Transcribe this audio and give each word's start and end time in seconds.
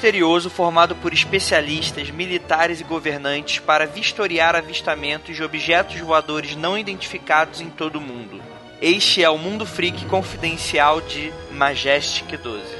misterioso 0.00 0.48
formado 0.48 0.96
por 0.96 1.12
especialistas, 1.12 2.08
militares 2.08 2.80
e 2.80 2.84
governantes 2.84 3.58
para 3.58 3.84
vistoriar 3.84 4.56
avistamentos 4.56 5.36
de 5.36 5.42
objetos 5.42 6.00
voadores 6.00 6.56
não 6.56 6.78
identificados 6.78 7.60
em 7.60 7.68
todo 7.68 7.96
o 7.96 8.00
mundo. 8.00 8.40
Este 8.80 9.22
é 9.22 9.28
o 9.28 9.36
Mundo 9.36 9.66
Freak 9.66 10.06
Confidencial 10.06 11.02
de 11.02 11.30
Majestic 11.50 12.34
12. 12.38 12.79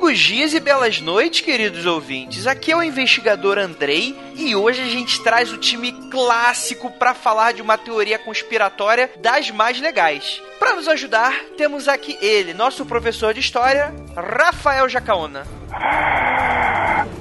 Longos 0.00 0.18
dias 0.18 0.54
e 0.54 0.60
belas 0.60 0.98
noites, 0.98 1.42
queridos 1.42 1.84
ouvintes. 1.84 2.46
Aqui 2.46 2.72
é 2.72 2.76
o 2.76 2.82
investigador 2.82 3.58
Andrei 3.58 4.18
e 4.34 4.56
hoje 4.56 4.80
a 4.80 4.86
gente 4.86 5.22
traz 5.22 5.52
o 5.52 5.58
time 5.58 5.92
clássico 6.10 6.90
para 6.92 7.12
falar 7.12 7.52
de 7.52 7.60
uma 7.60 7.76
teoria 7.76 8.18
conspiratória 8.18 9.10
das 9.20 9.50
mais 9.50 9.78
legais. 9.78 10.40
Para 10.58 10.74
nos 10.74 10.88
ajudar, 10.88 11.34
temos 11.54 11.86
aqui 11.86 12.16
ele, 12.22 12.54
nosso 12.54 12.86
professor 12.86 13.34
de 13.34 13.40
história, 13.40 13.94
Rafael 14.16 14.88
Jacaona. 14.88 15.46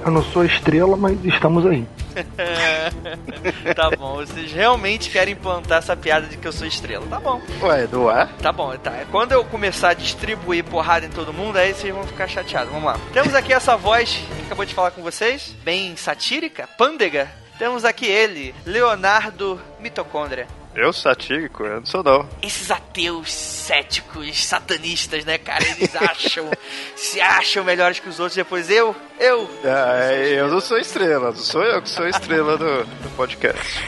Eu 0.05 0.11
não 0.11 0.23
sou 0.23 0.45
estrela, 0.45 0.95
mas 0.95 1.17
estamos 1.25 1.65
aí. 1.65 1.85
tá 3.75 3.89
bom, 3.91 4.15
vocês 4.15 4.51
realmente 4.51 5.09
querem 5.09 5.33
implantar 5.33 5.79
essa 5.79 5.95
piada 5.95 6.27
de 6.27 6.37
que 6.37 6.47
eu 6.47 6.51
sou 6.51 6.67
estrela. 6.67 7.05
Tá 7.07 7.19
bom. 7.19 7.41
Ué, 7.61 7.87
não 7.91 8.11
é? 8.11 8.25
Tá 8.41 8.51
bom, 8.51 8.75
tá. 8.77 8.93
Quando 9.11 9.31
eu 9.31 9.43
começar 9.45 9.89
a 9.89 9.93
distribuir 9.93 10.63
porrada 10.63 11.05
em 11.05 11.09
todo 11.09 11.33
mundo, 11.33 11.57
aí 11.57 11.73
vocês 11.73 11.93
vão 11.93 12.03
ficar 12.05 12.27
chateados. 12.27 12.71
Vamos 12.71 12.85
lá. 12.85 12.99
Temos 13.13 13.33
aqui 13.33 13.53
essa 13.53 13.75
voz 13.75 14.21
que 14.37 14.45
acabou 14.45 14.65
de 14.65 14.73
falar 14.73 14.91
com 14.91 15.01
vocês, 15.01 15.55
bem 15.63 15.95
satírica, 15.95 16.67
pândega. 16.77 17.29
Temos 17.57 17.83
aqui 17.83 18.05
ele, 18.05 18.55
Leonardo 18.65 19.59
Mitocôndria. 19.79 20.47
Eu 20.79 20.93
satírico? 20.93 21.65
Eu 21.65 21.81
não 21.81 21.85
sou 21.85 22.01
não. 22.01 22.25
Esses 22.41 22.71
ateus 22.71 23.33
céticos, 23.33 24.45
satanistas, 24.45 25.25
né, 25.25 25.37
cara? 25.37 25.65
Eles 25.65 25.93
acham, 25.93 26.49
se 26.95 27.19
acham 27.19 27.65
melhores 27.65 27.99
que 27.99 28.07
os 28.07 28.17
outros. 28.17 28.37
Depois 28.37 28.69
eu, 28.69 28.95
eu. 29.19 29.49
É, 29.61 30.39
eu 30.39 30.47
não 30.47 30.61
sou 30.61 30.77
estrela, 30.77 31.31
não 31.31 31.37
sou 31.37 31.63
eu 31.63 31.81
que 31.81 31.89
sou 31.89 32.07
estrela 32.07 32.57
do, 32.57 32.85
do 32.85 33.15
podcast. 33.17 33.83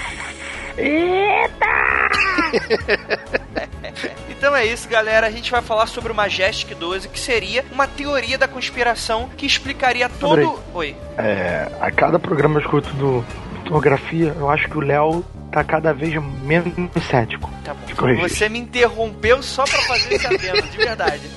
Então 4.42 4.56
é 4.56 4.66
isso, 4.66 4.90
galera. 4.90 5.28
A 5.28 5.30
gente 5.30 5.52
vai 5.52 5.62
falar 5.62 5.86
sobre 5.86 6.12
o 6.12 6.16
Majestic 6.16 6.76
12, 6.76 7.08
que 7.10 7.20
seria 7.20 7.64
uma 7.72 7.86
teoria 7.86 8.40
da 8.40 8.48
conspiração 8.48 9.30
que 9.38 9.46
explicaria 9.46 10.10
todo. 10.10 10.40
Andrei. 10.40 10.64
Oi. 10.74 10.96
É, 11.16 11.72
a 11.80 11.92
cada 11.92 12.18
programa 12.18 12.56
eu 12.56 12.62
escuto 12.62 12.92
do 12.96 13.24
fotografia, 13.60 14.36
eu 14.40 14.50
acho 14.50 14.68
que 14.68 14.76
o 14.76 14.82
Léo 14.82 15.24
tá 15.52 15.64
cada 15.64 15.94
vez 15.94 16.14
menos 16.44 16.74
cético. 17.10 17.52
Tá 17.64 17.74
bom. 17.74 18.16
Você 18.22 18.48
me 18.50 18.60
interrompeu 18.60 19.44
só 19.44 19.64
pra 19.64 19.82
fazer 19.84 20.16
esse 20.16 20.28
adendo, 20.28 20.62
de 20.64 20.78
verdade. 20.78 21.30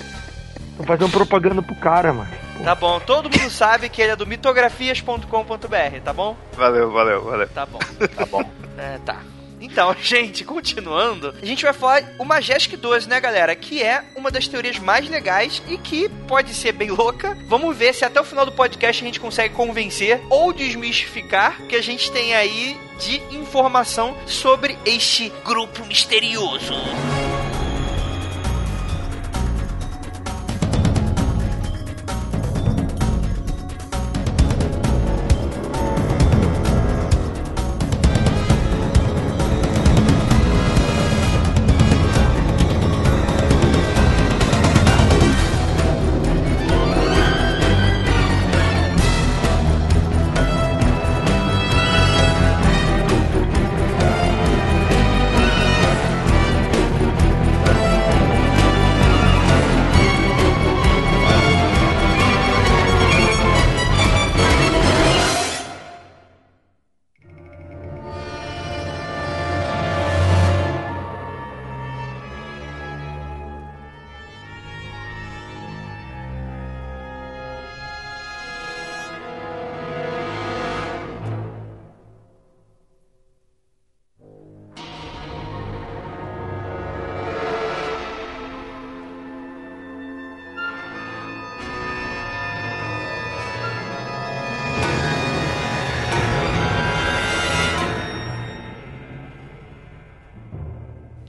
Tô 0.77 0.85
fazendo 0.85 1.11
propaganda 1.11 1.63
pro 1.63 1.75
cara, 1.77 2.13
mano. 2.13 2.31
Tá 2.63 2.75
bom. 2.75 2.99
Todo 3.01 3.25
mundo 3.31 3.51
sabe 3.51 3.89
que 3.89 4.01
ele 4.01 4.13
é 4.13 4.17
do 4.17 4.27
mitografias.com.br, 4.27 6.01
tá 6.05 6.13
bom? 6.13 6.37
Valeu, 6.57 6.91
valeu, 6.91 7.25
valeu. 7.25 7.49
Tá 7.49 7.67
bom. 7.67 7.79
Tá 8.17 8.27
bom. 8.27 8.43
É, 8.79 8.99
tá. 9.05 9.21
Então, 9.65 9.97
gente, 10.01 10.45
continuando, 10.45 11.35
a 11.41 11.47
gente 11.47 11.65
vai 11.65 11.73
falar 11.73 12.03
o 12.19 12.25
Majestic 12.25 12.79
12, 12.79 13.09
né, 13.09 13.19
galera? 13.19 13.57
Que 13.57 13.83
é 13.83 14.05
uma 14.15 14.31
das 14.31 14.47
teorias 14.47 14.79
mais 14.79 15.09
legais 15.09 15.63
e 15.69 15.79
que 15.79 16.09
pode 16.29 16.55
ser 16.55 16.73
bem 16.73 16.91
louca. 16.91 17.37
Vamos 17.47 17.77
ver 17.77 17.95
se 17.95 18.05
até 18.05 18.21
o 18.21 18.25
final 18.25 18.45
do 18.45 18.53
podcast 18.53 19.03
a 19.03 19.07
gente 19.07 19.21
consegue 19.21 19.55
convencer 19.55 20.21
ou 20.29 20.53
desmistificar 20.53 21.63
que 21.67 21.77
a 21.77 21.83
gente 21.83 22.13
tem 22.13 22.35
aí 22.35 22.77
de 22.99 23.21
informação 23.35 24.17
sobre 24.27 24.79
este 24.85 25.33
grupo 25.45 25.85
misterioso. 25.87 26.75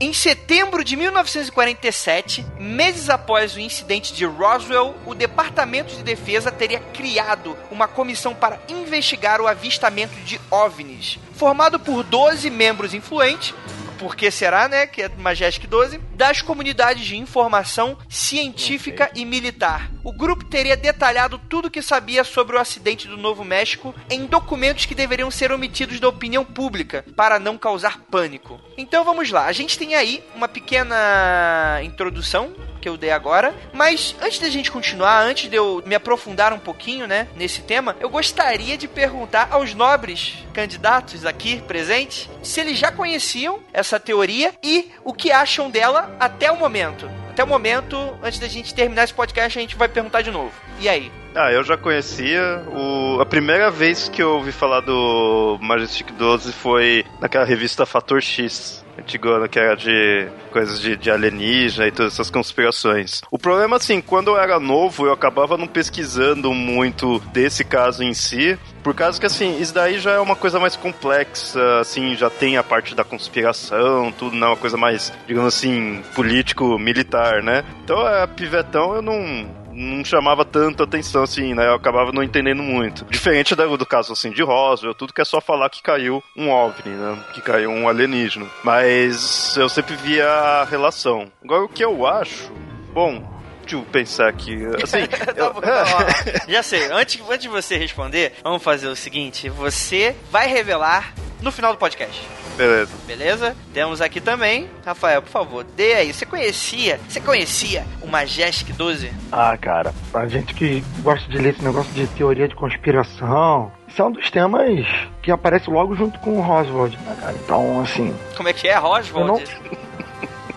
Em 0.06 0.12
setembro 0.12 0.84
de 0.84 0.94
1947, 0.94 2.46
meses 2.60 3.10
após 3.10 3.56
o 3.56 3.58
incidente 3.58 4.14
de 4.14 4.24
Roswell, 4.24 4.94
o 5.04 5.16
Departamento 5.16 5.96
de 5.96 6.04
Defesa 6.04 6.52
teria 6.52 6.78
criado 6.78 7.58
uma 7.72 7.88
comissão 7.88 8.32
para 8.32 8.60
investigar 8.68 9.40
o 9.40 9.48
avistamento 9.48 10.14
de 10.20 10.40
OVNIs, 10.48 11.18
formado 11.32 11.80
por 11.80 12.04
12 12.04 12.48
membros 12.50 12.94
influentes, 12.94 13.52
por 13.98 14.14
que 14.14 14.30
será, 14.30 14.68
né? 14.68 14.86
Que 14.86 15.02
é 15.02 15.08
Majestic 15.08 15.66
12, 15.66 15.98
das 16.14 16.40
comunidades 16.40 17.04
de 17.04 17.16
informação 17.16 17.98
científica 18.08 19.10
e 19.12 19.24
militar. 19.24 19.90
O 20.06 20.12
grupo 20.12 20.44
teria 20.44 20.76
detalhado 20.76 21.36
tudo 21.36 21.66
o 21.66 21.70
que 21.70 21.82
sabia 21.82 22.22
sobre 22.22 22.54
o 22.54 22.60
acidente 22.60 23.08
do 23.08 23.16
Novo 23.16 23.42
México 23.42 23.92
em 24.08 24.24
documentos 24.24 24.86
que 24.86 24.94
deveriam 24.94 25.32
ser 25.32 25.50
omitidos 25.50 25.98
da 25.98 26.08
opinião 26.08 26.44
pública 26.44 27.04
para 27.16 27.40
não 27.40 27.58
causar 27.58 27.98
pânico. 28.08 28.60
Então 28.78 29.02
vamos 29.02 29.32
lá, 29.32 29.46
a 29.46 29.52
gente 29.52 29.76
tem 29.76 29.96
aí 29.96 30.22
uma 30.36 30.46
pequena 30.46 31.80
introdução 31.82 32.54
que 32.80 32.88
eu 32.88 32.96
dei 32.96 33.10
agora. 33.10 33.52
Mas 33.72 34.14
antes 34.22 34.38
da 34.38 34.48
gente 34.48 34.70
continuar, 34.70 35.24
antes 35.24 35.50
de 35.50 35.56
eu 35.56 35.82
me 35.84 35.96
aprofundar 35.96 36.52
um 36.52 36.60
pouquinho, 36.60 37.08
né, 37.08 37.26
nesse 37.34 37.62
tema, 37.62 37.96
eu 37.98 38.08
gostaria 38.08 38.78
de 38.78 38.86
perguntar 38.86 39.48
aos 39.50 39.74
nobres 39.74 40.34
candidatos 40.54 41.26
aqui 41.26 41.60
presentes 41.62 42.30
se 42.44 42.60
eles 42.60 42.78
já 42.78 42.92
conheciam 42.92 43.58
essa 43.72 43.98
teoria 43.98 44.54
e 44.62 44.92
o 45.02 45.12
que 45.12 45.32
acham 45.32 45.68
dela 45.68 46.16
até 46.20 46.48
o 46.48 46.56
momento. 46.56 47.25
Até 47.36 47.44
o 47.44 47.46
momento, 47.46 48.16
antes 48.22 48.38
da 48.38 48.48
gente 48.48 48.74
terminar 48.74 49.04
esse 49.04 49.12
podcast, 49.12 49.58
a 49.58 49.60
gente 49.60 49.76
vai 49.76 49.88
perguntar 49.88 50.22
de 50.22 50.30
novo. 50.30 50.52
E 50.80 50.88
aí? 50.88 51.12
Ah, 51.34 51.52
eu 51.52 51.62
já 51.62 51.76
conhecia. 51.76 52.64
O... 52.66 53.20
A 53.20 53.26
primeira 53.26 53.70
vez 53.70 54.08
que 54.08 54.22
eu 54.22 54.36
ouvi 54.36 54.50
falar 54.50 54.80
do 54.80 55.58
Majestic 55.60 56.12
12 56.12 56.50
foi 56.54 57.04
naquela 57.20 57.44
revista 57.44 57.84
Fator 57.84 58.22
X 58.22 58.85
antigona, 58.98 59.48
que 59.48 59.58
era 59.58 59.76
de 59.76 60.28
coisas 60.50 60.80
de, 60.80 60.96
de 60.96 61.10
alienígena 61.10 61.86
e 61.86 61.92
todas 61.92 62.14
essas 62.14 62.30
conspirações. 62.30 63.22
O 63.30 63.38
problema, 63.38 63.76
assim, 63.76 64.00
quando 64.00 64.28
eu 64.28 64.38
era 64.38 64.58
novo, 64.58 65.06
eu 65.06 65.12
acabava 65.12 65.56
não 65.56 65.66
pesquisando 65.66 66.52
muito 66.52 67.18
desse 67.32 67.64
caso 67.64 68.02
em 68.02 68.14
si, 68.14 68.58
por 68.82 68.94
causa 68.94 69.18
que, 69.18 69.26
assim, 69.26 69.60
isso 69.60 69.74
daí 69.74 69.98
já 69.98 70.12
é 70.12 70.20
uma 70.20 70.36
coisa 70.36 70.60
mais 70.60 70.76
complexa, 70.76 71.80
assim, 71.80 72.14
já 72.14 72.30
tem 72.30 72.56
a 72.56 72.62
parte 72.62 72.94
da 72.94 73.04
conspiração, 73.04 74.12
tudo, 74.12 74.36
não 74.36 74.46
é 74.46 74.50
uma 74.50 74.56
coisa 74.56 74.76
mais, 74.76 75.12
digamos 75.26 75.54
assim, 75.54 76.02
político-militar, 76.14 77.42
né? 77.42 77.64
Então, 77.82 77.98
a 77.98 78.26
pivetão 78.26 78.94
eu 78.94 79.02
não 79.02 79.65
não 79.76 80.04
chamava 80.04 80.44
tanto 80.44 80.82
atenção, 80.82 81.22
assim, 81.22 81.54
né? 81.54 81.66
Eu 81.66 81.74
acabava 81.74 82.10
não 82.12 82.22
entendendo 82.22 82.62
muito. 82.62 83.04
Diferente 83.04 83.54
do, 83.54 83.76
do 83.76 83.86
caso, 83.86 84.12
assim, 84.12 84.30
de 84.30 84.42
Roswell, 84.42 84.94
tudo 84.94 85.12
que 85.12 85.20
é 85.20 85.24
só 85.24 85.40
falar 85.40 85.68
que 85.70 85.82
caiu 85.82 86.22
um 86.36 86.50
OVNI, 86.50 86.90
né? 86.94 87.18
Que 87.34 87.40
caiu 87.42 87.70
um 87.70 87.88
alienígena. 87.88 88.46
Mas 88.64 89.56
eu 89.56 89.68
sempre 89.68 89.94
via 89.96 90.26
a 90.28 90.64
relação. 90.64 91.30
Agora, 91.44 91.64
o 91.64 91.68
que 91.68 91.84
eu 91.84 92.06
acho... 92.06 92.50
Bom, 92.92 93.22
deixa 93.60 93.76
eu 93.76 93.82
pensar 93.82 94.28
aqui. 94.28 94.56
Assim, 94.82 95.04
Tá 95.06 95.32
eu- 95.36 95.52
bom, 95.52 95.60
tá 95.60 95.84
bom. 95.84 96.48
Já 96.50 96.62
sei, 96.62 96.84
antes, 96.90 97.20
antes 97.28 97.42
de 97.42 97.48
você 97.48 97.76
responder, 97.76 98.32
vamos 98.42 98.62
fazer 98.62 98.86
o 98.88 98.96
seguinte: 98.96 99.50
você 99.50 100.16
vai 100.30 100.46
revelar 100.48 101.12
no 101.40 101.50
final 101.52 101.72
do 101.72 101.78
podcast. 101.78 102.22
beleza. 102.56 102.92
Beleza? 103.06 103.56
Temos 103.74 104.00
aqui 104.00 104.20
também, 104.20 104.68
Rafael, 104.84 105.20
por 105.22 105.30
favor, 105.30 105.64
dê 105.64 105.94
aí. 105.94 106.12
Você 106.12 106.24
conhecia? 106.26 106.98
Você 107.08 107.20
conhecia 107.20 107.84
o 108.02 108.06
Majestic 108.06 108.74
12? 108.74 109.12
Ah, 109.30 109.56
cara, 109.56 109.94
pra 110.10 110.26
gente 110.26 110.54
que 110.54 110.82
gosta 111.02 111.28
de 111.30 111.38
ler 111.38 111.54
esse 111.54 111.62
negócio 111.64 111.92
de 111.92 112.06
teoria 112.08 112.48
de 112.48 112.54
conspiração, 112.54 113.70
isso 113.86 114.00
é 114.00 114.04
um 114.04 114.12
dos 114.12 114.30
temas 114.30 114.86
que 115.22 115.30
aparece 115.30 115.68
logo 115.70 115.94
junto 115.94 116.18
com 116.20 116.38
o 116.38 116.40
Roswell, 116.40 116.88
né, 116.88 117.16
cara? 117.20 117.34
Então, 117.44 117.80
assim, 117.80 118.14
Como 118.36 118.48
é 118.48 118.52
que 118.52 118.66
é, 118.68 118.74
Roswell? 118.76 119.26
Eu 119.26 119.26
não- 119.34 119.42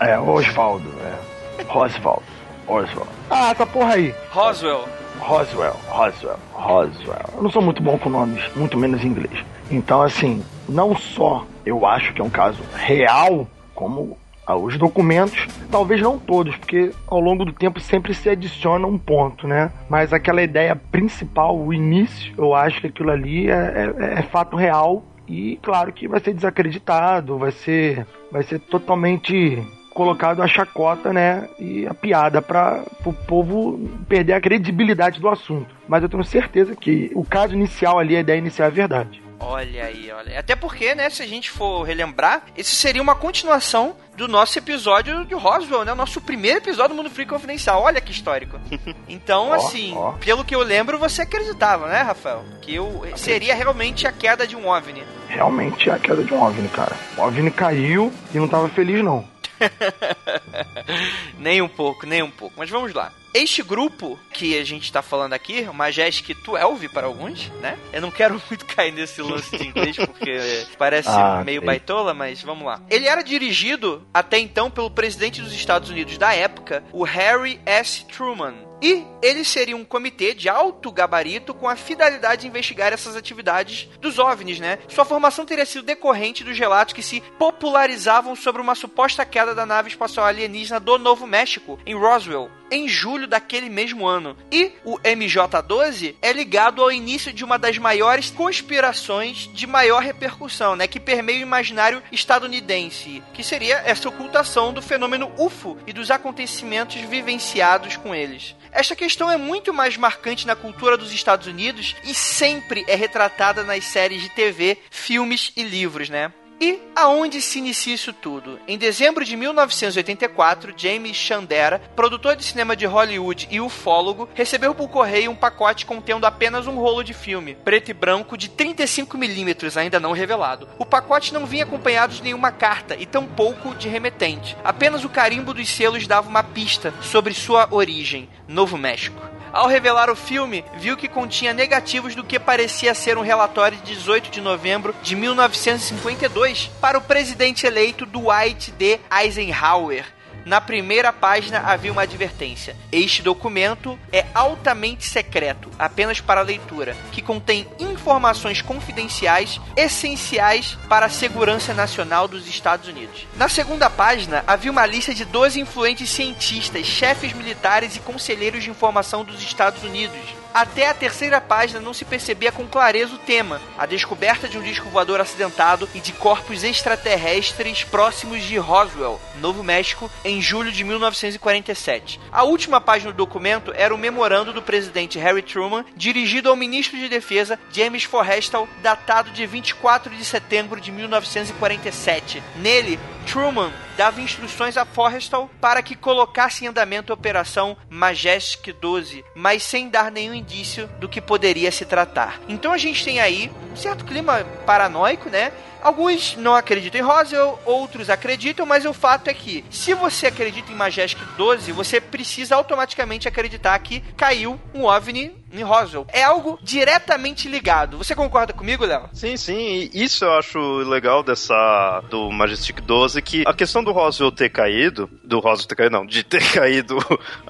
é 0.00 0.18
Osvaldo, 0.18 0.90
é. 1.04 1.62
Roswell, 1.64 2.22
Oswald. 2.66 3.10
Ah, 3.28 3.50
essa 3.50 3.66
porra 3.66 3.94
aí. 3.94 4.14
Roswell. 4.30 4.88
Roswell, 5.18 5.76
Roswell, 5.88 6.38
Roswell. 6.54 7.24
Eu 7.36 7.42
não 7.42 7.50
sou 7.50 7.60
muito 7.60 7.82
bom 7.82 7.98
com 7.98 8.08
nomes, 8.08 8.42
muito 8.56 8.78
menos 8.78 9.04
em 9.04 9.08
inglês. 9.08 9.44
Então, 9.70 10.00
assim, 10.02 10.42
não 10.70 10.96
só 10.96 11.44
eu 11.66 11.84
acho 11.84 12.12
que 12.14 12.20
é 12.20 12.24
um 12.24 12.30
caso 12.30 12.62
real, 12.74 13.46
como 13.74 14.16
ah, 14.46 14.56
os 14.56 14.76
documentos, 14.78 15.46
talvez 15.70 16.00
não 16.00 16.18
todos, 16.18 16.56
porque 16.56 16.90
ao 17.06 17.20
longo 17.20 17.44
do 17.44 17.52
tempo 17.52 17.78
sempre 17.80 18.14
se 18.14 18.28
adiciona 18.30 18.86
um 18.86 18.98
ponto, 18.98 19.46
né? 19.46 19.70
Mas 19.88 20.12
aquela 20.12 20.42
ideia 20.42 20.74
principal, 20.74 21.58
o 21.58 21.72
início, 21.72 22.32
eu 22.38 22.54
acho 22.54 22.80
que 22.80 22.86
aquilo 22.86 23.10
ali 23.10 23.50
é, 23.50 23.92
é- 23.98 24.18
é 24.18 24.22
fato 24.22 24.56
real 24.56 25.04
e 25.28 25.58
claro 25.62 25.92
que 25.92 26.08
vai 26.08 26.20
ser 26.20 26.34
desacreditado, 26.34 27.38
vai 27.38 27.52
ser, 27.52 28.06
vai 28.32 28.42
ser 28.42 28.58
totalmente 28.58 29.62
colocado 29.94 30.40
a 30.42 30.46
chacota, 30.46 31.12
né, 31.12 31.48
e 31.58 31.86
a 31.86 31.92
piada 31.92 32.40
para 32.40 32.84
o 33.04 33.12
povo 33.12 33.78
perder 34.08 34.32
a 34.32 34.40
credibilidade 34.40 35.20
do 35.20 35.28
assunto. 35.28 35.74
Mas 35.86 36.02
eu 36.02 36.08
tenho 36.08 36.24
certeza 36.24 36.74
que 36.74 37.10
o 37.14 37.24
caso 37.24 37.54
inicial 37.54 37.98
ali, 37.98 38.16
a 38.16 38.20
ideia 38.20 38.38
inicial 38.38 38.68
é 38.68 38.70
verdade. 38.70 39.20
Olha 39.40 39.86
aí, 39.86 40.12
olha. 40.12 40.38
Até 40.38 40.54
porque, 40.54 40.94
né, 40.94 41.08
se 41.08 41.22
a 41.22 41.26
gente 41.26 41.50
for 41.50 41.82
relembrar, 41.82 42.42
esse 42.56 42.76
seria 42.76 43.00
uma 43.00 43.14
continuação 43.14 43.96
do 44.16 44.28
nosso 44.28 44.58
episódio 44.58 45.24
de 45.24 45.34
Roswell, 45.34 45.82
né? 45.84 45.92
O 45.92 45.96
nosso 45.96 46.20
primeiro 46.20 46.58
episódio 46.58 46.90
do 46.94 47.02
Mundo 47.02 47.10
Free 47.10 47.24
Confidencial. 47.24 47.82
Olha 47.82 48.00
que 48.02 48.12
histórico. 48.12 48.60
Então, 49.08 49.48
Ó, 49.48 49.54
assim, 49.54 49.94
ó. 49.96 50.12
pelo 50.12 50.44
que 50.44 50.54
eu 50.54 50.60
lembro, 50.60 50.98
você 50.98 51.22
acreditava, 51.22 51.88
né, 51.88 52.02
Rafael? 52.02 52.44
Que 52.60 52.74
eu, 52.74 53.02
seria 53.16 53.54
realmente 53.54 54.06
a 54.06 54.12
queda 54.12 54.46
de 54.46 54.54
um 54.54 54.68
OVNI. 54.68 55.02
Realmente 55.28 55.88
é 55.88 55.94
a 55.94 55.98
queda 55.98 56.22
de 56.22 56.34
um 56.34 56.42
OVNI, 56.42 56.68
cara. 56.68 56.94
O 57.16 57.22
OVNI 57.22 57.50
caiu 57.50 58.12
e 58.34 58.38
não 58.38 58.46
tava 58.46 58.68
feliz, 58.68 59.02
não. 59.02 59.24
nem 61.38 61.60
um 61.62 61.68
pouco, 61.68 62.06
nem 62.06 62.22
um 62.22 62.30
pouco. 62.30 62.54
Mas 62.56 62.70
vamos 62.70 62.92
lá. 62.92 63.12
Este 63.32 63.62
grupo 63.62 64.18
que 64.32 64.58
a 64.58 64.64
gente 64.64 64.90
tá 64.92 65.02
falando 65.02 65.34
aqui, 65.34 65.62
o 65.70 65.72
Majestic 65.74 66.36
12 66.44 66.88
para 66.88 67.06
alguns, 67.06 67.48
né? 67.60 67.78
Eu 67.92 68.00
não 68.00 68.10
quero 68.10 68.42
muito 68.50 68.66
cair 68.66 68.90
nesse 68.92 69.22
lance 69.22 69.56
de 69.56 69.68
inglês 69.68 69.96
porque 69.96 70.66
parece 70.76 71.08
Ah, 71.10 71.42
meio 71.44 71.60
sei. 71.60 71.66
baitola, 71.66 72.12
mas 72.12 72.42
vamos 72.42 72.66
lá. 72.66 72.80
Ele 72.90 73.06
era 73.06 73.22
dirigido 73.22 74.04
até 74.12 74.38
então 74.38 74.68
pelo 74.70 74.90
presidente 74.90 75.40
dos 75.40 75.52
Estados 75.52 75.90
Unidos 75.90 76.18
da 76.18 76.34
época, 76.34 76.82
o 76.92 77.04
Harry 77.04 77.60
S. 77.64 78.04
Truman. 78.06 78.54
E 78.82 79.04
ele 79.22 79.44
seria 79.44 79.76
um 79.76 79.84
comitê 79.84 80.32
de 80.34 80.48
alto 80.48 80.90
gabarito 80.90 81.52
com 81.52 81.68
a 81.68 81.76
finalidade 81.76 82.42
de 82.42 82.48
investigar 82.48 82.92
essas 82.92 83.14
atividades 83.14 83.88
dos 84.00 84.18
OVNIs, 84.18 84.58
né? 84.58 84.78
Sua 84.88 85.04
formação 85.04 85.44
teria 85.44 85.66
sido 85.66 85.84
decorrente 85.84 86.42
dos 86.42 86.58
relatos 86.58 86.94
que 86.94 87.02
se 87.02 87.20
popularizavam 87.38 88.34
sobre 88.34 88.62
uma 88.62 88.74
suposta 88.74 89.24
queda 89.24 89.54
da 89.54 89.66
nave 89.66 89.88
espacial 89.88 90.24
alienígena 90.26 90.80
do 90.80 90.98
Novo 90.98 91.26
México, 91.26 91.78
em 91.84 91.94
Roswell, 91.94 92.50
em 92.70 92.88
julho 92.88 93.26
daquele 93.26 93.68
mesmo 93.68 94.06
ano. 94.06 94.36
E 94.50 94.72
o 94.84 94.98
MJ-12 94.98 96.14
é 96.22 96.32
ligado 96.32 96.82
ao 96.82 96.92
início 96.92 97.32
de 97.32 97.44
uma 97.44 97.58
das 97.58 97.78
maiores 97.78 98.30
conspirações 98.30 99.50
de 99.52 99.66
maior 99.66 100.02
repercussão, 100.02 100.76
né, 100.76 100.86
que 100.86 101.00
permeia 101.00 101.38
o 101.38 101.42
imaginário 101.42 102.02
estadunidense, 102.12 103.22
que 103.32 103.42
seria 103.42 103.82
essa 103.84 104.08
ocultação 104.08 104.72
do 104.72 104.82
fenômeno 104.82 105.32
UFO 105.38 105.76
e 105.86 105.92
dos 105.92 106.10
acontecimentos 106.10 107.00
vivenciados 107.00 107.96
com 107.96 108.14
eles. 108.14 108.54
Esta 108.72 108.94
questão 108.94 109.30
é 109.30 109.36
muito 109.36 109.74
mais 109.74 109.96
marcante 109.96 110.46
na 110.46 110.54
cultura 110.54 110.96
dos 110.96 111.12
Estados 111.12 111.46
Unidos 111.46 111.96
e 112.04 112.14
sempre 112.14 112.84
é 112.86 112.94
retratada 112.94 113.64
nas 113.64 113.84
séries 113.84 114.22
de 114.22 114.28
TV, 114.30 114.78
filmes 114.90 115.52
e 115.56 115.62
livros, 115.62 116.08
né? 116.08 116.32
E 116.62 116.78
aonde 116.94 117.40
se 117.40 117.58
inicia 117.58 117.94
isso 117.94 118.12
tudo? 118.12 118.60
Em 118.68 118.76
dezembro 118.76 119.24
de 119.24 119.34
1984, 119.34 120.74
James 120.76 121.16
Chandera, 121.16 121.78
produtor 121.96 122.36
de 122.36 122.44
cinema 122.44 122.76
de 122.76 122.84
Hollywood 122.84 123.48
e 123.50 123.62
ufólogo, 123.62 124.28
recebeu 124.34 124.74
por 124.74 124.90
correio 124.90 125.30
um 125.30 125.34
pacote 125.34 125.86
contendo 125.86 126.26
apenas 126.26 126.66
um 126.66 126.76
rolo 126.76 127.02
de 127.02 127.14
filme, 127.14 127.54
preto 127.54 127.90
e 127.90 127.94
branco 127.94 128.36
de 128.36 128.50
35mm, 128.50 129.74
ainda 129.78 129.98
não 129.98 130.12
revelado. 130.12 130.68
O 130.78 130.84
pacote 130.84 131.32
não 131.32 131.46
vinha 131.46 131.64
acompanhado 131.64 132.12
de 132.12 132.22
nenhuma 132.22 132.52
carta 132.52 132.94
e 132.94 133.06
tampouco 133.06 133.74
de 133.74 133.88
remetente. 133.88 134.54
Apenas 134.62 135.02
o 135.02 135.08
carimbo 135.08 135.54
dos 135.54 135.66
selos 135.70 136.06
dava 136.06 136.28
uma 136.28 136.42
pista 136.42 136.92
sobre 137.00 137.32
sua 137.32 137.68
origem, 137.70 138.28
Novo 138.46 138.76
México. 138.76 139.40
Ao 139.52 139.66
revelar 139.66 140.08
o 140.08 140.16
filme, 140.16 140.64
viu 140.76 140.96
que 140.96 141.08
continha 141.08 141.52
negativos 141.52 142.14
do 142.14 142.22
que 142.22 142.38
parecia 142.38 142.94
ser 142.94 143.18
um 143.18 143.22
relatório 143.22 143.76
de 143.78 143.94
18 143.94 144.30
de 144.30 144.40
novembro 144.40 144.94
de 145.02 145.16
1952 145.16 146.70
para 146.80 146.96
o 146.96 147.02
presidente 147.02 147.66
eleito 147.66 148.06
Dwight 148.06 148.70
D. 148.72 149.00
Eisenhower. 149.10 150.06
Na 150.44 150.60
primeira 150.60 151.12
página 151.12 151.60
havia 151.60 151.92
uma 151.92 152.02
advertência. 152.02 152.76
Este 152.90 153.22
documento 153.22 153.98
é 154.12 154.24
altamente 154.34 155.06
secreto, 155.06 155.70
apenas 155.78 156.20
para 156.20 156.40
leitura, 156.40 156.96
que 157.12 157.22
contém 157.22 157.66
informações 157.78 158.62
confidenciais 158.62 159.60
essenciais 159.76 160.78
para 160.88 161.06
a 161.06 161.10
segurança 161.10 161.74
nacional 161.74 162.26
dos 162.26 162.46
Estados 162.46 162.88
Unidos. 162.88 163.26
Na 163.36 163.48
segunda 163.48 163.90
página, 163.90 164.42
havia 164.46 164.70
uma 164.70 164.86
lista 164.86 165.14
de 165.14 165.24
12 165.24 165.60
influentes 165.60 166.10
cientistas, 166.10 166.86
chefes 166.86 167.32
militares 167.32 167.96
e 167.96 168.00
conselheiros 168.00 168.64
de 168.64 168.70
informação 168.70 169.24
dos 169.24 169.42
Estados 169.42 169.82
Unidos, 169.82 170.39
até 170.52 170.88
a 170.88 170.94
terceira 170.94 171.40
página 171.40 171.80
não 171.80 171.94
se 171.94 172.04
percebia 172.04 172.52
com 172.52 172.66
clareza 172.66 173.14
o 173.14 173.18
tema: 173.18 173.60
a 173.78 173.86
descoberta 173.86 174.48
de 174.48 174.58
um 174.58 174.62
disco 174.62 174.88
voador 174.88 175.20
acidentado 175.20 175.88
e 175.94 176.00
de 176.00 176.12
corpos 176.12 176.64
extraterrestres 176.64 177.84
próximos 177.84 178.42
de 178.42 178.56
Roswell, 178.58 179.20
Novo 179.40 179.62
México, 179.62 180.10
em 180.24 180.40
julho 180.40 180.72
de 180.72 180.84
1947. 180.84 182.20
A 182.32 182.44
última 182.44 182.80
página 182.80 183.12
do 183.12 183.16
documento 183.16 183.72
era 183.74 183.94
o 183.94 183.98
memorando 183.98 184.52
do 184.52 184.62
presidente 184.62 185.18
Harry 185.18 185.42
Truman, 185.42 185.84
dirigido 185.96 186.48
ao 186.48 186.56
ministro 186.56 186.98
de 186.98 187.08
Defesa 187.08 187.58
James 187.72 188.04
Forrestal, 188.04 188.68
datado 188.82 189.30
de 189.30 189.46
24 189.46 190.14
de 190.14 190.24
setembro 190.24 190.80
de 190.80 190.90
1947. 190.92 192.42
Nele, 192.56 192.98
Truman 193.26 193.72
dava 193.96 194.20
instruções 194.20 194.76
a 194.76 194.84
Forrestal 194.84 195.50
para 195.60 195.82
que 195.82 195.94
colocasse 195.94 196.64
em 196.64 196.68
andamento 196.68 197.12
a 197.12 197.14
operação 197.14 197.76
Majestic 197.88 198.74
12, 198.80 199.24
mas 199.34 199.62
sem 199.62 199.88
dar 199.88 200.10
nenhum 200.10 200.34
indício 200.40 200.88
do 200.98 201.08
que 201.08 201.20
poderia 201.20 201.70
se 201.70 201.84
tratar. 201.84 202.40
Então 202.48 202.72
a 202.72 202.78
gente 202.78 203.04
tem 203.04 203.20
aí 203.20 203.50
um 203.72 203.76
certo 203.76 204.04
clima 204.04 204.44
paranoico, 204.66 205.28
né? 205.28 205.52
Alguns 205.82 206.36
não 206.36 206.54
acreditam 206.54 207.00
em 207.00 207.04
Roswell, 207.04 207.58
outros 207.64 208.10
acreditam, 208.10 208.66
mas 208.66 208.84
o 208.84 208.92
fato 208.92 209.28
é 209.28 209.34
que, 209.34 209.64
se 209.70 209.94
você 209.94 210.26
acredita 210.26 210.70
em 210.70 210.74
Majestic 210.74 211.26
12, 211.38 211.72
você 211.72 212.00
precisa 212.00 212.54
automaticamente 212.54 213.26
acreditar 213.26 213.78
que 213.78 214.00
caiu 214.14 214.60
um 214.74 214.84
OVNI 214.84 215.34
em 215.52 215.62
Roswell. 215.62 216.06
É 216.12 216.22
algo 216.22 216.58
diretamente 216.62 217.48
ligado. 217.48 217.98
Você 217.98 218.14
concorda 218.14 218.52
comigo, 218.52 218.84
Léo? 218.84 219.08
Sim, 219.12 219.36
sim. 219.36 219.90
E 219.92 220.04
isso 220.04 220.24
eu 220.24 220.32
acho 220.34 220.58
legal 220.78 221.22
dessa 221.22 222.02
do 222.08 222.30
Majestic 222.30 222.80
12 222.80 223.20
que 223.22 223.44
a 223.46 223.54
questão 223.54 223.82
do 223.82 223.92
Roswell 223.92 224.32
ter 224.32 224.50
caído, 224.50 225.10
do 225.24 225.38
Roswell 225.38 225.68
ter 225.68 225.74
caído 225.74 225.96
não, 225.96 226.06
de 226.06 226.22
ter 226.22 226.42
caído 226.52 226.98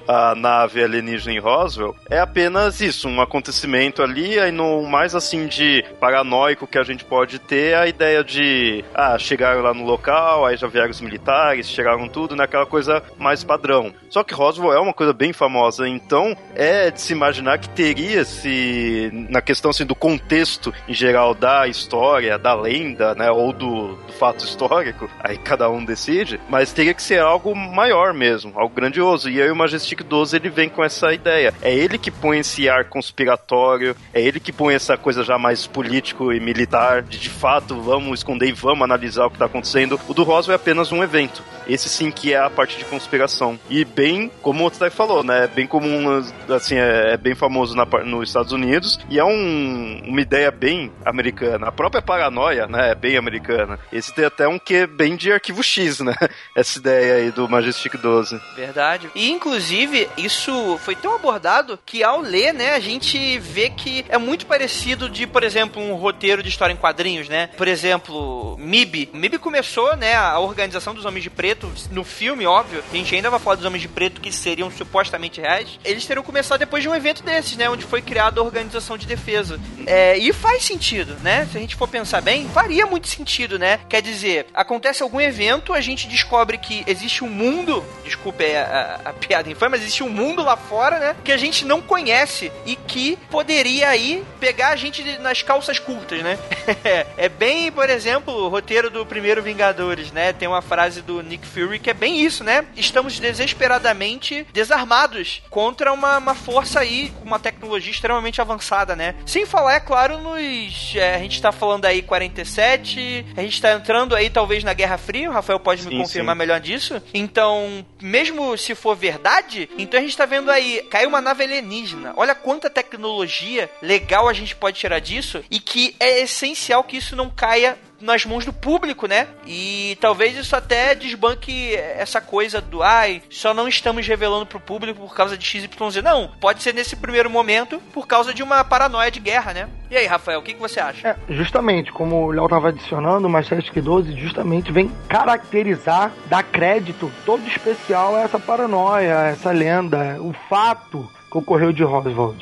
a 0.07 0.35
nave 0.35 0.83
alienígena 0.83 1.33
em 1.33 1.39
Roswell, 1.39 1.95
é 2.09 2.19
apenas 2.19 2.81
isso, 2.81 3.07
um 3.07 3.21
acontecimento 3.21 4.01
ali, 4.01 4.39
aí 4.39 4.51
no 4.51 4.83
mais 4.83 5.15
assim 5.15 5.47
de 5.47 5.83
paranoico 5.99 6.67
que 6.67 6.77
a 6.77 6.83
gente 6.83 7.05
pode 7.05 7.39
ter, 7.39 7.75
a 7.75 7.87
ideia 7.87 8.23
de 8.23 8.83
ah, 8.93 9.17
chegaram 9.17 9.61
lá 9.61 9.73
no 9.73 9.85
local, 9.85 10.45
aí 10.45 10.57
já 10.57 10.67
vieram 10.67 10.89
os 10.89 11.01
militares, 11.01 11.69
chegaram 11.69 12.07
tudo, 12.07 12.35
né, 12.35 12.47
coisa 12.69 13.01
mais 13.17 13.43
padrão. 13.43 13.93
Só 14.09 14.23
que 14.23 14.33
Roswell 14.33 14.73
é 14.73 14.79
uma 14.79 14.93
coisa 14.93 15.13
bem 15.13 15.33
famosa, 15.33 15.87
então 15.87 16.35
é 16.55 16.91
de 16.91 17.01
se 17.01 17.13
imaginar 17.13 17.57
que 17.57 17.69
ter 17.69 17.90
teria 17.93 18.23
se 18.23 19.09
na 19.29 19.41
questão 19.41 19.71
assim, 19.71 19.85
do 19.85 19.93
contexto 19.93 20.73
em 20.87 20.93
geral 20.93 21.33
da 21.33 21.67
história, 21.67 22.37
da 22.37 22.53
lenda, 22.53 23.13
né, 23.15 23.29
ou 23.29 23.51
do, 23.51 23.95
do, 23.95 24.13
fato 24.13 24.45
histórico, 24.45 25.09
aí 25.19 25.37
cada 25.37 25.69
um 25.69 25.83
decide, 25.83 26.39
mas 26.49 26.71
teria 26.71 26.93
que 26.93 27.03
ser 27.03 27.19
algo 27.19 27.53
maior 27.53 28.13
mesmo, 28.13 28.53
algo 28.55 28.73
grandioso. 28.73 29.29
E 29.29 29.41
aí 29.41 29.51
o 29.51 29.55
Majestic 29.55 30.03
12 30.03 30.37
ele 30.37 30.49
vem 30.49 30.69
com 30.69 30.81
essa 30.81 31.13
ideia. 31.13 31.53
É 31.61 31.73
ele 31.73 31.97
que 31.97 32.09
põe 32.09 32.39
esse 32.39 32.69
ar 32.69 32.85
conspiratório, 32.85 33.93
é 34.13 34.21
ele 34.21 34.39
que 34.39 34.53
põe 34.53 34.73
essa 34.73 34.95
coisa 34.95 35.21
já 35.21 35.37
mais 35.37 35.67
político 35.67 36.31
e 36.31 36.39
militar, 36.39 37.01
de 37.01 37.19
de 37.19 37.29
fato 37.29 37.81
vamos 37.81 38.19
esconder 38.19 38.47
e 38.47 38.53
vamos 38.53 38.83
analisar 38.83 39.25
o 39.25 39.29
que 39.29 39.35
está 39.35 39.47
acontecendo. 39.47 39.99
O 40.07 40.13
do 40.13 40.23
Roswell 40.23 40.53
é 40.53 40.55
apenas 40.55 40.93
um 40.93 41.03
evento. 41.03 41.43
Esse 41.67 41.89
sim 41.89 42.09
que 42.09 42.33
é 42.33 42.39
a 42.39 42.49
parte 42.49 42.77
de 42.77 42.85
conspiração. 42.85 43.59
E 43.69 43.83
bem, 43.83 44.31
como 44.41 44.63
o 44.63 44.67
Otávio 44.67 44.95
falou, 44.95 45.23
né, 45.23 45.47
bem 45.53 45.67
comum, 45.67 46.23
assim, 46.49 46.75
é, 46.75 47.13
é 47.13 47.17
bem 47.17 47.35
famoso 47.35 47.75
na, 47.75 47.80
nos 48.05 48.29
Estados 48.29 48.51
Unidos 48.51 48.99
e 49.09 49.19
é 49.19 49.23
um, 49.23 50.01
uma 50.05 50.21
ideia 50.21 50.51
bem 50.51 50.91
americana. 51.05 51.67
A 51.67 51.71
própria 51.71 52.01
paranoia, 52.01 52.67
né, 52.67 52.91
é 52.91 52.95
bem 52.95 53.17
americana. 53.17 53.79
Esse 53.91 54.13
tem 54.13 54.25
até 54.25 54.47
um 54.47 54.59
que 54.59 54.85
bem 54.87 55.15
de 55.15 55.31
arquivo 55.31 55.63
X, 55.63 55.99
né? 55.99 56.15
Essa 56.55 56.79
ideia 56.79 57.15
aí 57.15 57.31
do 57.31 57.47
Majestic 57.47 57.97
12. 57.97 58.39
Verdade. 58.55 59.09
E 59.15 59.29
inclusive 59.31 60.09
isso 60.17 60.77
foi 60.79 60.95
tão 60.95 61.15
abordado 61.15 61.79
que 61.85 62.03
ao 62.03 62.19
ler, 62.19 62.53
né, 62.53 62.75
a 62.75 62.79
gente 62.79 63.39
vê 63.39 63.69
que 63.69 64.05
é 64.09 64.17
muito 64.17 64.45
parecido 64.45 65.09
de, 65.09 65.25
por 65.25 65.43
exemplo, 65.43 65.81
um 65.81 65.95
roteiro 65.95 66.43
de 66.43 66.49
história 66.49 66.73
em 66.73 66.77
quadrinhos, 66.77 67.27
né? 67.29 67.47
Por 67.57 67.67
exemplo, 67.67 68.57
MIB. 68.59 69.09
MIB 69.13 69.37
começou, 69.37 69.95
né, 69.95 70.15
a 70.15 70.39
organização 70.39 70.93
dos 70.93 71.05
Homens 71.05 71.23
de 71.23 71.29
Preto 71.29 71.71
no 71.91 72.03
filme, 72.03 72.45
óbvio. 72.45 72.83
A 72.91 72.95
gente 72.95 73.15
ainda 73.15 73.29
vai 73.29 73.39
falar 73.39 73.55
dos 73.55 73.65
Homens 73.65 73.81
de 73.81 73.87
Preto 73.87 74.21
que 74.21 74.31
seriam 74.31 74.69
supostamente 74.69 75.41
reais. 75.41 75.79
Eles 75.83 76.05
teriam 76.05 76.23
começado 76.23 76.59
depois 76.59 76.83
de 76.83 76.89
um 76.89 76.95
evento 76.95 77.23
desses, 77.23 77.57
né, 77.57 77.69
onde 77.71 77.85
foi 77.85 78.01
criada 78.01 78.39
a 78.39 78.43
organização 78.43 78.97
de 78.97 79.05
defesa. 79.05 79.59
É, 79.85 80.17
e 80.17 80.31
faz 80.33 80.63
sentido, 80.63 81.15
né? 81.21 81.47
Se 81.51 81.57
a 81.57 81.61
gente 81.61 81.75
for 81.75 81.87
pensar 81.87 82.21
bem, 82.21 82.47
faria 82.49 82.85
muito 82.85 83.07
sentido, 83.07 83.57
né? 83.57 83.79
Quer 83.89 84.01
dizer, 84.01 84.47
acontece 84.53 85.01
algum 85.03 85.19
evento, 85.19 85.73
a 85.73 85.81
gente 85.81 86.07
descobre 86.07 86.57
que 86.57 86.83
existe 86.87 87.23
um 87.23 87.29
mundo, 87.29 87.83
desculpe 88.03 88.45
a, 88.55 88.99
a, 89.05 89.09
a 89.09 89.13
piada 89.13 89.49
infame, 89.49 89.71
mas 89.71 89.81
existe 89.81 90.03
um 90.03 90.09
mundo 90.09 90.43
lá 90.43 90.55
fora, 90.55 90.99
né? 90.99 91.15
Que 91.23 91.31
a 91.31 91.37
gente 91.37 91.65
não 91.65 91.81
conhece 91.81 92.51
e 92.65 92.75
que 92.75 93.17
poderia 93.29 93.89
aí 93.89 94.23
pegar 94.39 94.69
a 94.69 94.75
gente 94.75 95.03
nas 95.19 95.41
calças 95.41 95.79
curtas, 95.79 96.21
né? 96.21 96.37
é 97.17 97.29
bem, 97.29 97.71
por 97.71 97.89
exemplo, 97.89 98.33
o 98.33 98.49
roteiro 98.49 98.89
do 98.89 99.05
primeiro 99.05 99.41
Vingadores, 99.41 100.11
né? 100.11 100.33
Tem 100.33 100.47
uma 100.47 100.61
frase 100.61 101.01
do 101.01 101.21
Nick 101.21 101.45
Fury 101.47 101.79
que 101.79 101.89
é 101.89 101.93
bem 101.93 102.21
isso, 102.21 102.43
né? 102.43 102.65
Estamos 102.75 103.19
desesperadamente 103.19 104.45
desarmados 104.53 105.41
contra 105.49 105.91
uma, 105.91 106.17
uma 106.17 106.35
força 106.35 106.79
aí, 106.79 107.11
uma 107.23 107.39
tecnologia 107.39 107.60
extremamente 107.89 108.41
avançada, 108.41 108.95
né? 108.95 109.15
Sem 109.25 109.45
falar, 109.45 109.75
é 109.75 109.79
claro, 109.79 110.17
nos. 110.17 110.93
É, 110.95 111.15
a 111.15 111.19
gente 111.19 111.41
tá 111.41 111.51
falando 111.51 111.85
aí 111.85 112.01
47, 112.01 113.25
a 113.35 113.41
gente 113.41 113.61
tá 113.61 113.73
entrando 113.73 114.15
aí 114.15 114.29
talvez 114.29 114.63
na 114.63 114.73
Guerra 114.73 114.97
Fria, 114.97 115.29
o 115.29 115.33
Rafael 115.33 115.59
pode 115.59 115.83
me 115.83 115.91
sim, 115.91 116.01
confirmar 116.01 116.35
sim. 116.35 116.39
melhor 116.39 116.59
disso. 116.59 117.01
Então, 117.13 117.85
mesmo 118.01 118.57
se 118.57 118.75
for 118.75 118.95
verdade, 118.95 119.69
então 119.77 119.99
a 119.99 120.03
gente 120.03 120.17
tá 120.17 120.25
vendo 120.25 120.51
aí, 120.51 120.85
caiu 120.89 121.09
uma 121.09 121.21
nave 121.21 121.43
alienígena. 121.43 122.13
Olha 122.15 122.35
quanta 122.35 122.69
tecnologia 122.69 123.69
legal 123.81 124.27
a 124.27 124.33
gente 124.33 124.55
pode 124.55 124.77
tirar 124.77 124.99
disso 124.99 125.43
e 125.49 125.59
que 125.59 125.95
é 125.99 126.21
essencial 126.21 126.83
que 126.83 126.97
isso 126.97 127.15
não 127.15 127.29
caia 127.29 127.77
nas 128.01 128.25
mãos 128.25 128.45
do 128.45 128.53
público, 128.53 129.07
né? 129.07 129.27
E 129.45 129.97
talvez 130.01 130.35
isso 130.35 130.55
até 130.55 130.95
desbanque 130.95 131.75
essa 131.75 132.19
coisa 132.19 132.61
do 132.61 132.83
ai, 132.83 133.21
só 133.29 133.53
não 133.53 133.67
estamos 133.67 134.07
revelando 134.07 134.45
pro 134.45 134.59
público 134.59 135.01
por 135.01 135.15
causa 135.15 135.37
de 135.37 135.45
XYZ. 135.45 135.69
Não, 136.03 136.31
pode 136.39 136.61
ser 136.61 136.73
nesse 136.73 136.95
primeiro 136.95 137.29
momento 137.29 137.79
por 137.93 138.07
causa 138.07 138.33
de 138.33 138.43
uma 138.43 138.63
paranoia 138.63 139.11
de 139.11 139.19
guerra, 139.19 139.53
né? 139.53 139.69
E 139.89 139.97
aí, 139.97 140.05
Rafael, 140.05 140.39
o 140.39 140.43
que, 140.43 140.53
que 140.53 140.59
você 140.59 140.79
acha? 140.79 141.09
É, 141.09 141.33
justamente, 141.33 141.91
como 141.91 142.27
o 142.27 142.31
Léo 142.31 142.47
tava 142.47 142.69
adicionando, 142.69 143.27
o 143.27 143.29
Majestic 143.29 143.81
12 143.81 144.13
justamente 144.13 144.71
vem 144.71 144.89
caracterizar, 145.07 146.11
dar 146.27 146.43
crédito 146.43 147.11
todo 147.25 147.45
especial 147.47 148.15
a 148.15 148.21
essa 148.21 148.39
paranoia, 148.39 149.19
a 149.19 149.27
essa 149.27 149.51
lenda, 149.51 150.17
o 150.21 150.33
fato 150.49 151.09
que 151.31 151.37
ocorreu 151.37 151.71
de 151.73 151.83
Roswell. 151.83 152.35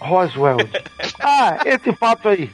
Roswell. 0.00 0.58
ah, 1.20 1.58
esse 1.64 1.92
fato 1.92 2.28
aí. 2.28 2.50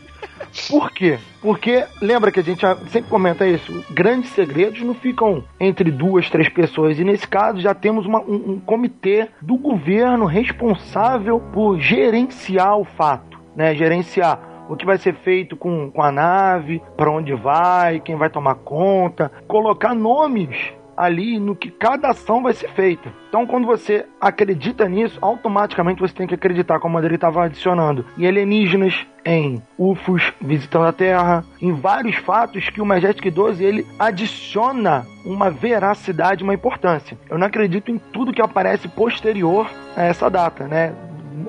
Por 0.69 0.91
quê? 0.91 1.19
Porque 1.41 1.85
lembra 2.01 2.31
que 2.31 2.41
a 2.41 2.43
gente 2.43 2.61
sempre 2.91 3.11
comenta 3.11 3.47
isso: 3.47 3.85
grandes 3.91 4.31
segredos 4.31 4.81
não 4.83 4.95
ficam 4.95 5.45
entre 5.59 5.91
duas, 5.91 6.31
três 6.31 6.49
pessoas. 6.49 6.99
E 6.99 7.05
nesse 7.05 7.27
caso 7.27 7.61
já 7.61 7.75
temos 7.75 8.07
uma, 8.07 8.21
um, 8.21 8.53
um 8.53 8.61
comitê 8.61 9.29
do 9.41 9.57
governo 9.57 10.27
responsável 10.27 11.41
por 11.53 11.79
gerenciar 11.79 12.79
o 12.79 12.85
fato, 12.85 13.41
né? 13.57 13.75
Gerenciar 13.75 14.67
o 14.69 14.77
que 14.77 14.87
vai 14.87 14.97
ser 14.97 15.15
feito 15.15 15.57
com, 15.57 15.91
com 15.91 16.03
a 16.03 16.11
nave, 16.13 16.81
para 16.97 17.11
onde 17.11 17.35
vai, 17.35 18.01
quem 18.01 18.17
vai 18.17 18.31
tomar 18.31 18.55
conta, 18.57 19.31
colocar 19.47 19.95
nomes 19.95 20.73
ali 20.97 21.39
no 21.39 21.57
que 21.57 21.71
cada 21.71 22.11
ação 22.11 22.43
vai 22.43 22.53
ser 22.53 22.69
feita. 22.71 23.13
Então, 23.29 23.47
quando 23.47 23.67
você 23.67 24.07
acredita 24.21 24.89
nisso, 24.89 25.19
automaticamente 25.21 26.01
você 26.01 26.15
tem 26.15 26.27
que 26.27 26.35
acreditar, 26.35 26.79
como 26.79 26.99
ele 26.99 27.15
estava 27.15 27.45
adicionando, 27.45 28.05
em 28.17 28.27
alienígenas, 28.27 29.07
em 29.25 29.63
UFOs 29.79 30.33
visitando 30.41 30.87
a 30.87 30.93
Terra, 30.93 31.45
em 31.61 31.73
vários 31.73 32.17
fatos 32.17 32.69
que 32.69 32.81
o 32.81 32.87
Majestic 32.87 33.33
12 33.33 33.65
ele 33.65 33.87
adiciona 33.99 35.07
uma 35.25 35.51
veracidade, 35.51 36.43
uma 36.43 36.55
importância. 36.55 37.17
Eu 37.31 37.39
não 37.39 37.47
acredito 37.47 37.91
em 37.91 37.99
tudo 37.99 38.33
que 38.33 38.43
aparece 38.43 38.89
posterior 38.89 39.71
a 39.97 40.03
essa 40.03 40.29
data, 40.29 40.67
né? 40.67 40.93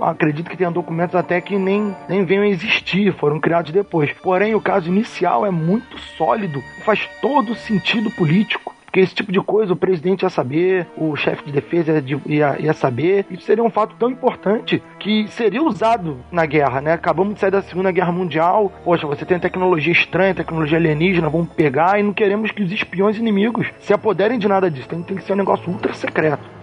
acredito 0.02 0.50
que 0.50 0.58
tenha 0.58 0.72
documentos 0.72 1.16
até 1.16 1.40
que 1.42 1.58
nem, 1.58 1.96
nem 2.08 2.26
venham 2.26 2.44
a 2.44 2.48
existir, 2.48 3.14
foram 3.14 3.40
criados 3.40 3.72
depois. 3.72 4.12
Porém, 4.22 4.56
o 4.56 4.62
caso 4.62 4.88
inicial 4.88 5.46
é 5.46 5.52
muito 5.52 5.98
sólido, 6.18 6.64
faz 6.86 7.08
todo 7.22 7.56
sentido 7.56 8.10
político. 8.12 8.73
Porque 8.94 9.02
esse 9.02 9.16
tipo 9.16 9.32
de 9.32 9.42
coisa 9.42 9.74
o 9.74 9.76
presidente 9.76 10.22
ia 10.22 10.30
saber, 10.30 10.86
o 10.96 11.16
chefe 11.16 11.46
de 11.46 11.52
defesa 11.52 12.04
ia, 12.28 12.58
ia 12.60 12.74
saber. 12.74 13.26
Isso 13.32 13.42
seria 13.42 13.64
um 13.64 13.70
fato 13.72 13.96
tão 13.98 14.12
importante 14.12 14.84
que 15.00 15.28
seria 15.30 15.64
usado 15.64 16.20
na 16.32 16.46
guerra, 16.46 16.80
né? 16.80 16.94
Acabamos 16.94 17.34
de 17.34 17.40
sair 17.40 17.50
da 17.50 17.64
Segunda 17.64 17.92
Guerra 17.92 18.12
Mundial. 18.12 18.72
Poxa, 18.84 19.08
você 19.08 19.26
tem 19.26 19.40
tecnologia 19.40 19.92
estranha, 19.92 20.36
tecnologia 20.36 20.78
alienígena, 20.78 21.28
vamos 21.28 21.50
pegar 21.54 22.00
e 22.00 22.04
não 22.04 22.14
queremos 22.14 22.52
que 22.52 22.62
os 22.62 22.72
espiões 22.72 23.18
inimigos 23.18 23.66
se 23.80 23.92
apoderem 23.94 24.38
de 24.38 24.48
nada 24.48 24.70
disso. 24.70 24.88
Tem, 24.88 25.02
tem 25.02 25.18
que 25.18 25.24
ser 25.24 25.34
um 25.34 25.38
negócio 25.38 25.72
ultra 25.72 25.92
secreto. 25.96 26.63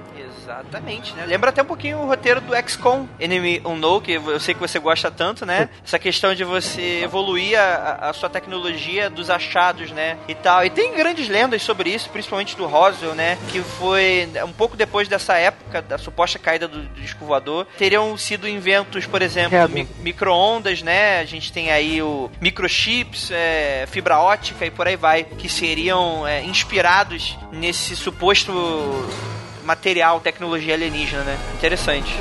Exatamente, 0.60 1.14
né? 1.14 1.24
Lembra 1.26 1.50
até 1.50 1.62
um 1.62 1.66
pouquinho 1.66 1.98
o 1.98 2.06
roteiro 2.06 2.40
do 2.40 2.54
XCOM 2.68 3.08
Enemy 3.18 3.62
Unknown, 3.64 4.00
que 4.00 4.12
eu 4.12 4.38
sei 4.38 4.54
que 4.54 4.60
você 4.60 4.78
gosta 4.78 5.10
tanto, 5.10 5.46
né? 5.46 5.68
Essa 5.84 5.98
questão 5.98 6.34
de 6.34 6.44
você 6.44 7.02
evoluir 7.02 7.58
a, 7.58 8.10
a, 8.10 8.12
sua 8.12 8.28
tecnologia 8.28 9.08
dos 9.08 9.30
achados, 9.30 9.90
né? 9.90 10.18
E 10.28 10.34
tal. 10.34 10.64
E 10.64 10.70
tem 10.70 10.94
grandes 10.94 11.28
lendas 11.28 11.62
sobre 11.62 11.90
isso, 11.90 12.10
principalmente 12.10 12.56
do 12.56 12.66
Roswell, 12.66 13.14
né? 13.14 13.38
Que 13.48 13.60
foi 13.60 14.28
um 14.44 14.52
pouco 14.52 14.76
depois 14.76 15.08
dessa 15.08 15.36
época, 15.36 15.82
da 15.82 15.98
suposta 15.98 16.38
caída 16.38 16.68
do, 16.68 16.82
do 16.82 17.00
disco 17.00 17.24
voador. 17.24 17.66
Teriam 17.78 18.16
sido 18.16 18.48
inventos, 18.48 19.06
por 19.06 19.22
exemplo, 19.22 19.68
mi 19.68 19.88
micro-ondas, 20.00 20.82
né? 20.82 21.20
A 21.20 21.24
gente 21.24 21.52
tem 21.52 21.70
aí 21.70 22.02
o 22.02 22.30
microchips, 22.40 23.30
é, 23.30 23.86
fibra 23.90 24.18
ótica 24.18 24.66
e 24.66 24.70
por 24.70 24.86
aí 24.86 24.96
vai, 24.96 25.24
que 25.24 25.48
seriam 25.48 26.26
é, 26.26 26.42
inspirados 26.44 27.38
nesse 27.52 27.96
suposto 27.96 28.52
material, 29.64 30.20
tecnologia 30.20 30.74
alienígena, 30.74 31.22
né? 31.22 31.38
Interessante. 31.54 32.14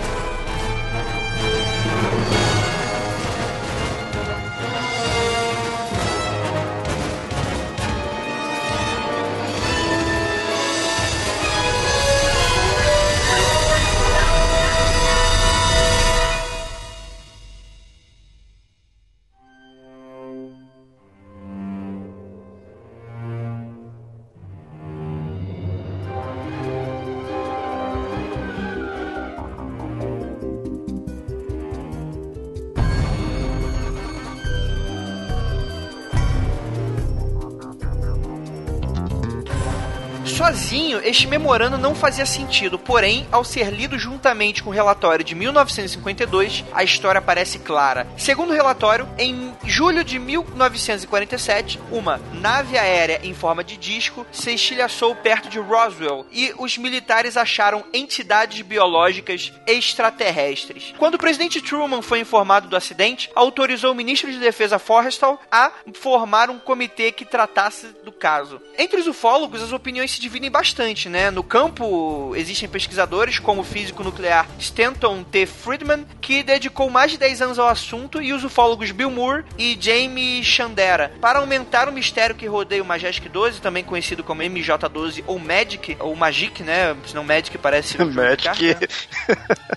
Este 41.10 41.25
memorando 41.25 41.75
não 41.75 41.96
fazia 41.96 42.25
sentido, 42.25 42.78
porém, 42.78 43.28
ao 43.32 43.44
ser 43.44 43.72
lido 43.72 43.98
juntamente 43.98 44.62
com 44.62 44.70
o 44.70 44.74
relatório 44.74 45.25
de 45.25 45.34
1952, 45.34 46.63
a 46.72 46.84
história 46.84 47.20
parece 47.20 47.58
clara. 47.58 48.06
Segundo 48.16 48.51
o 48.51 48.54
relatório, 48.54 49.10
em 49.18 49.51
julho 49.66 50.04
de 50.04 50.20
1947, 50.20 51.80
uma 51.92 52.22
nave 52.34 52.78
aérea 52.78 53.22
em 53.24 53.34
forma 53.34 53.63
de 53.63 53.75
disco 53.75 54.24
se 54.32 54.54
estilhaçou 54.54 55.16
perto 55.16 55.50
de 55.50 55.58
Roswell 55.58 56.28
e 56.32 56.54
os 56.60 56.78
militares 56.78 57.38
acharam 57.38 57.84
entidades 57.92 58.62
biológicas 58.62 59.51
extraterrestres. 59.66 60.94
Quando 61.00 61.16
o 61.16 61.20
presidente 61.20 61.60
Truman 61.60 62.04
foi 62.04 62.20
informado 62.20 62.68
do 62.68 62.75
acidente, 62.75 63.32
autorizou 63.34 63.94
o 63.94 63.96
ministro 63.96 64.32
de 64.32 64.38
Defesa 64.38 64.78
Forrestal 64.78 65.42
a 65.51 65.72
formar 65.96 66.51
um 66.51 66.60
comitê 66.60 67.12
que 67.12 67.25
tratasse 67.25 67.88
do 68.04 68.12
caso. 68.12 68.62
Entre 68.78 69.00
os 69.00 69.08
ufólogos, 69.08 69.63
as 69.63 69.72
opiniões 69.72 70.12
se 70.12 70.22
dividem 70.22 70.51
bastante, 70.51 70.99
né? 71.08 71.32
No 71.32 71.44
campo 71.44 72.34
existem 72.36 72.68
pesquisadores 72.68 73.39
como 73.39 73.62
o 73.62 73.63
físico 73.63 74.03
nuclear 74.03 74.48
Stanton 74.58 75.24
T. 75.24 75.46
Friedman, 75.46 76.06
que 76.20 76.44
dedicou 76.44 76.89
mais 76.89 77.12
de 77.12 77.18
10 77.18 77.41
anos 77.44 77.60
ao 77.60 77.68
assunto, 77.68 78.22
e 78.22 78.34
os 78.34 78.44
ufólogos 78.44 78.91
Bill 78.91 79.12
Moore 79.12 79.46
e 79.58 79.77
Jamie 79.79 80.44
Chandera. 80.44 81.12
Para 81.22 81.39
aumentar 81.39 81.88
o 81.88 81.91
mistério 81.91 82.36
que 82.36 82.48
rodeia 82.48 82.82
o 82.82 82.86
Majestic 82.86 83.29
12, 83.32 83.62
também 83.62 83.84
conhecido 83.84 84.24
como 84.24 84.41
MJ12 84.41 85.24
ou 85.27 85.38
Magic, 85.38 85.96
ou 86.00 86.15
Magic, 86.15 86.63
né? 86.63 86.96
Senão 87.06 87.24
Magic 87.24 87.58
parece. 87.58 87.98
Magic. 88.03 88.65
Né? 88.65 88.75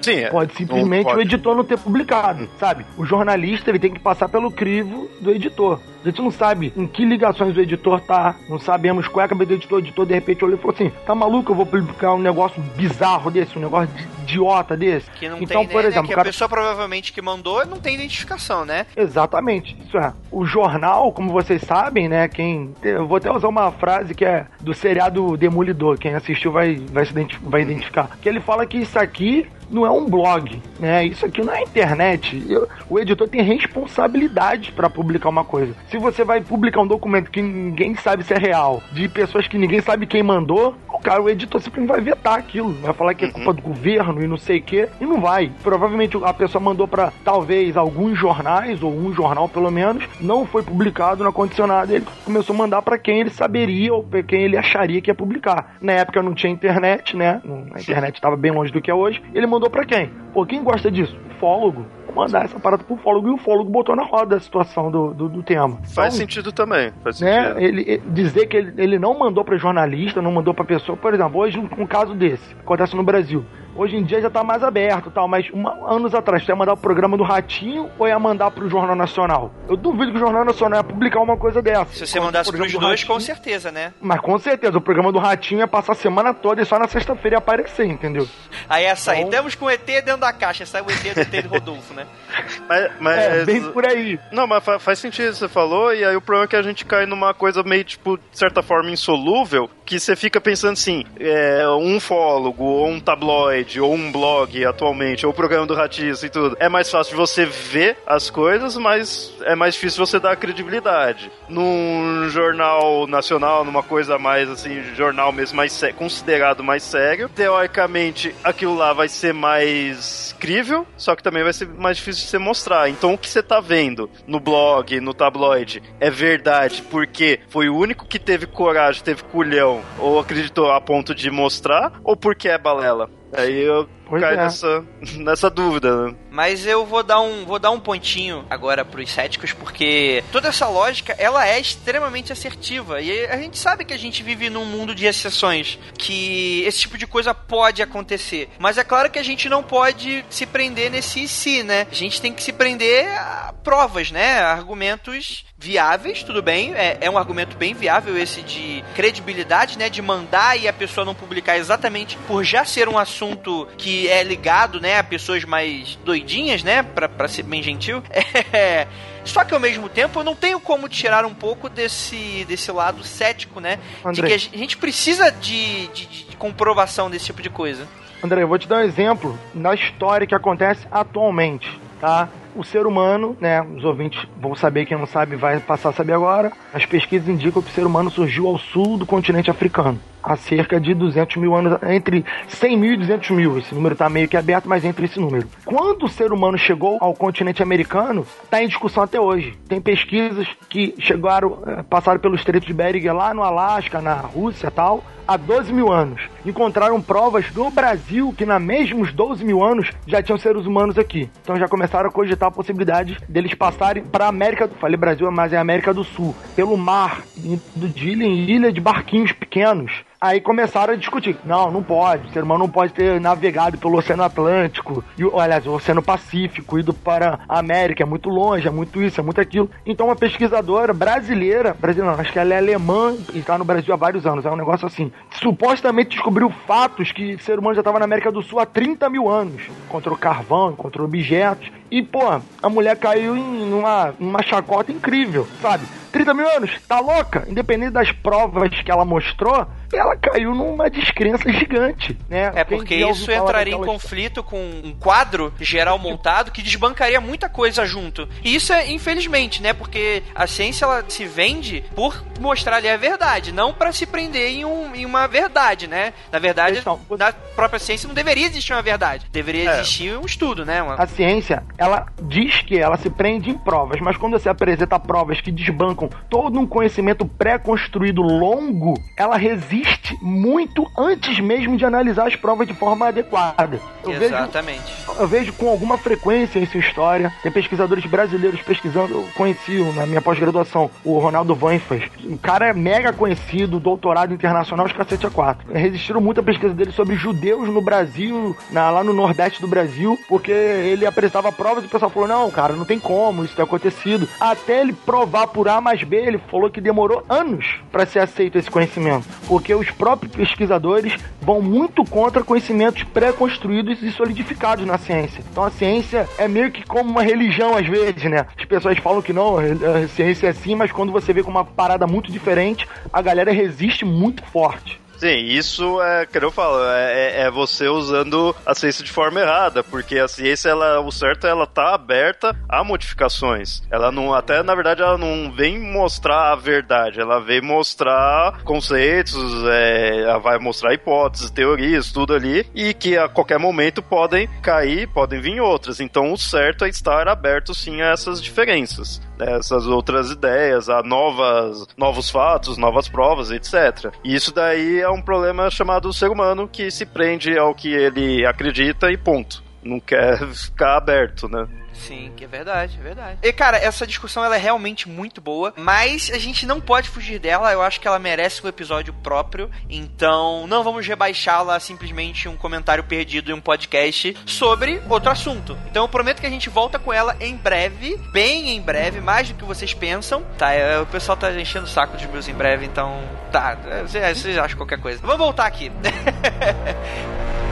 Sim, 0.01 0.19
é. 0.19 0.29
Pode 0.29 0.53
simplesmente 0.55 1.03
pode. 1.03 1.17
o 1.17 1.21
editor 1.21 1.55
não 1.55 1.63
ter 1.63 1.77
publicado, 1.77 2.49
sabe? 2.59 2.85
O 2.97 3.05
jornalista 3.05 3.69
ele 3.69 3.79
tem 3.79 3.91
que 3.91 3.99
passar 3.99 4.29
pelo 4.29 4.51
crivo 4.51 5.09
do 5.19 5.31
editor. 5.31 5.79
A 6.03 6.09
gente 6.09 6.21
não 6.21 6.31
sabe 6.31 6.73
em 6.75 6.87
que 6.87 7.05
ligações 7.05 7.55
o 7.55 7.61
editor 7.61 8.01
tá, 8.01 8.35
não 8.49 8.57
sabemos 8.57 9.07
qual 9.07 9.21
é 9.21 9.25
a 9.25 9.29
cabeça 9.29 9.49
do 9.49 9.53
editor. 9.53 9.77
O 9.77 9.81
editor 9.81 10.05
de 10.05 10.13
repente 10.15 10.43
olhou 10.43 10.57
e 10.57 10.61
falou 10.61 10.73
assim: 10.73 10.91
tá 11.05 11.13
maluco? 11.13 11.51
Eu 11.51 11.55
vou 11.55 11.65
publicar 11.65 12.15
um 12.15 12.19
negócio 12.19 12.61
bizarro 12.75 13.29
desse, 13.29 13.57
um 13.57 13.61
negócio 13.61 13.87
de 13.95 14.07
idiota 14.23 14.75
desse. 14.75 15.09
Que 15.11 15.29
não 15.29 15.37
então, 15.37 15.61
tem, 15.61 15.67
por 15.67 15.83
né, 15.83 15.89
exemplo, 15.89 16.09
cara... 16.09 16.21
a 16.21 16.25
pessoa 16.25 16.49
provavelmente 16.49 17.13
que 17.13 17.21
mandou 17.21 17.63
não 17.67 17.77
tem 17.77 17.95
identificação, 17.95 18.65
né? 18.65 18.87
Exatamente, 18.97 19.77
isso 19.85 19.97
é. 19.97 20.11
O 20.31 20.43
jornal, 20.43 21.11
como 21.11 21.31
vocês 21.31 21.61
sabem, 21.61 22.09
né? 22.09 22.27
Quem. 22.27 22.73
Eu 22.81 23.07
vou 23.07 23.17
até 23.17 23.31
usar 23.31 23.47
uma 23.47 23.71
frase 23.71 24.15
que 24.15 24.25
é 24.25 24.47
do 24.59 24.73
seriado 24.73 25.37
Demolidor. 25.37 25.99
Quem 25.99 26.15
assistiu 26.15 26.51
vai, 26.51 26.77
vai, 26.91 27.05
se 27.05 27.11
identif... 27.11 27.39
vai 27.43 27.61
identificar. 27.61 28.17
Que 28.19 28.27
ele 28.27 28.39
fala 28.39 28.65
que 28.65 28.79
isso 28.79 28.97
aqui 28.97 29.47
não 29.71 29.85
é 29.85 29.89
um 29.89 30.05
blog, 30.09 30.61
né? 30.79 31.05
Isso 31.05 31.25
aqui 31.25 31.41
não 31.43 31.53
é 31.53 31.61
internet. 31.63 32.43
Eu- 32.49 32.67
o 32.89 32.99
editor 32.99 33.27
tem 33.27 33.41
responsabilidade 33.41 34.71
para 34.71 34.89
publicar 34.89 35.29
uma 35.29 35.43
coisa. 35.43 35.73
Se 35.87 35.97
você 35.97 36.23
vai 36.23 36.41
publicar 36.41 36.81
um 36.81 36.87
documento 36.87 37.31
que 37.31 37.41
ninguém 37.41 37.95
sabe 37.95 38.23
se 38.23 38.33
é 38.33 38.37
real, 38.37 38.81
de 38.91 39.07
pessoas 39.09 39.47
que 39.47 39.57
ninguém 39.57 39.81
sabe 39.81 40.05
quem 40.05 40.23
mandou, 40.23 40.75
o 40.91 40.99
cara, 40.99 41.21
o 41.21 41.29
editor 41.29 41.59
simplesmente 41.61 41.91
vai 41.91 42.01
vetar 42.01 42.37
aquilo, 42.37 42.73
vai 42.73 42.93
falar 42.93 43.13
que 43.13 43.25
é 43.25 43.31
culpa 43.31 43.53
do 43.53 43.61
governo 43.61 44.21
e 44.21 44.27
não 44.27 44.37
sei 44.37 44.59
o 44.59 44.63
quê, 44.63 44.87
e 44.99 45.05
não 45.05 45.19
vai. 45.19 45.51
Provavelmente 45.63 46.17
a 46.23 46.33
pessoa 46.33 46.61
mandou 46.63 46.87
para 46.87 47.11
talvez 47.23 47.75
alguns 47.75 48.17
jornais 48.17 48.83
ou 48.83 48.91
um 48.93 49.13
jornal 49.13 49.47
pelo 49.49 49.71
menos, 49.71 50.03
não 50.19 50.45
foi 50.45 50.63
publicado, 50.63 51.23
não 51.23 51.29
aconteceu 51.31 51.65
nada, 51.65 51.93
ele 51.93 52.05
começou 52.25 52.53
a 52.53 52.57
mandar 52.57 52.81
para 52.81 52.97
quem 52.97 53.19
ele 53.21 53.29
saberia 53.29 53.93
ou 53.93 54.03
para 54.03 54.21
quem 54.23 54.41
ele 54.43 54.57
acharia 54.57 55.01
que 55.01 55.09
ia 55.09 55.15
publicar. 55.15 55.75
Na 55.81 55.93
época 55.93 56.21
não 56.21 56.33
tinha 56.33 56.51
internet, 56.51 57.15
né? 57.15 57.41
A 57.73 57.79
internet 57.79 58.15
estava 58.15 58.35
bem 58.35 58.51
longe 58.51 58.71
do 58.71 58.81
que 58.81 58.91
é 58.91 58.93
hoje. 58.93 59.21
Ele 59.33 59.47
mandou 59.47 59.60
para 59.69 59.85
quem? 59.85 60.09
Pô, 60.33 60.45
quem 60.45 60.63
gosta 60.63 60.89
disso? 60.91 61.15
Fólogo. 61.39 61.85
Mandar 62.15 62.43
essa 62.43 62.59
parada 62.59 62.83
pro 62.83 62.97
fólogo 62.97 63.29
e 63.29 63.31
o 63.31 63.37
fólogo 63.37 63.69
botou 63.69 63.95
na 63.95 64.03
roda 64.03 64.35
a 64.35 64.39
situação 64.39 64.91
do, 64.91 65.13
do, 65.13 65.29
do 65.29 65.41
tema. 65.41 65.77
Faz 65.95 66.13
Então, 66.13 66.27
sentido 66.27 66.51
também. 66.51 66.91
Faz 67.01 67.21
né, 67.21 67.43
sentido. 67.47 67.59
ele, 67.61 67.81
ele- 67.87 68.03
dizer 68.07 68.47
que 68.47 68.57
ele, 68.57 68.73
ele 68.77 68.99
não 68.99 69.17
mandou 69.17 69.43
pra 69.45 69.55
jornalista, 69.55 70.21
não 70.21 70.31
mandou 70.31 70.53
pra 70.53 70.65
pessoa, 70.65 70.97
por 70.97 71.13
exemplo, 71.13 71.39
hoje 71.39 71.57
um, 71.57 71.69
um 71.81 71.87
caso 71.87 72.13
desse, 72.13 72.53
acontece 72.59 72.95
no 72.97 73.03
Brasil. 73.03 73.45
Hoje 73.75 73.95
em 73.95 74.03
dia 74.03 74.21
já 74.21 74.29
tá 74.29 74.43
mais 74.43 74.63
aberto 74.63 75.07
e 75.07 75.11
tal, 75.11 75.27
mas 75.27 75.49
uma- 75.51 75.73
anos 75.93 76.13
atrás, 76.13 76.43
você 76.45 76.51
ia 76.51 76.55
mandar 76.55 76.73
o 76.73 76.77
programa 76.77 77.15
do 77.17 77.23
Ratinho 77.23 77.89
ou 77.97 78.07
ia 78.07 78.19
mandar 78.19 78.51
pro 78.51 78.69
Jornal 78.69 78.95
Nacional? 78.95 79.51
Eu 79.67 79.77
duvido 79.77 80.11
que 80.11 80.17
o 80.17 80.19
Jornal 80.19 80.43
Nacional 80.45 80.79
ia 80.79 80.83
publicar 80.83 81.19
uma 81.21 81.37
coisa 81.37 81.61
dessa. 81.61 81.85
Se 81.93 82.05
você 82.05 82.17
Quando 82.17 82.25
mandasse 82.25 82.51
pros 82.51 82.71
do 82.71 82.79
dois, 82.79 83.03
com 83.03 83.13
Ratinho- 83.13 83.25
certeza, 83.35 83.71
né? 83.71 83.93
Mas 84.01 84.19
com 84.19 84.37
certeza, 84.37 84.77
o 84.77 84.81
programa 84.81 85.11
do 85.11 85.19
Ratinho 85.19 85.59
ia 85.59 85.67
passar 85.67 85.93
a 85.93 85.95
semana 85.95 86.33
toda 86.33 86.61
e 86.61 86.65
só 86.65 86.77
na 86.77 86.87
sexta-feira 86.87 87.35
ia 87.35 87.39
aparecer, 87.39 87.85
entendeu? 87.85 88.27
Aí 88.69 88.83
ia 88.83 88.95
sair, 88.95 89.19
Então- 89.21 89.31
temos 89.31 89.55
com 89.55 89.65
o 89.65 89.69
ET 89.69 89.85
dentro 89.85 90.17
da 90.21 90.33
caixa, 90.33 90.65
sai 90.65 90.81
o 90.81 90.91
ET 90.91 91.13
do 91.13 91.19
ET 91.21 91.41
de 91.41 91.47
Rodolfo, 91.47 91.93
né? 91.93 92.05
Mas, 92.67 92.91
mas- 92.99 93.17
É, 93.19 93.45
bem 93.45 93.61
por 93.71 93.85
aí. 93.85 94.19
Não, 94.31 94.47
mas 94.47 94.63
fa- 94.63 94.79
faz 94.79 94.99
sentido 94.99 95.29
o 95.29 95.31
que 95.31 95.37
você 95.37 95.47
falou, 95.47 95.93
e 95.93 96.03
aí 96.03 96.15
o 96.15 96.21
problema 96.21 96.45
é 96.45 96.47
que 96.47 96.55
a 96.55 96.61
gente 96.61 96.85
cai 96.85 97.05
numa 97.05 97.33
coisa 97.33 97.61
meio, 97.63 97.83
tipo, 97.83 98.17
de 98.17 98.23
certa 98.37 98.61
forma 98.61 98.89
insolúvel, 98.89 99.69
que 99.85 99.99
você 99.99 100.15
fica 100.15 100.39
pensando 100.39 100.73
assim, 100.73 101.03
é, 101.19 101.65
um 101.69 101.99
fólogo, 101.99 102.63
ou 102.63 102.87
um 102.87 102.99
tabloide, 102.99 103.60
ou 103.79 103.93
um 103.93 104.11
blog 104.11 104.63
atualmente, 104.65 105.25
ou 105.25 105.31
o 105.31 105.35
programa 105.35 105.65
do 105.65 105.73
Ratiço 105.75 106.25
e 106.25 106.29
tudo. 106.29 106.55
É 106.59 106.67
mais 106.69 106.89
fácil 106.89 107.15
você 107.15 107.45
ver 107.45 107.97
as 108.05 108.29
coisas, 108.29 108.77
mas 108.77 109.33
é 109.43 109.55
mais 109.55 109.73
difícil 109.75 110.05
você 110.05 110.19
dar 110.19 110.35
credibilidade. 110.35 111.31
Num 111.49 112.27
jornal 112.29 113.05
nacional, 113.07 113.63
numa 113.63 113.83
coisa 113.83 114.17
mais, 114.17 114.49
assim, 114.49 114.81
jornal 114.95 115.31
mesmo, 115.31 115.57
mais 115.57 115.71
sé- 115.71 115.91
considerado 115.93 116.63
mais 116.63 116.83
sério, 116.83 117.29
teoricamente, 117.29 118.33
aquilo 118.43 118.75
lá 118.75 118.93
vai 118.93 119.07
ser 119.07 119.33
mais 119.33 120.35
crível, 120.39 120.85
só 120.97 121.15
que 121.15 121.23
também 121.23 121.43
vai 121.43 121.53
ser 121.53 121.67
mais 121.67 121.97
difícil 121.97 122.23
de 122.23 122.29
você 122.29 122.37
mostrar. 122.37 122.89
Então, 122.89 123.13
o 123.13 123.17
que 123.17 123.29
você 123.29 123.43
tá 123.43 123.59
vendo 123.59 124.09
no 124.27 124.39
blog, 124.39 124.99
no 124.99 125.13
tabloide, 125.13 125.81
é 125.99 126.09
verdade 126.09 126.81
porque 126.89 127.39
foi 127.49 127.69
o 127.69 127.75
único 127.75 128.05
que 128.07 128.19
teve 128.19 128.45
coragem, 128.45 129.03
teve 129.03 129.23
culhão, 129.23 129.81
ou 129.99 130.19
acreditou 130.19 130.71
a 130.71 130.81
ponto 130.81 131.13
de 131.13 131.29
mostrar, 131.29 131.93
ou 132.03 132.15
porque 132.15 132.47
é 132.49 132.57
balela? 132.57 133.09
Aí 133.33 133.61
eu 133.61 133.87
Pois 134.11 134.21
caio 134.21 134.33
é. 134.33 134.43
nessa, 134.43 134.85
nessa 135.15 135.49
dúvida, 135.49 136.07
né? 136.07 136.15
Mas 136.29 136.67
eu 136.67 136.85
vou 136.85 137.01
dar 137.01 137.21
um, 137.21 137.45
vou 137.45 137.57
dar 137.57 137.71
um 137.71 137.79
pontinho 137.79 138.45
agora 138.49 138.83
pros 138.83 139.09
céticos, 139.09 139.53
porque 139.53 140.21
toda 140.33 140.49
essa 140.49 140.67
lógica, 140.67 141.15
ela 141.17 141.47
é 141.47 141.57
extremamente 141.57 142.31
assertiva. 142.31 142.99
E 142.99 143.25
a 143.25 143.37
gente 143.37 143.57
sabe 143.57 143.85
que 143.85 143.93
a 143.93 143.97
gente 143.97 144.21
vive 144.21 144.49
num 144.49 144.65
mundo 144.65 144.93
de 144.93 145.05
exceções, 145.05 145.79
que 145.97 146.61
esse 146.65 146.79
tipo 146.79 146.97
de 146.97 147.07
coisa 147.07 147.33
pode 147.33 147.81
acontecer. 147.81 148.49
Mas 148.59 148.77
é 148.77 148.83
claro 148.83 149.09
que 149.09 149.17
a 149.17 149.23
gente 149.23 149.47
não 149.47 149.63
pode 149.63 150.25
se 150.29 150.45
prender 150.45 150.91
nesse 150.91 151.25
si, 151.27 151.63
né? 151.63 151.87
A 151.89 151.95
gente 151.95 152.21
tem 152.21 152.33
que 152.33 152.43
se 152.43 152.51
prender 152.51 153.07
a 153.17 153.53
provas, 153.63 154.11
né? 154.11 154.39
A 154.39 154.51
argumentos 154.51 155.45
viáveis, 155.57 156.23
tudo 156.23 156.41
bem. 156.41 156.73
É, 156.75 156.97
é 157.01 157.09
um 157.09 157.17
argumento 157.17 157.55
bem 157.55 157.73
viável 157.73 158.17
esse 158.17 158.41
de 158.41 158.83
credibilidade, 158.93 159.77
né? 159.77 159.89
De 159.89 160.01
mandar 160.01 160.59
e 160.59 160.67
a 160.67 160.73
pessoa 160.73 161.05
não 161.05 161.15
publicar 161.15 161.57
exatamente 161.57 162.17
por 162.27 162.43
já 162.43 162.65
ser 162.65 162.89
um 162.89 162.97
assunto 162.97 163.67
que 163.77 164.00
é 164.07 164.23
ligado, 164.23 164.79
né? 164.79 164.97
A 164.99 165.03
pessoas 165.03 165.43
mais 165.45 165.97
doidinhas, 166.05 166.63
né? 166.63 166.83
Pra, 166.83 167.07
pra 167.09 167.27
ser 167.27 167.43
bem 167.43 167.61
gentil. 167.61 168.01
É. 168.53 168.87
Só 169.23 169.43
que 169.43 169.53
ao 169.53 169.59
mesmo 169.59 169.87
tempo 169.87 170.19
eu 170.19 170.23
não 170.23 170.35
tenho 170.35 170.59
como 170.59 170.89
tirar 170.89 171.25
um 171.25 171.33
pouco 171.33 171.69
desse, 171.69 172.43
desse 172.47 172.71
lado 172.71 173.03
cético, 173.03 173.59
né? 173.59 173.77
De 174.11 174.21
que 174.21 174.33
a 174.33 174.37
gente- 174.37 174.55
a 174.55 174.57
gente 174.57 174.77
precisa 174.77 175.31
de, 175.31 175.87
de- 175.89 176.05
de 176.29 176.35
comprovação 176.37 177.09
desse 177.09 177.25
tipo 177.25 177.41
de 177.41 177.49
coisa. 177.49 177.87
André, 178.23 178.41
eu 178.43 178.47
vou 178.47 178.57
te 178.57 178.67
dar 178.67 178.77
um 178.77 178.83
exemplo 178.83 179.37
na 179.53 179.73
história 179.75 180.25
que 180.25 180.33
acontece 180.35 180.87
atualmente, 180.91 181.79
tá? 181.99 182.29
O 182.55 182.63
ser 182.63 182.85
humano, 182.85 183.37
né? 183.39 183.61
Os 183.61 183.83
ouvintes 183.85 184.21
vão 184.37 184.55
saber, 184.55 184.85
quem 184.85 184.97
não 184.97 185.05
sabe 185.05 185.35
vai 185.35 185.59
passar 185.59 185.89
a 185.89 185.93
saber 185.93 186.13
agora. 186.13 186.51
As 186.73 186.85
pesquisas 186.85 187.29
indicam 187.29 187.61
que 187.61 187.69
o 187.69 187.73
ser 187.73 187.85
humano 187.85 188.09
surgiu 188.11 188.47
ao 188.47 188.57
sul 188.57 188.97
do 188.97 189.05
continente 189.05 189.49
africano. 189.51 189.99
Há 190.23 190.35
cerca 190.35 190.79
de 190.79 190.93
200 190.93 191.37
mil 191.37 191.55
anos, 191.55 191.77
entre 191.83 192.25
100 192.47 192.77
mil 192.77 192.93
e 192.93 192.97
200 192.97 193.29
mil. 193.31 193.57
Esse 193.57 193.73
número 193.73 193.95
tá 193.95 194.09
meio 194.09 194.27
que 194.27 194.37
aberto, 194.37 194.67
mas 194.67 194.85
entre 194.85 195.05
esse 195.05 195.19
número. 195.19 195.47
Quando 195.65 196.03
o 196.03 196.09
ser 196.09 196.31
humano 196.31 196.57
chegou 196.57 196.97
ao 197.01 197.13
continente 197.13 197.63
americano, 197.63 198.25
tá 198.49 198.61
em 198.63 198.67
discussão 198.67 199.03
até 199.03 199.19
hoje. 199.19 199.57
Tem 199.67 199.81
pesquisas 199.81 200.47
que 200.69 200.95
chegaram, 200.99 201.59
eh, 201.65 201.83
passaram 201.89 202.19
pelo 202.19 202.35
Estreito 202.35 202.67
de 202.67 202.73
Bering 202.73 203.07
lá 203.07 203.33
no 203.33 203.43
Alasca, 203.43 204.01
na 204.01 204.13
Rússia 204.13 204.67
e 204.67 204.71
tal, 204.71 205.03
há 205.27 205.37
12 205.37 205.71
mil 205.73 205.91
anos. 205.91 206.21
Encontraram 206.45 207.01
provas 207.01 207.49
do 207.51 207.69
Brasil 207.69 208.33
que, 208.37 208.45
na 208.45 208.59
mesmos 208.59 209.13
12 209.13 209.43
mil 209.43 209.63
anos, 209.63 209.89
já 210.05 210.21
tinham 210.21 210.37
seres 210.37 210.65
humanos 210.65 210.97
aqui. 210.97 211.29
Então 211.41 211.55
já 211.55 211.67
começaram 211.67 212.09
a 212.09 212.11
cogitar 212.11 212.49
a 212.49 212.51
possibilidade 212.51 213.17
deles 213.27 213.53
passarem 213.53 214.03
para 214.03 214.27
América 214.27 214.67
do 214.67 214.75
Falei 214.75 214.97
Brasil, 214.97 215.29
mas 215.31 215.53
é 215.53 215.57
América 215.57 215.93
do 215.93 216.03
Sul, 216.03 216.35
pelo 216.55 216.77
mar, 216.77 217.21
indo 217.37 217.87
de 217.87 218.09
ilha 218.09 218.25
em 218.25 218.49
ilha 218.49 218.71
de 218.71 218.81
barquinhos 218.81 219.31
pequenos. 219.31 219.91
Aí 220.23 220.39
começaram 220.39 220.93
a 220.93 220.95
discutir. 220.95 221.35
Não, 221.43 221.71
não 221.71 221.81
pode. 221.81 222.27
O 222.27 222.31
ser 222.31 222.43
humano 222.43 222.65
não 222.65 222.69
pode 222.69 222.93
ter 222.93 223.19
navegado 223.19 223.75
pelo 223.79 223.97
Oceano 223.97 224.21
Atlântico, 224.21 225.03
e, 225.17 225.23
aliás, 225.23 225.65
o 225.65 225.73
Oceano 225.73 226.03
Pacífico, 226.03 226.77
ido 226.77 226.93
para 226.93 227.39
a 227.49 227.57
América. 227.57 228.03
É 228.03 228.05
muito 228.05 228.29
longe, 228.29 228.67
é 228.67 228.69
muito 228.69 229.01
isso, 229.01 229.19
é 229.19 229.23
muito 229.23 229.41
aquilo. 229.41 229.67
Então, 229.83 230.05
uma 230.05 230.15
pesquisadora 230.15 230.93
brasileira, 230.93 231.73
brasileira 231.73 232.21
acho 232.21 232.31
que 232.31 232.37
ela 232.37 232.53
é 232.53 232.57
alemã 232.57 233.15
e 233.33 233.39
está 233.39 233.57
no 233.57 233.65
Brasil 233.65 233.91
há 233.91 233.97
vários 233.97 234.27
anos. 234.27 234.45
É 234.45 234.51
um 234.51 234.55
negócio 234.55 234.85
assim. 234.85 235.11
Supostamente 235.31 236.11
descobriu 236.11 236.51
fatos 236.67 237.11
que 237.11 237.33
o 237.33 237.39
ser 237.39 237.57
humano 237.57 237.73
já 237.73 237.81
estava 237.81 237.97
na 237.97 238.05
América 238.05 238.31
do 238.31 238.43
Sul 238.43 238.59
há 238.59 238.65
30 238.67 239.09
mil 239.09 239.27
anos. 239.27 239.63
Encontrou 239.87 240.15
carvão, 240.15 240.69
encontrou 240.69 241.07
objetos. 241.07 241.71
E, 241.91 242.01
pô, 242.01 242.41
a 242.63 242.69
mulher 242.69 242.97
caiu 242.97 243.35
em 243.35 243.73
uma, 243.73 244.15
uma 244.17 244.41
chacota 244.41 244.91
incrível, 244.91 245.45
sabe? 245.61 245.85
30 246.11 246.33
mil 246.33 246.47
anos, 246.47 246.71
tá 246.87 246.99
louca? 246.99 247.45
Independente 247.47 247.91
das 247.91 248.11
provas 248.11 248.69
que 248.81 248.91
ela 248.91 249.05
mostrou, 249.05 249.67
ela 249.93 250.15
caiu 250.15 250.53
numa 250.53 250.89
descrença 250.89 251.51
gigante, 251.51 252.17
né? 252.29 252.51
É 252.55 252.63
porque 252.63 252.95
isso 252.95 253.31
entraria 253.31 253.75
em 253.75 253.83
conflito 253.83 254.43
com 254.43 254.57
um 254.57 254.93
quadro 254.99 255.53
geral 255.59 255.97
montado 255.97 256.51
que 256.51 256.61
desbancaria 256.61 257.19
muita 257.19 257.49
coisa 257.49 257.85
junto. 257.85 258.27
E 258.43 258.53
isso 258.55 258.73
é, 258.73 258.91
infelizmente, 258.91 259.61
né? 259.61 259.73
Porque 259.73 260.23
a 260.35 260.45
ciência 260.47 260.85
ela 260.85 261.03
se 261.07 261.25
vende 261.25 261.83
por 261.95 262.23
mostrar 262.39 262.77
ali 262.77 262.89
a 262.89 262.97
verdade, 262.97 263.51
não 263.51 263.73
para 263.73 263.91
se 263.91 264.05
prender 264.05 264.49
em, 264.51 264.65
um, 264.65 264.95
em, 264.95 265.05
uma 265.05 265.27
verdade, 265.27 265.87
né? 265.87 266.13
Na 266.31 266.39
verdade, 266.39 266.79
então, 266.79 266.99
na 267.17 267.31
própria 267.31 267.79
ciência 267.79 268.07
não 268.07 268.15
deveria 268.15 268.47
existir 268.47 268.73
uma 268.73 268.81
verdade. 268.81 269.25
Deveria 269.31 269.69
é. 269.69 269.79
existir 269.79 270.17
um 270.17 270.25
estudo, 270.25 270.65
né? 270.65 270.81
Uma... 270.81 270.95
A 270.95 271.07
ciência, 271.07 271.63
ela 271.81 272.05
diz 272.21 272.61
que 272.61 272.77
ela 272.77 272.95
se 272.95 273.09
prende 273.09 273.49
em 273.49 273.57
provas, 273.57 273.99
mas 273.99 274.15
quando 274.15 274.33
você 274.33 274.47
apresenta 274.47 274.99
provas 274.99 275.41
que 275.41 275.51
desbancam 275.51 276.07
todo 276.29 276.59
um 276.59 276.67
conhecimento 276.67 277.25
pré-construído 277.25 278.21
longo, 278.21 278.93
ela 279.17 279.35
resiste 279.35 280.15
muito 280.21 280.85
antes 280.95 281.39
mesmo 281.39 281.75
de 281.75 281.83
analisar 281.83 282.27
as 282.27 282.35
provas 282.35 282.67
de 282.67 282.75
forma 282.75 283.07
adequada. 283.07 283.79
Eu 284.03 284.21
Exatamente. 284.21 284.93
Vejo, 285.07 285.21
eu 285.21 285.27
vejo 285.27 285.53
com 285.53 285.69
alguma 285.69 285.97
frequência 285.97 286.59
essa 286.59 286.77
história. 286.77 287.33
Tem 287.41 287.51
pesquisadores 287.51 288.05
brasileiros 288.05 288.61
pesquisando. 288.61 289.15
Eu 289.15 289.27
conheci 289.35 289.81
na 289.95 290.05
minha 290.05 290.21
pós-graduação 290.21 290.91
o 291.03 291.17
Ronaldo 291.17 291.55
Vanfas. 291.55 292.03
Um 292.23 292.37
cara 292.37 292.67
é 292.67 292.73
mega 292.73 293.11
conhecido, 293.11 293.79
doutorado 293.79 294.35
internacional, 294.35 294.85
os 294.85 294.93
cacete 294.93 295.25
a 295.25 295.31
quatro. 295.31 295.73
Resistiram 295.73 296.21
muito 296.21 296.41
a 296.41 296.43
pesquisa 296.43 296.75
dele 296.75 296.91
sobre 296.91 297.15
judeus 297.15 297.67
no 297.69 297.81
Brasil, 297.81 298.55
na, 298.69 298.91
lá 298.91 299.03
no 299.03 299.13
Nordeste 299.13 299.59
do 299.59 299.67
Brasil, 299.67 300.19
porque 300.29 300.51
ele 300.51 301.07
apresentava 301.07 301.51
provas 301.51 301.70
e 301.79 301.85
o 301.85 301.89
pessoal 301.89 302.11
falou: 302.11 302.27
não, 302.27 302.49
cara, 302.51 302.73
não 302.73 302.85
tem 302.85 302.99
como 302.99 303.43
isso 303.43 303.55
ter 303.55 303.61
acontecido. 303.61 304.27
Até 304.39 304.81
ele 304.81 304.93
provar 304.93 305.47
por 305.47 305.67
A 305.67 305.79
mais 305.79 306.03
B, 306.03 306.17
ele 306.17 306.37
falou 306.49 306.69
que 306.69 306.81
demorou 306.81 307.23
anos 307.29 307.65
para 307.91 308.05
ser 308.05 308.19
aceito 308.19 308.57
esse 308.57 308.69
conhecimento. 308.69 309.27
Porque 309.47 309.73
os 309.73 309.89
próprios 309.91 310.33
pesquisadores 310.33 311.13
vão 311.41 311.61
muito 311.61 312.03
contra 312.05 312.43
conhecimentos 312.43 313.03
pré-construídos 313.03 314.01
e 314.01 314.11
solidificados 314.11 314.85
na 314.85 314.97
ciência. 314.97 315.43
Então 315.51 315.63
a 315.63 315.71
ciência 315.71 316.27
é 316.37 316.47
meio 316.47 316.71
que 316.71 316.85
como 316.85 317.09
uma 317.09 317.23
religião 317.23 317.75
às 317.75 317.87
vezes, 317.87 318.23
né? 318.23 318.45
As 318.57 318.65
pessoas 318.65 318.97
falam 318.99 319.21
que 319.21 319.33
não, 319.33 319.57
a 319.57 320.07
ciência 320.09 320.47
é 320.47 320.49
assim, 320.49 320.75
mas 320.75 320.91
quando 320.91 321.11
você 321.11 321.33
vê 321.33 321.43
com 321.43 321.51
uma 321.51 321.65
parada 321.65 322.05
muito 322.07 322.31
diferente, 322.31 322.87
a 323.11 323.21
galera 323.21 323.51
resiste 323.51 324.05
muito 324.05 324.43
forte. 324.43 325.00
Sim, 325.21 325.37
isso 325.37 326.01
é, 326.01 326.25
que 326.25 326.35
eu 326.39 326.49
falo, 326.49 326.83
é, 326.83 327.13
é, 327.13 327.41
é, 327.41 327.51
você 327.51 327.87
usando 327.87 328.55
a 328.65 328.73
ciência 328.73 329.03
de 329.03 329.11
forma 329.11 329.39
errada, 329.39 329.83
porque 329.83 330.17
a 330.17 330.27
ciência, 330.27 330.69
ela, 330.69 330.99
o 330.99 331.11
certo, 331.11 331.45
ela 331.45 331.67
tá 331.67 331.93
aberta 331.93 332.57
a 332.67 332.83
modificações. 332.83 333.83
Ela 333.91 334.11
não, 334.11 334.33
até 334.33 334.63
na 334.63 334.73
verdade, 334.73 335.03
ela 335.03 335.19
não 335.19 335.51
vem 335.51 335.79
mostrar 335.79 336.51
a 336.51 336.55
verdade, 336.55 337.21
ela 337.21 337.39
vem 337.39 337.61
mostrar 337.61 338.63
conceitos, 338.63 339.63
é, 339.67 340.21
ela 340.23 340.39
vai 340.39 340.57
mostrar 340.57 340.91
hipóteses, 340.91 341.51
teorias, 341.51 342.11
tudo 342.11 342.33
ali, 342.33 342.65
e 342.73 342.91
que 342.91 343.15
a 343.15 343.29
qualquer 343.29 343.59
momento 343.59 344.01
podem 344.01 344.47
cair, 344.63 345.05
podem 345.05 345.39
vir 345.39 345.61
outras. 345.61 345.99
Então, 345.99 346.33
o 346.33 346.37
certo 346.37 346.83
é 346.83 346.89
estar 346.89 347.27
aberto 347.27 347.75
sim 347.75 348.01
a 348.01 348.07
essas 348.07 348.41
diferenças 348.41 349.21
essas 349.41 349.87
outras 349.87 350.31
ideias, 350.31 350.89
a 350.89 351.01
novas, 351.01 351.87
novos 351.97 352.29
fatos, 352.29 352.77
novas 352.77 353.07
provas, 353.07 353.51
etc. 353.51 354.13
E 354.23 354.35
isso 354.35 354.53
daí 354.53 354.99
é 354.99 355.09
um 355.11 355.21
problema 355.21 355.69
chamado 355.69 356.13
ser 356.13 356.29
humano 356.29 356.67
que 356.67 356.89
se 356.91 357.05
prende 357.05 357.57
ao 357.57 357.73
que 357.73 357.93
ele 357.93 358.45
acredita 358.45 359.11
e 359.11 359.17
ponto. 359.17 359.70
Não 359.83 359.99
quer 359.99 360.37
ficar 360.53 360.97
aberto, 360.97 361.47
né? 361.47 361.67
Sim, 361.93 362.31
que 362.35 362.43
é 362.43 362.47
verdade, 362.47 362.97
é 362.99 363.03
verdade. 363.03 363.37
E, 363.43 363.53
cara, 363.53 363.77
essa 363.77 364.07
discussão 364.07 364.43
ela 364.43 364.55
é 364.55 364.59
realmente 364.59 365.07
muito 365.07 365.39
boa, 365.41 365.73
mas 365.77 366.31
a 366.33 366.37
gente 366.37 366.65
não 366.65 366.81
pode 366.81 367.09
fugir 367.09 367.39
dela. 367.39 367.71
Eu 367.71 367.81
acho 367.81 367.99
que 367.99 368.07
ela 368.07 368.19
merece 368.19 368.65
um 368.65 368.69
episódio 368.69 369.13
próprio. 369.13 369.69
Então, 369.89 370.65
não 370.67 370.83
vamos 370.83 371.05
rebaixá-la 371.05 371.79
simplesmente 371.79 372.47
um 372.47 372.55
comentário 372.55 373.03
perdido 373.03 373.51
em 373.51 373.53
um 373.53 373.61
podcast 373.61 374.35
sobre 374.45 375.01
outro 375.09 375.29
assunto. 375.29 375.77
Então, 375.89 376.03
eu 376.03 376.09
prometo 376.09 376.39
que 376.39 376.47
a 376.47 376.51
gente 376.51 376.69
volta 376.69 376.97
com 376.97 377.13
ela 377.13 377.35
em 377.39 377.55
breve, 377.55 378.17
bem 378.31 378.69
em 378.69 378.81
breve, 378.81 379.19
mais 379.21 379.49
do 379.49 379.55
que 379.55 379.63
vocês 379.63 379.93
pensam. 379.93 380.43
Tá, 380.57 380.73
é, 380.73 380.99
o 380.99 381.05
pessoal 381.05 381.37
tá 381.37 381.51
enchendo 381.53 381.85
o 381.85 381.89
saco 381.89 382.17
dos 382.17 382.25
meus 382.27 382.47
em 382.47 382.53
breve, 382.53 382.85
então, 382.85 383.21
tá, 383.51 383.77
vocês 384.05 384.57
acham 384.57 384.77
qualquer 384.77 384.99
coisa. 384.99 385.19
Vamos 385.21 385.37
voltar 385.37 385.65
aqui. 385.65 385.91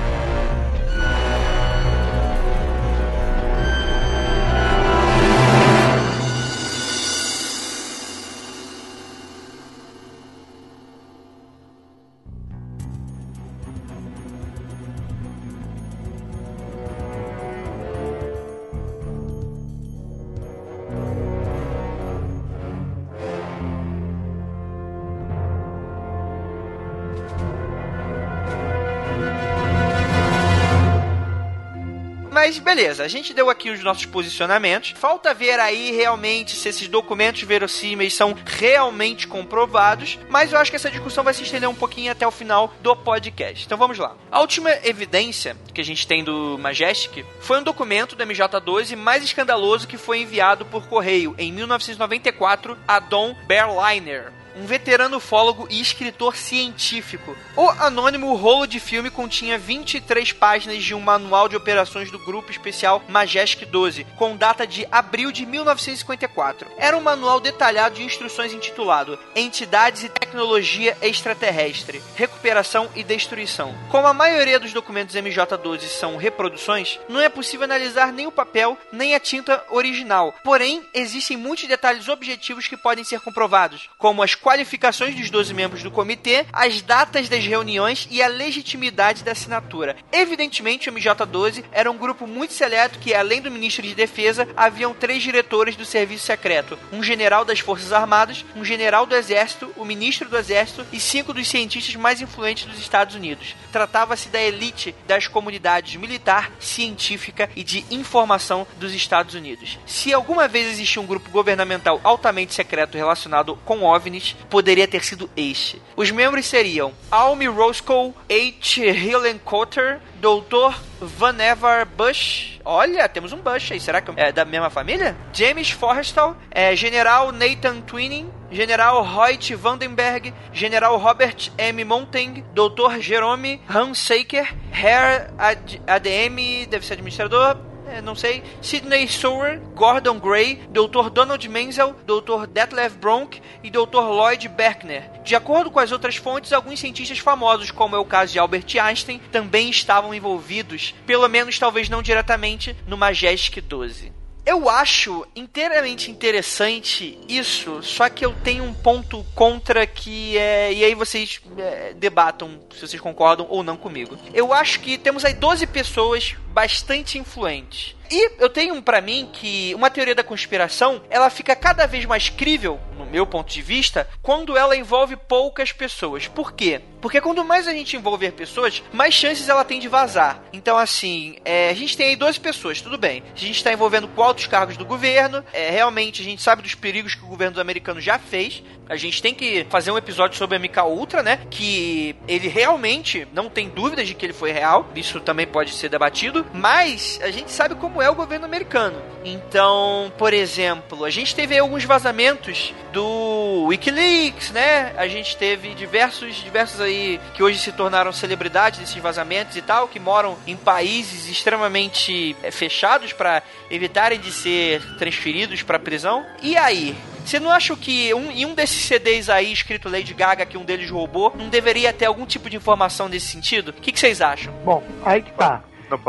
beleza, 32.80 33.04
a 33.04 33.10
gente 33.10 33.34
deu 33.34 33.50
aqui 33.50 33.70
os 33.70 33.84
nossos 33.84 34.06
posicionamentos. 34.06 34.92
Falta 34.92 35.34
ver 35.34 35.60
aí 35.60 35.92
realmente 35.92 36.56
se 36.56 36.70
esses 36.70 36.88
documentos 36.88 37.42
verossímeis 37.42 38.14
são 38.14 38.34
realmente 38.46 39.28
comprovados. 39.28 40.18
Mas 40.30 40.54
eu 40.54 40.60
acho 40.60 40.72
que 40.72 40.78
essa 40.78 40.90
discussão 40.90 41.22
vai 41.22 41.34
se 41.34 41.44
estender 41.44 41.68
um 41.68 41.76
pouquinho 41.76 42.10
até 42.10 42.26
o 42.26 42.32
final 42.32 42.74
do 42.82 42.96
podcast. 42.96 43.66
Então 43.66 43.78
vamos 43.78 43.98
lá. 43.98 44.16
A 44.32 44.40
última 44.40 44.72
evidência 44.86 45.58
que 45.74 45.82
a 45.82 45.84
gente 45.84 46.08
tem 46.08 46.24
do 46.24 46.58
Majestic 46.58 47.26
foi 47.42 47.60
um 47.60 47.64
documento 47.64 48.16
do 48.16 48.26
MJ12 48.26 48.96
mais 48.96 49.26
escandaloso 49.26 49.86
que 49.86 49.98
foi 49.98 50.22
enviado 50.22 50.66
por 50.66 50.88
correio 50.88 51.36
em 51.38 51.52
1994 51.52 52.78
a 52.88 53.00
Don 53.00 53.36
Berliner, 53.46 54.32
um 54.60 54.66
veterano 54.66 55.18
ufólogo 55.18 55.68
e 55.70 55.80
escritor 55.80 56.36
científico. 56.36 57.36
O 57.56 57.70
anônimo 57.70 58.36
rolo 58.36 58.68
de 58.68 58.80
filme 58.80 59.10
continha 59.10 59.58
23 59.58 60.34
páginas 60.34 60.84
de 60.84 60.94
um 60.94 61.00
manual 61.00 61.48
de 61.48 61.56
operações 61.56 62.12
do 62.12 62.20
grupo 62.20 62.52
especial 62.52 63.02
Majestic 63.08 63.68
12, 63.70 64.06
com 64.18 64.36
data 64.36 64.68
de 64.68 64.86
abril 64.92 65.32
de 65.32 65.46
1954. 65.46 66.68
Era 66.78 66.98
um 66.98 67.02
manual 67.02 67.40
detalhado 67.40 67.96
de 67.96 68.04
instruções 68.04 68.54
intitulado 68.54 69.18
Entidades 69.36 70.04
e 70.04 70.10
Tecnologia 70.10 70.98
Extraterrestre, 71.02 72.02
Recuperação 72.16 72.90
e 72.96 73.04
Destruição. 73.04 73.74
Como 73.90 74.08
a 74.08 74.14
maioria 74.14 74.60
dos 74.60 74.74
documentos 74.74 75.16
MJ12 75.16 75.82
são 75.88 76.18
reproduções, 76.18 77.00
não 77.08 77.22
é 77.22 77.30
possível 77.30 77.64
analisar 77.64 78.12
nem 78.12 78.28
o 78.28 78.32
papel 78.32 78.78
nem 78.92 79.16
a 79.16 79.20
tinta 79.20 79.64
original. 79.70 80.36
Porém, 80.44 80.86
existem 80.94 81.38
muitos 81.38 81.68
detalhes 81.68 82.10
objetivos 82.10 82.68
que 82.68 82.76
podem 82.76 83.04
ser 83.04 83.22
comprovados, 83.22 83.90
como 83.98 84.22
as 84.22 84.36
qualificações 84.50 85.14
dos 85.14 85.30
12 85.30 85.54
membros 85.54 85.84
do 85.84 85.92
comitê, 85.92 86.44
as 86.52 86.82
datas 86.82 87.30
das 87.30 87.46
reuniões 87.46 88.08
e 88.10 88.20
a 88.20 88.28
legitimidade 88.28 89.24
da 89.24 89.34
assinatura. 89.34 89.96
Evidentemente, 90.12 90.90
o 90.90 90.92
MJ-12 90.92 91.64
era 91.72 91.92
um 91.92 91.96
grupo 91.96 92.26
muito 92.26 92.54
seleto 92.54 92.98
que, 92.98 93.14
além 93.14 93.44
do 93.44 93.52
ministro 93.52 93.84
de 93.84 93.94
Defesa, 93.94 94.48
haviam 94.58 94.92
três 94.92 95.22
diretores 95.22 95.76
do 95.76 95.86
serviço 95.86 96.26
secreto: 96.26 96.80
um 96.92 97.04
general 97.04 97.46
das 97.46 97.60
Forças 97.60 97.94
Armadas, 97.94 98.44
um 98.56 98.66
general 98.66 99.06
do 99.06 99.16
Exército, 99.16 99.72
o 99.78 99.86
ministro 99.86 100.28
do 100.28 100.36
Exército 100.36 100.84
e 100.92 101.00
cinco 101.00 101.32
dos 101.32 101.48
cientistas 101.48 101.96
mais 101.96 102.20
influentes 102.20 102.66
dos 102.66 102.80
Estados 102.80 103.14
Unidos. 103.14 103.56
Tratava-se 103.72 104.30
da 104.30 104.42
elite 104.42 104.96
das 105.06 105.28
comunidades 105.28 105.96
militar, 105.96 106.52
científica 106.60 107.48
e 107.56 107.64
de 107.64 107.86
informação 107.92 108.66
dos 108.80 108.96
Estados 108.96 109.36
Unidos. 109.36 109.78
Se 109.86 110.12
alguma 110.12 110.48
vez 110.48 110.72
existiu 110.72 111.04
um 111.04 111.08
grupo 111.08 111.30
governamental 111.30 112.02
altamente 112.04 112.56
secreto 112.56 112.98
relacionado 112.98 113.56
com 113.64 113.84
OVNIs, 113.84 114.29
poderia 114.50 114.88
ter 114.88 115.04
sido 115.04 115.30
este. 115.36 115.82
Os 115.96 116.12
membros 116.12 116.46
seriam 116.46 116.94
Almi 117.12 117.48
Roscoe, 117.48 118.14
H. 118.30 118.82
Hillencotter, 118.82 120.00
Dr. 120.20 120.76
Vannevar 121.02 121.86
Bush. 121.86 122.60
Olha, 122.66 123.08
temos 123.08 123.32
um 123.32 123.38
Bush 123.38 123.72
aí. 123.72 123.80
Será 123.80 124.02
que 124.02 124.12
é 124.16 124.32
da 124.32 124.46
mesma 124.46 124.70
família? 124.70 125.16
James 125.34 125.72
Forrestal, 125.72 126.36
é, 126.52 126.76
General 126.76 127.32
Nathan 127.32 127.82
Twining, 127.82 128.30
General 128.52 129.04
Hoyt 129.04 129.56
Vandenberg, 129.56 130.34
General 130.52 130.98
Robert 130.98 131.52
M. 131.58 131.84
Monteng, 131.84 132.44
Dr. 132.54 133.00
Jerome 133.00 133.62
Hansaker, 133.68 134.54
Herr 134.72 135.32
Ad 135.38 135.82
ADM, 135.88 136.68
deve 136.70 136.86
ser 136.86 136.94
administrador, 136.94 137.58
é, 137.90 138.02
não 138.02 138.16
sei, 138.16 138.44
Sidney 138.62 139.08
Sower, 139.08 139.60
Gordon 139.76 140.20
Gray, 140.20 140.56
Dr. 140.70 141.10
Donald 141.10 141.48
Menzel, 141.50 141.96
Dr. 142.06 142.48
Detlef 142.48 142.96
Bronk 142.98 143.42
e 143.64 143.70
Dr. 143.70 144.02
Lloyd 144.02 144.48
Berkner. 144.48 145.10
De 145.24 145.36
acordo 145.36 145.72
com 145.72 145.80
as 145.80 145.92
outras 145.92 146.16
fontes, 146.16 146.54
alguns 146.54 146.80
cientistas 146.80 147.20
famosos, 147.20 147.72
como 147.72 147.96
é 147.96 148.00
o 148.00 148.06
caso 148.06 148.34
de 148.34 148.40
Albert 148.40 148.66
Einstein, 148.82 149.20
também 149.32 149.70
estavam 149.70 150.14
envolvidos, 150.14 150.94
pelo 151.06 151.28
menos 151.28 151.58
talvez 151.58 151.90
não 151.90 152.02
diretamente, 152.02 152.76
no 152.88 152.98
Majestic 152.98 153.62
12. 153.62 154.20
Eu 154.50 154.68
acho 154.68 155.28
inteiramente 155.36 156.10
interessante 156.10 157.20
isso, 157.28 157.84
só 157.84 158.10
que 158.10 158.26
eu 158.26 158.34
tenho 158.44 158.64
um 158.64 158.74
ponto 158.74 159.24
contra 159.36 159.86
que 159.86 160.36
é. 160.40 160.74
E 160.74 160.84
aí 160.84 160.96
vocês 160.96 161.40
é, 161.56 161.94
debatam 161.94 162.60
se 162.74 162.88
vocês 162.88 163.00
concordam 163.00 163.46
ou 163.48 163.62
não 163.62 163.78
comigo. 163.78 164.18
Eu 164.34 164.52
acho 164.52 164.80
que 164.80 164.98
temos 164.98 165.24
aí 165.24 165.36
12 165.36 165.68
pessoas 165.68 166.36
bastante 166.60 167.18
influentes. 167.18 167.96
E 168.12 168.32
eu 168.40 168.50
tenho 168.50 168.82
para 168.82 169.00
mim 169.00 169.30
que 169.32 169.74
uma 169.76 169.90
teoria 169.90 170.16
da 170.16 170.24
conspiração, 170.24 171.02
ela 171.10 171.30
fica 171.30 171.56
cada 171.56 171.86
vez 171.86 172.06
mais 172.06 172.28
crível, 172.28 172.80
no 172.98 173.06
meu 173.06 173.26
ponto 173.26 173.54
de 173.54 173.62
vista, 173.62 174.10
quando 174.22 174.58
ela 174.58 174.76
envolve 174.76 175.16
poucas 175.16 175.72
pessoas. 175.72 176.28
Por 176.28 176.54
quê? 176.54 176.82
Porque 177.00 177.22
quando 177.22 177.46
mais 177.46 177.68
a 177.68 177.72
gente 177.72 177.96
envolver 177.96 178.32
pessoas, 178.32 178.84
mais 178.92 179.14
chances 179.14 179.48
ela 179.48 179.64
tem 179.64 179.80
de 179.80 179.88
vazar. 179.88 180.44
Então, 180.52 180.78
assim, 180.78 181.38
é, 181.46 181.70
a 181.70 181.74
gente 181.74 181.96
tem 181.96 182.08
aí 182.08 182.16
12 182.16 182.40
pessoas, 182.40 182.82
tudo 182.82 182.98
bem. 182.98 183.24
A 183.34 183.38
gente 183.38 183.56
está 183.56 183.72
envolvendo 183.72 184.08
com 184.08 184.24
altos 184.24 184.48
cargos 184.48 184.76
do 184.76 184.84
governo, 184.86 185.46
é, 185.54 185.70
realmente 185.70 186.22
a 186.22 186.26
gente 186.26 186.42
sabe 186.42 186.64
dos 186.64 186.76
perigos 186.76 187.14
que 187.14 187.24
o 187.24 187.28
governo 187.28 187.62
americano 187.62 188.02
já 188.02 188.18
fez. 188.18 188.64
A 188.90 188.96
gente 188.96 189.22
tem 189.22 189.36
que 189.36 189.68
fazer 189.70 189.92
um 189.92 189.98
episódio 189.98 190.36
sobre 190.36 190.58
a 190.58 190.60
MK 190.60 190.82
Ultra, 190.82 191.22
né? 191.22 191.40
Que 191.50 192.16
ele 192.28 192.48
realmente 192.48 193.28
não 193.32 193.48
tem 193.48 193.70
dúvidas 193.70 194.08
de 194.08 194.16
que 194.16 194.26
ele 194.26 194.34
foi 194.34 194.52
real. 194.52 194.88
Isso 194.96 195.20
também 195.20 195.46
pode 195.46 195.72
ser 195.74 195.90
debatido. 195.90 196.44
Mas 196.52 197.20
a 197.22 197.30
gente 197.30 197.52
sabe 197.52 197.76
como 197.76 198.02
é 198.02 198.10
o 198.10 198.16
governo 198.16 198.46
americano. 198.46 199.00
Então, 199.24 200.12
por 200.18 200.34
exemplo, 200.34 201.06
a 201.06 201.10
gente 201.10 201.36
teve 201.36 201.58
alguns 201.58 201.84
vazamentos 201.84 202.74
do 202.92 203.66
WikiLeaks, 203.68 204.52
né? 204.52 204.94
A 204.98 205.08
gente 205.08 205.38
teve 205.38 205.76
diversos, 205.76 206.36
diversos 206.38 206.82
aí 206.82 207.20
que 207.36 207.44
hoje 207.44 207.60
se 207.60 207.72
tornaram 207.72 208.12
celebridades 208.12 208.80
desses 208.80 208.96
vazamentos 208.96 209.56
e 209.56 209.62
tal, 209.62 209.88
que 209.88 210.00
moram 210.00 210.38
em 210.48 210.56
países 210.56 211.30
extremamente 211.30 212.36
é, 212.42 212.50
fechados 212.50 213.14
para 213.14 213.44
evitarem 213.70 214.20
de 214.20 214.32
ser 214.32 214.82
transferidos 214.98 215.62
para 215.62 215.78
prisão. 215.78 216.26
E 216.42 216.58
aí, 216.58 216.96
você 217.26 217.40
não 217.40 217.52
acha 217.52 217.76
que 217.76 218.14
um, 218.14 218.32
em 218.32 218.46
um 218.46 218.54
desses 218.54 218.84
CDs 218.86 219.30
aí, 219.30 219.52
escrito 219.52 219.90
Lady 219.90 220.14
Gaga, 220.14 220.46
que 220.46 220.58
um 220.58 220.66
deles 220.66 220.90
roubou, 220.90 221.34
não 221.38 221.50
deveria 221.50 221.94
ter 221.94 222.06
algum 222.06 222.26
tipo 222.26 222.50
de 222.50 222.58
informação 222.58 223.08
nesse 223.08 223.28
sentido? 223.28 223.70
O 223.70 223.74
que, 223.74 223.92
que 223.92 224.00
vocês 224.00 224.22
acham? 224.22 224.54
Bom, 224.64 224.84
aí 225.04 225.22
que 225.22 225.32
tá. 225.34 225.64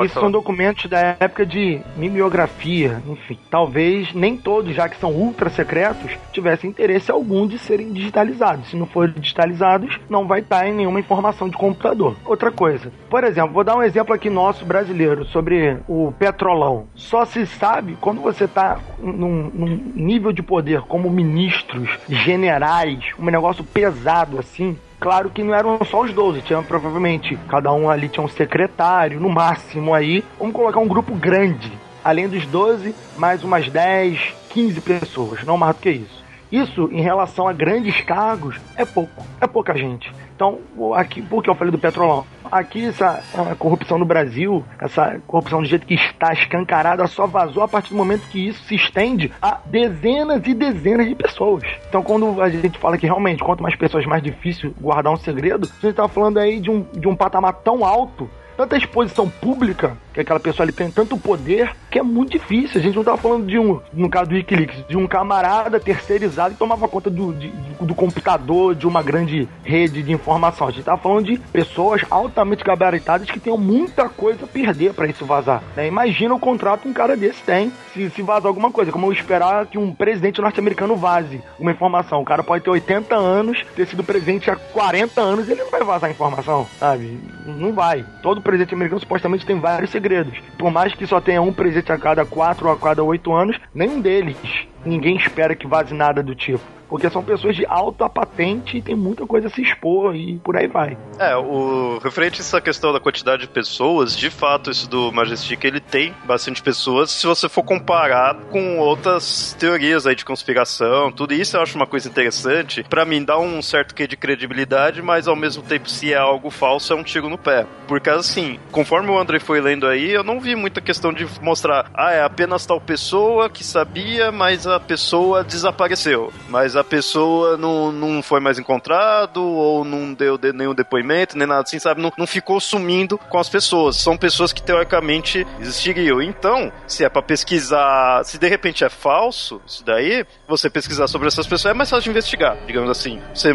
Isso 0.04 0.20
são 0.20 0.30
documentos 0.30 0.88
da 0.88 1.16
época 1.20 1.44
de 1.46 1.80
mimeografia, 1.96 3.02
enfim. 3.06 3.38
Talvez 3.50 4.12
nem 4.14 4.36
todos, 4.36 4.74
já 4.74 4.88
que 4.88 4.98
são 4.98 5.12
ultra 5.12 5.50
secretos, 5.50 6.12
tivessem 6.32 6.70
interesse 6.70 7.10
algum 7.10 7.46
de 7.46 7.58
serem 7.58 7.92
digitalizados. 7.92 8.70
Se 8.70 8.76
não 8.76 8.86
forem 8.86 9.14
digitalizados, 9.14 9.98
não 10.08 10.26
vai 10.26 10.40
estar 10.40 10.66
em 10.66 10.74
nenhuma 10.74 11.00
informação 11.00 11.48
de 11.48 11.56
computador. 11.56 12.16
Outra 12.24 12.50
coisa, 12.50 12.92
por 13.08 13.24
exemplo, 13.24 13.52
vou 13.52 13.64
dar 13.64 13.76
um 13.76 13.82
exemplo 13.82 14.14
aqui 14.14 14.30
nosso 14.30 14.64
brasileiro 14.64 15.24
sobre 15.26 15.78
o 15.88 16.12
petrolão. 16.18 16.86
Só 16.94 17.24
se 17.24 17.46
sabe 17.46 17.96
quando 18.00 18.20
você 18.20 18.44
está 18.44 18.78
num, 18.98 19.50
num 19.52 19.92
nível 19.94 20.32
de 20.32 20.42
poder 20.42 20.82
como 20.82 21.10
ministros, 21.10 21.88
generais, 22.08 22.98
um 23.18 23.24
negócio 23.26 23.64
pesado 23.64 24.38
assim, 24.38 24.76
Claro 25.00 25.30
que 25.30 25.42
não 25.42 25.54
eram 25.54 25.82
só 25.86 26.02
os 26.02 26.12
12, 26.12 26.42
tinha 26.42 26.62
provavelmente 26.62 27.34
cada 27.48 27.72
um 27.72 27.88
ali 27.88 28.06
tinha 28.06 28.22
um 28.22 28.28
secretário, 28.28 29.18
no 29.18 29.30
máximo 29.30 29.94
aí. 29.94 30.22
Vamos 30.38 30.54
colocar 30.54 30.78
um 30.78 30.86
grupo 30.86 31.14
grande. 31.14 31.72
Além 32.04 32.28
dos 32.28 32.44
12, 32.46 32.94
mais 33.16 33.42
umas 33.42 33.68
10, 33.70 34.34
15 34.50 34.80
pessoas, 34.82 35.42
não 35.44 35.56
mais 35.56 35.74
do 35.74 35.80
que 35.80 35.90
isso. 35.90 36.19
Isso, 36.50 36.88
em 36.90 37.00
relação 37.00 37.46
a 37.46 37.52
grandes 37.52 38.00
cargos, 38.00 38.56
é 38.76 38.84
pouco. 38.84 39.24
É 39.40 39.46
pouca 39.46 39.76
gente. 39.76 40.12
Então, 40.34 40.58
aqui, 40.94 41.22
por 41.22 41.42
que 41.42 41.50
eu 41.50 41.54
falei 41.54 41.70
do 41.70 41.78
petrolão? 41.78 42.24
Aqui, 42.50 42.86
essa 42.86 43.22
corrupção 43.58 43.98
no 43.98 44.04
Brasil, 44.04 44.64
essa 44.80 45.20
corrupção 45.26 45.60
do 45.60 45.68
jeito 45.68 45.86
que 45.86 45.94
está 45.94 46.32
escancarada, 46.32 47.06
só 47.06 47.26
vazou 47.26 47.62
a 47.62 47.68
partir 47.68 47.90
do 47.90 47.96
momento 47.96 48.26
que 48.28 48.48
isso 48.48 48.64
se 48.64 48.74
estende 48.74 49.30
a 49.40 49.60
dezenas 49.66 50.44
e 50.46 50.54
dezenas 50.54 51.06
de 51.06 51.14
pessoas. 51.14 51.62
Então, 51.88 52.02
quando 52.02 52.40
a 52.42 52.48
gente 52.48 52.78
fala 52.78 52.98
que 52.98 53.06
realmente, 53.06 53.44
quanto 53.44 53.62
mais 53.62 53.76
pessoas, 53.76 54.04
mais 54.06 54.22
difícil 54.22 54.74
guardar 54.80 55.12
um 55.12 55.16
segredo, 55.16 55.68
a 55.68 55.74
gente 55.74 55.90
está 55.90 56.08
falando 56.08 56.38
aí 56.38 56.58
de 56.58 56.70
um, 56.70 56.82
de 56.82 57.06
um 57.06 57.14
patamar 57.14 57.52
tão 57.54 57.84
alto 57.84 58.28
tanta 58.60 58.76
exposição 58.76 59.26
pública, 59.26 59.96
que 60.12 60.20
aquela 60.20 60.38
pessoa 60.38 60.64
ali 60.64 60.72
tem 60.72 60.90
tanto 60.90 61.16
poder, 61.16 61.74
que 61.90 61.98
é 61.98 62.02
muito 62.02 62.32
difícil. 62.32 62.78
A 62.78 62.82
gente 62.82 62.94
não 62.94 63.02
tá 63.02 63.16
falando 63.16 63.46
de 63.46 63.58
um, 63.58 63.80
no 63.90 64.10
caso 64.10 64.28
do 64.28 64.34
Wikileaks, 64.34 64.84
de 64.86 64.98
um 64.98 65.06
camarada 65.06 65.80
terceirizado 65.80 66.52
que 66.52 66.58
tomava 66.58 66.86
conta 66.86 67.08
do, 67.08 67.32
de, 67.32 67.48
do 67.80 67.94
computador 67.94 68.74
de 68.74 68.86
uma 68.86 69.02
grande 69.02 69.48
rede 69.64 70.02
de 70.02 70.12
informação. 70.12 70.68
A 70.68 70.70
gente 70.70 70.84
tá 70.84 70.96
falando 70.96 71.24
de 71.24 71.38
pessoas 71.38 72.02
altamente 72.10 72.62
gabaritadas 72.62 73.30
que 73.30 73.40
tenham 73.40 73.56
muita 73.56 74.10
coisa 74.10 74.44
a 74.44 74.48
perder 74.48 74.92
para 74.92 75.06
isso 75.06 75.24
vazar. 75.24 75.62
Né? 75.74 75.86
Imagina 75.86 76.34
o 76.34 76.38
contrato 76.38 76.82
que 76.82 76.88
um 76.88 76.92
cara 76.92 77.16
desse 77.16 77.42
tem 77.42 77.72
se, 77.94 78.10
se 78.10 78.20
vazar 78.20 78.48
alguma 78.48 78.70
coisa. 78.70 78.92
Como 78.92 79.06
eu 79.06 79.12
esperar 79.12 79.66
que 79.66 79.78
um 79.78 79.94
presidente 79.94 80.40
norte-americano 80.40 80.96
vaze 80.96 81.40
uma 81.58 81.70
informação. 81.70 82.20
O 82.20 82.24
cara 82.26 82.42
pode 82.42 82.62
ter 82.62 82.70
80 82.70 83.16
anos, 83.16 83.64
ter 83.74 83.86
sido 83.86 84.04
presidente 84.04 84.50
há 84.50 84.56
40 84.56 85.18
anos, 85.18 85.48
ele 85.48 85.62
não 85.62 85.70
vai 85.70 85.82
vazar 85.82 86.10
a 86.10 86.12
informação, 86.12 86.66
sabe? 86.78 87.18
Não 87.46 87.72
vai. 87.72 88.04
Todo 88.22 88.42
presidente 88.50 88.74
americano 88.74 89.00
supostamente 89.00 89.46
tem 89.46 89.60
vários 89.60 89.90
segredos. 89.90 90.36
Por 90.58 90.72
mais 90.72 90.92
que 90.92 91.06
só 91.06 91.20
tenha 91.20 91.40
um 91.40 91.52
presidente 91.52 91.92
a 91.92 91.98
cada 91.98 92.26
quatro 92.26 92.66
ou 92.66 92.74
a 92.74 92.76
cada 92.76 93.02
oito 93.04 93.32
anos, 93.32 93.56
nenhum 93.72 94.00
deles 94.00 94.36
ninguém 94.84 95.16
espera 95.16 95.54
que 95.54 95.68
vaze 95.68 95.94
nada 95.94 96.20
do 96.20 96.34
tipo. 96.34 96.79
Porque 96.90 97.08
são 97.08 97.22
pessoas 97.22 97.54
de 97.54 97.64
alta 97.66 98.08
patente 98.08 98.78
e 98.78 98.82
tem 98.82 98.96
muita 98.96 99.24
coisa 99.24 99.46
a 99.46 99.50
se 99.50 99.62
expor 99.62 100.16
e 100.16 100.38
por 100.38 100.56
aí 100.56 100.66
vai. 100.66 100.98
É, 101.18 101.36
o 101.36 101.98
referente 102.02 102.40
a 102.40 102.42
essa 102.42 102.60
questão 102.60 102.92
da 102.92 102.98
quantidade 102.98 103.42
de 103.42 103.48
pessoas, 103.48 104.16
de 104.16 104.28
fato, 104.28 104.70
isso 104.70 104.90
do 104.90 105.12
Majestic, 105.12 105.64
ele 105.64 105.80
tem 105.80 106.12
bastante 106.24 106.60
pessoas. 106.60 107.12
Se 107.12 107.26
você 107.26 107.48
for 107.48 107.62
comparar 107.62 108.34
com 108.50 108.78
outras 108.78 109.56
teorias 109.58 110.06
aí 110.06 110.16
de 110.16 110.24
conspiração, 110.24 111.12
tudo 111.12 111.32
isso 111.32 111.56
eu 111.56 111.62
acho 111.62 111.76
uma 111.76 111.86
coisa 111.86 112.08
interessante. 112.08 112.82
para 112.82 113.04
mim, 113.04 113.24
dá 113.24 113.38
um 113.38 113.62
certo 113.62 113.94
quê 113.94 114.08
de 114.08 114.16
credibilidade, 114.16 115.00
mas 115.00 115.28
ao 115.28 115.36
mesmo 115.36 115.62
tempo, 115.62 115.88
se 115.88 116.12
é 116.12 116.16
algo 116.16 116.50
falso, 116.50 116.92
é 116.92 116.96
um 116.96 117.04
tiro 117.04 117.28
no 117.28 117.38
pé. 117.38 117.66
Porque 117.86 118.10
assim, 118.10 118.58
conforme 118.72 119.10
o 119.10 119.18
André 119.18 119.38
foi 119.38 119.60
lendo 119.60 119.86
aí, 119.86 120.10
eu 120.10 120.24
não 120.24 120.40
vi 120.40 120.56
muita 120.56 120.80
questão 120.80 121.12
de 121.12 121.26
mostrar, 121.40 121.88
ah, 121.94 122.10
é 122.10 122.22
apenas 122.22 122.66
tal 122.66 122.80
pessoa 122.80 123.48
que 123.48 123.62
sabia, 123.62 124.32
mas 124.32 124.66
a 124.66 124.80
pessoa 124.80 125.44
desapareceu. 125.44 126.32
Mas 126.48 126.74
a 126.76 126.79
pessoa 126.84 127.56
não, 127.56 127.92
não 127.92 128.22
foi 128.22 128.40
mais 128.40 128.58
encontrado, 128.58 129.42
ou 129.42 129.84
não 129.84 130.12
deu 130.12 130.36
de, 130.36 130.52
nenhum 130.52 130.74
depoimento, 130.74 131.36
nem 131.36 131.46
nada 131.46 131.62
assim, 131.62 131.78
sabe? 131.78 132.00
Não, 132.00 132.12
não 132.16 132.26
ficou 132.26 132.60
sumindo 132.60 133.18
com 133.18 133.38
as 133.38 133.48
pessoas. 133.48 133.96
São 133.96 134.16
pessoas 134.16 134.52
que 134.52 134.62
teoricamente 134.62 135.46
existiriam. 135.58 136.20
Então, 136.22 136.72
se 136.86 137.04
é 137.04 137.08
para 137.08 137.22
pesquisar, 137.22 138.24
se 138.24 138.38
de 138.38 138.48
repente 138.48 138.84
é 138.84 138.88
falso, 138.88 139.60
isso 139.66 139.84
daí, 139.84 140.24
você 140.48 140.70
pesquisar 140.70 141.06
sobre 141.06 141.28
essas 141.28 141.46
pessoas 141.46 141.72
é 141.72 141.74
mais 141.74 141.90
fácil 141.90 142.04
de 142.04 142.10
investigar, 142.10 142.56
digamos 142.66 142.90
assim. 142.90 143.20
Você 143.34 143.52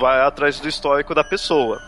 vai 0.00 0.20
atrás 0.20 0.60
do 0.60 0.68
histórico 0.68 1.14
da 1.14 1.24
pessoa. 1.24 1.80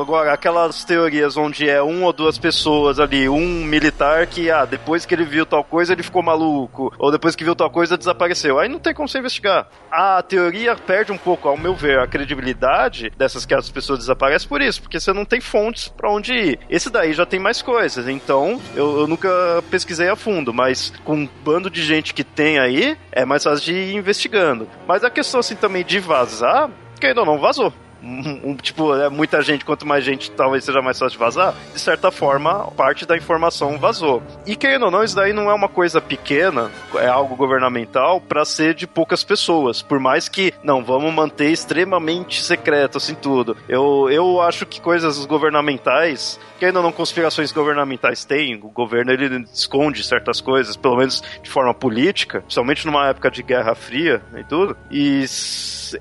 Agora, 0.00 0.32
aquelas 0.32 0.84
teorias 0.84 1.36
onde 1.36 1.68
é 1.68 1.80
um 1.82 2.02
ou 2.02 2.12
duas 2.12 2.36
pessoas 2.36 2.98
ali, 2.98 3.28
um 3.28 3.64
militar 3.64 4.26
que, 4.26 4.50
ah, 4.50 4.64
depois 4.64 5.06
que 5.06 5.14
ele 5.14 5.24
viu 5.24 5.46
tal 5.46 5.62
coisa, 5.62 5.92
ele 5.92 6.02
ficou 6.02 6.22
maluco, 6.22 6.92
ou 6.98 7.12
depois 7.12 7.36
que 7.36 7.44
viu 7.44 7.54
tal 7.54 7.70
coisa, 7.70 7.96
desapareceu. 7.96 8.58
Aí 8.58 8.68
não 8.68 8.80
tem 8.80 8.92
como 8.92 9.08
você 9.08 9.18
investigar. 9.18 9.68
A 9.90 10.20
teoria 10.22 10.74
perde 10.74 11.12
um 11.12 11.18
pouco, 11.18 11.48
ao 11.48 11.56
meu 11.56 11.74
ver, 11.74 12.00
a 12.00 12.06
credibilidade 12.06 13.10
dessas 13.16 13.46
que 13.46 13.54
as 13.54 13.70
pessoas 13.70 14.00
desaparecem 14.00 14.48
por 14.48 14.60
isso, 14.60 14.82
porque 14.82 14.98
você 14.98 15.12
não 15.12 15.24
tem 15.24 15.40
fontes 15.40 15.88
para 15.88 16.10
onde 16.10 16.32
ir. 16.32 16.58
Esse 16.68 16.90
daí 16.90 17.12
já 17.12 17.24
tem 17.24 17.38
mais 17.38 17.62
coisas, 17.62 18.08
então 18.08 18.60
eu, 18.74 19.00
eu 19.00 19.06
nunca 19.06 19.28
pesquisei 19.70 20.08
a 20.08 20.16
fundo, 20.16 20.52
mas 20.52 20.92
com 21.04 21.14
um 21.14 21.28
bando 21.44 21.70
de 21.70 21.82
gente 21.82 22.14
que 22.14 22.24
tem 22.24 22.58
aí, 22.58 22.96
é 23.12 23.24
mais 23.24 23.44
fácil 23.44 23.64
de 23.64 23.72
ir 23.72 23.94
investigando. 23.94 24.68
Mas 24.88 25.04
a 25.04 25.10
questão 25.10 25.40
assim 25.40 25.54
também 25.54 25.84
de 25.84 26.00
vazar, 26.00 26.68
que 26.98 27.06
ainda 27.06 27.24
não 27.24 27.38
vazou 27.38 27.72
um, 28.02 28.56
tipo, 28.56 28.94
é 28.94 29.08
muita 29.08 29.40
gente, 29.42 29.64
quanto 29.64 29.86
mais 29.86 30.04
gente, 30.04 30.30
talvez 30.30 30.64
seja 30.64 30.82
mais 30.82 30.98
fácil 30.98 31.18
de 31.18 31.24
vazar. 31.24 31.54
De 31.72 31.80
certa 31.80 32.10
forma, 32.10 32.70
parte 32.72 33.06
da 33.06 33.16
informação 33.16 33.78
vazou. 33.78 34.22
E 34.46 34.56
querendo 34.56 34.86
ou 34.86 34.90
não, 34.90 35.04
isso 35.04 35.14
daí 35.14 35.32
não 35.32 35.50
é 35.50 35.54
uma 35.54 35.68
coisa 35.68 36.00
pequena, 36.00 36.70
é 36.96 37.06
algo 37.06 37.36
governamental 37.36 38.20
para 38.20 38.44
ser 38.44 38.74
de 38.74 38.86
poucas 38.86 39.22
pessoas. 39.22 39.82
Por 39.82 40.00
mais 40.00 40.28
que, 40.28 40.52
não, 40.62 40.84
vamos 40.84 41.12
manter 41.14 41.50
extremamente 41.50 42.42
secreto, 42.42 42.98
assim, 42.98 43.14
tudo. 43.14 43.56
Eu, 43.68 44.08
eu 44.10 44.40
acho 44.40 44.66
que 44.66 44.80
coisas 44.80 45.24
governamentais, 45.24 46.40
que 46.58 46.64
ainda 46.64 46.82
não 46.82 46.92
conspirações 46.92 47.52
governamentais 47.52 48.24
têm, 48.24 48.56
o 48.56 48.68
governo 48.68 49.12
ele 49.12 49.46
esconde 49.52 50.02
certas 50.02 50.40
coisas, 50.40 50.76
pelo 50.76 50.96
menos 50.96 51.22
de 51.42 51.50
forma 51.50 51.72
política, 51.72 52.40
principalmente 52.40 52.86
numa 52.86 53.08
época 53.08 53.30
de 53.30 53.42
Guerra 53.42 53.74
Fria 53.74 54.22
e 54.36 54.44
tudo. 54.44 54.76
E 54.90 55.24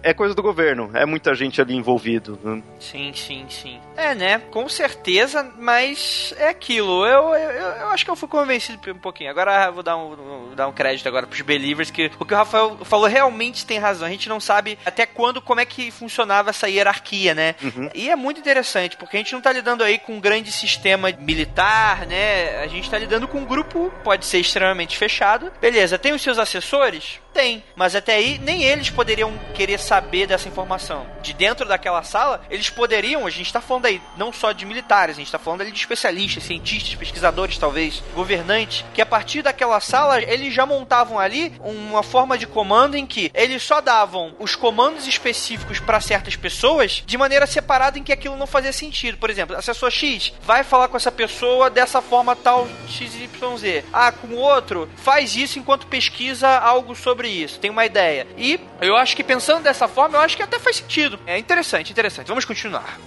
é 0.04 0.14
coisa 0.14 0.34
do 0.34 0.42
governo, 0.42 0.90
é 0.94 1.06
muita 1.06 1.34
gente 1.34 1.62
ali 1.62 1.76
envolvido. 1.76 2.38
Né? 2.44 2.62
Sim, 2.80 3.12
sim, 3.14 3.46
sim. 3.50 3.80
É, 3.96 4.16
né? 4.16 4.40
Com 4.52 4.68
certeza, 4.70 5.52
mas 5.58 6.34
é 6.38 6.50
aquilo. 6.50 7.06
Eu, 7.06 7.34
eu, 7.36 7.52
eu 7.52 7.90
acho 7.90 8.06
que 8.06 8.12
eu 8.12 8.16
fui 8.16 8.28
convencido 8.28 8.80
um 8.92 8.98
pouquinho. 8.98 9.30
Agora 9.30 9.70
vou 9.72 9.84
dar 9.84 9.98
um, 9.98 10.16
vou 10.16 10.56
dar 10.56 10.68
um 10.68 10.74
crédito 10.74 11.08
agora 11.08 11.28
pros 11.28 11.42
believers, 11.42 11.92
que 11.92 12.12
o 12.20 12.26
que 12.26 12.34
o 12.34 12.38
Rafael 12.38 12.78
falou 12.84 13.08
realmente 13.08 13.66
tem 13.66 13.78
razão. 13.78 14.08
A 14.08 14.12
gente 14.12 14.30
não 14.30 14.40
sabe 14.40 14.78
até 14.86 15.06
quando, 15.06 15.42
como 15.42 15.60
é 15.60 15.66
que 15.66 15.92
funcionava 15.92 16.50
essa 16.50 16.70
hierarquia, 16.70 17.36
né? 17.36 17.56
Uhum. 17.62 17.90
E 17.94 18.10
é 18.10 18.16
muito 18.16 18.40
interessante, 18.40 18.98
porque 18.98 19.18
a 19.18 19.20
gente 19.20 19.34
não 19.34 19.42
tá 19.42 19.52
lidando 19.52 19.84
aí 19.84 20.00
com 20.00 20.14
um 20.14 20.20
grande 20.20 20.52
sistema 20.52 21.10
militar, 21.20 22.06
né? 22.08 22.58
A 22.62 22.68
gente 22.68 22.90
tá 22.90 22.98
lidando 22.98 23.28
com 23.28 23.40
um 23.40 23.46
grupo, 23.46 23.92
pode 24.04 24.26
ser 24.26 24.40
extremamente 24.40 24.98
fechado. 24.98 25.52
Beleza, 25.60 25.98
tem 25.98 26.14
os 26.14 26.22
seus 26.22 26.40
assessores? 26.40 27.20
Tem, 27.34 27.64
mas 27.76 27.96
até 27.96 28.16
aí 28.16 28.38
nem 28.40 28.64
eles 28.64 28.90
poderiam 28.90 29.38
querer 29.54 29.80
saber 29.80 30.28
dessa 30.28 30.50
informação. 30.50 31.08
De 31.22 31.34
dentro 31.34 31.66
daquela 31.66 32.04
sala, 32.04 32.44
eles 32.50 32.70
poderiam, 32.70 33.26
a 33.26 33.30
gente 33.30 33.46
está 33.46 33.62
falando 33.82 33.86
aí 33.86 34.02
não 34.16 34.32
só 34.32 34.52
de 34.52 34.66
militares, 34.66 35.16
a 35.16 35.18
gente 35.18 35.28
está 35.28 35.40
falando 35.40 35.62
ali 35.62 35.72
de 35.72 35.80
especialistas, 35.80 36.44
cientistas, 36.44 36.94
pesquisadores, 36.96 37.58
talvez, 37.58 38.04
governantes, 38.14 38.86
que 38.94 39.02
a 39.02 39.06
partir 39.06 39.42
daquela 39.42 39.80
sala 39.80 40.22
eles 40.22 40.54
já 40.54 40.66
montavam 40.66 41.20
ali 41.20 41.54
uma 41.64 42.04
forma 42.04 42.38
de 42.38 42.46
comando 42.46 42.96
em 42.96 43.06
que 43.06 43.32
eles 43.34 43.64
só 43.64 43.82
davam 43.82 44.34
os 44.40 44.56
comandos 44.56 45.08
específicos 45.08 45.80
para 45.80 46.00
certas 46.00 46.36
pessoas 46.36 47.04
de 47.06 47.18
maneira 47.18 47.48
separada 47.48 47.98
em 47.98 48.04
que 48.04 48.14
aquilo 48.14 48.38
não 48.38 48.48
fazia 48.48 48.72
sentido. 48.72 49.18
Por 49.18 49.30
exemplo, 49.30 49.56
assessor 49.56 49.90
X 49.90 50.34
vai 50.44 50.64
falar 50.64 50.88
com 50.88 50.98
essa 50.98 51.12
pessoa 51.12 51.70
dessa 51.70 52.02
forma 52.02 52.36
tal 52.36 52.68
XYZ. 52.88 53.84
Ah, 53.92 54.12
com 54.12 54.28
o 54.28 54.38
outro, 54.38 54.90
faz 54.98 55.36
isso 55.36 55.58
enquanto 55.58 55.88
pesquisa 55.88 56.48
algo 56.60 56.96
sobre 56.96 57.30
isso, 57.30 57.60
tem 57.60 57.72
uma 57.72 57.86
ideia. 57.86 58.28
E 58.38 58.60
eu 58.82 58.96
acho 58.96 59.16
que 59.16 59.24
pensando 59.24 59.64
dessa 59.64 59.88
forma, 59.88 60.18
eu 60.18 60.22
acho 60.22 60.38
que 60.38 60.44
até 60.44 60.60
faz 60.60 60.78
sentido. 60.78 61.20
É 61.26 61.38
interessante, 61.38 61.92
interessante. 61.92 62.28
Vamos 62.28 62.46
continuar. 62.46 62.98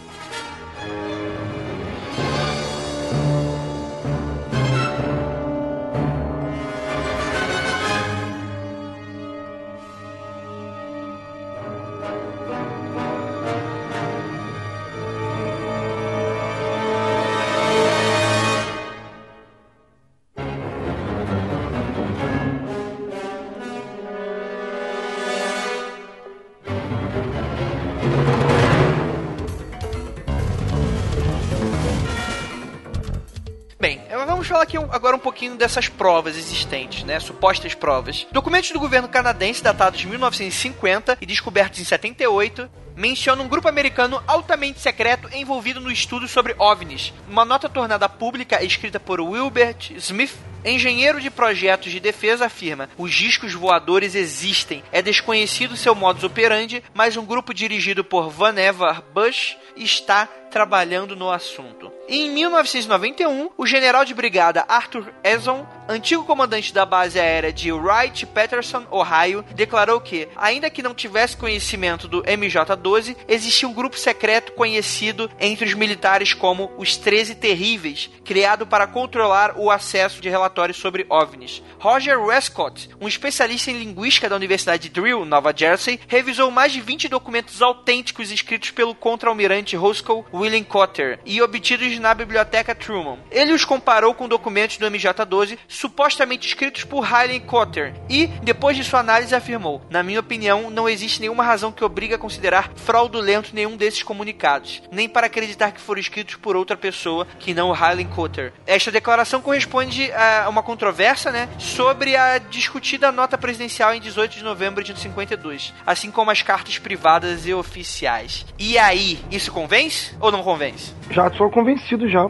Aqui 34.64 34.76
agora 34.76 35.14
um 35.14 35.20
pouquinho 35.20 35.56
dessas 35.56 35.88
provas 35.88 36.36
existentes, 36.36 37.04
né? 37.04 37.20
Supostas 37.20 37.74
provas. 37.74 38.26
Documentos 38.32 38.70
do 38.72 38.80
governo 38.80 39.08
canadense 39.08 39.62
datados 39.62 40.00
de 40.00 40.06
1950 40.06 41.18
e 41.20 41.26
descobertos 41.26 41.80
em 41.80 41.84
78 41.84 42.68
menciona 42.96 43.42
um 43.42 43.48
grupo 43.48 43.68
americano 43.68 44.22
altamente 44.26 44.80
secreto 44.80 45.28
envolvido 45.32 45.80
no 45.80 45.90
estudo 45.90 46.26
sobre 46.26 46.54
OVNIs. 46.58 47.12
Uma 47.28 47.44
nota 47.44 47.68
tornada 47.68 48.08
pública 48.08 48.62
escrita 48.64 48.98
por 48.98 49.20
Wilbert 49.20 49.92
Smith 49.96 50.34
Engenheiro 50.64 51.20
de 51.20 51.30
projetos 51.30 51.92
de 51.92 52.00
defesa 52.00 52.46
afirma: 52.46 52.88
os 52.96 53.12
discos 53.12 53.52
voadores 53.52 54.14
existem. 54.14 54.82
É 54.90 55.02
desconhecido 55.02 55.76
seu 55.76 55.94
modus 55.94 56.24
operandi, 56.24 56.82
mas 56.94 57.16
um 57.16 57.26
grupo 57.26 57.52
dirigido 57.52 58.02
por 58.02 58.30
Vannevar 58.30 59.02
Bush 59.12 59.56
está 59.76 60.28
trabalhando 60.54 61.16
no 61.16 61.32
assunto. 61.32 61.92
Em 62.08 62.30
1991, 62.30 63.50
o 63.58 63.66
general 63.66 64.04
de 64.04 64.14
brigada 64.14 64.64
Arthur 64.68 65.12
Eson, 65.24 65.66
antigo 65.88 66.22
comandante 66.24 66.72
da 66.72 66.86
base 66.86 67.18
aérea 67.18 67.52
de 67.52 67.72
Wright-Patterson, 67.72 68.86
Ohio, 68.88 69.44
declarou 69.52 70.00
que, 70.00 70.28
ainda 70.36 70.70
que 70.70 70.82
não 70.82 70.94
tivesse 70.94 71.36
conhecimento 71.36 72.06
do 72.06 72.22
MJ-12, 72.22 73.16
existia 73.26 73.66
um 73.68 73.72
grupo 73.72 73.98
secreto 73.98 74.52
conhecido 74.52 75.28
entre 75.40 75.66
os 75.66 75.74
militares 75.74 76.32
como 76.32 76.70
os 76.78 76.96
13 76.96 77.34
Terríveis, 77.34 78.08
criado 78.24 78.64
para 78.64 78.86
controlar 78.86 79.58
o 79.58 79.72
acesso 79.72 80.20
de 80.20 80.28
relatórios 80.28 80.53
sobre 80.74 81.06
OVNIs. 81.08 81.62
Roger 81.78 82.20
Westcott, 82.20 82.88
um 83.00 83.08
especialista 83.08 83.70
em 83.70 83.78
linguística 83.78 84.28
da 84.28 84.36
Universidade 84.36 84.84
de 84.84 85.00
Drill, 85.00 85.24
Nova 85.24 85.52
Jersey, 85.54 86.00
revisou 86.06 86.50
mais 86.50 86.72
de 86.72 86.80
20 86.80 87.08
documentos 87.08 87.60
autênticos 87.60 88.30
escritos 88.30 88.70
pelo 88.70 88.94
contra-almirante 88.94 89.76
Roscoe 89.76 90.24
William 90.32 90.64
Cotter 90.64 91.18
e 91.24 91.42
obtidos 91.42 91.98
na 91.98 92.14
biblioteca 92.14 92.74
Truman. 92.74 93.18
Ele 93.30 93.52
os 93.52 93.64
comparou 93.64 94.14
com 94.14 94.28
documentos 94.28 94.76
do 94.76 94.86
MJ-12 94.86 95.58
supostamente 95.66 96.46
escritos 96.46 96.84
por 96.84 97.00
Riley 97.00 97.40
Cotter 97.40 97.94
e, 98.08 98.26
depois 98.42 98.76
de 98.76 98.84
sua 98.84 99.00
análise, 99.00 99.34
afirmou: 99.34 99.82
Na 99.90 100.02
minha 100.02 100.20
opinião, 100.20 100.70
não 100.70 100.88
existe 100.88 101.20
nenhuma 101.20 101.44
razão 101.44 101.72
que 101.72 101.84
obrigue 101.84 102.14
a 102.14 102.18
considerar 102.18 102.70
fraudulento 102.76 103.50
nenhum 103.52 103.76
desses 103.76 104.02
comunicados, 104.02 104.82
nem 104.90 105.08
para 105.08 105.26
acreditar 105.26 105.72
que 105.72 105.80
foram 105.80 106.00
escritos 106.00 106.36
por 106.36 106.56
outra 106.56 106.76
pessoa 106.76 107.26
que 107.38 107.54
não 107.54 107.72
Riley 107.72 108.06
Cotter. 108.06 108.52
Esta 108.66 108.90
declaração 108.90 109.40
corresponde 109.40 110.12
a 110.12 110.43
uma 110.48 110.62
controvérsia, 110.62 111.30
né, 111.30 111.48
sobre 111.58 112.16
a 112.16 112.38
discutida 112.38 113.12
nota 113.12 113.36
presidencial 113.38 113.94
em 113.94 114.00
18 114.00 114.36
de 114.36 114.44
novembro 114.44 114.82
de 114.82 114.98
52, 114.98 115.72
assim 115.86 116.10
como 116.10 116.30
as 116.30 116.42
cartas 116.42 116.78
privadas 116.78 117.46
e 117.46 117.54
oficiais. 117.54 118.46
E 118.58 118.78
aí, 118.78 119.18
isso 119.30 119.52
convence 119.52 120.14
ou 120.20 120.30
não 120.30 120.42
convence? 120.42 120.92
Já 121.10 121.30
sou 121.32 121.50
convencido 121.50 122.08
já. 122.08 122.28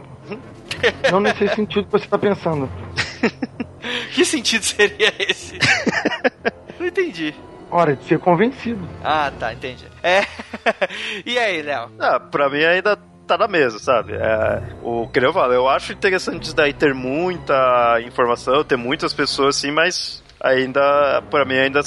não 1.11 1.19
nesse 1.19 1.47
sentido 1.49 1.85
que 1.85 1.91
você 1.91 2.05
está 2.05 2.17
pensando. 2.17 2.69
que 4.13 4.25
sentido 4.25 4.63
seria 4.63 5.13
esse? 5.19 5.57
não 6.79 6.87
entendi. 6.87 7.33
Hora 7.71 7.95
de 7.95 8.03
ser 8.05 8.19
convencido. 8.19 8.87
Ah, 9.03 9.31
tá, 9.37 9.53
entendi. 9.53 9.85
É. 10.03 10.21
e 11.25 11.37
aí, 11.37 11.61
Léo? 11.61 11.91
Ah, 11.99 12.19
pra 12.19 12.49
mim 12.49 12.63
ainda 12.63 12.97
tá 13.25 13.37
na 13.37 13.47
mesa, 13.47 13.79
sabe? 13.79 14.13
É, 14.13 14.61
o 14.83 15.07
que 15.07 15.19
eu 15.19 15.33
falo, 15.33 15.53
eu 15.53 15.67
acho 15.67 15.93
interessante 15.93 16.43
isso 16.43 16.55
daí 16.55 16.73
ter 16.73 16.93
muita 16.93 17.99
informação, 18.01 18.63
ter 18.63 18.77
muitas 18.77 19.13
pessoas 19.13 19.57
assim, 19.57 19.71
mas 19.71 20.23
ainda, 20.39 21.23
para 21.29 21.45
mim, 21.45 21.55
ainda 21.55 21.81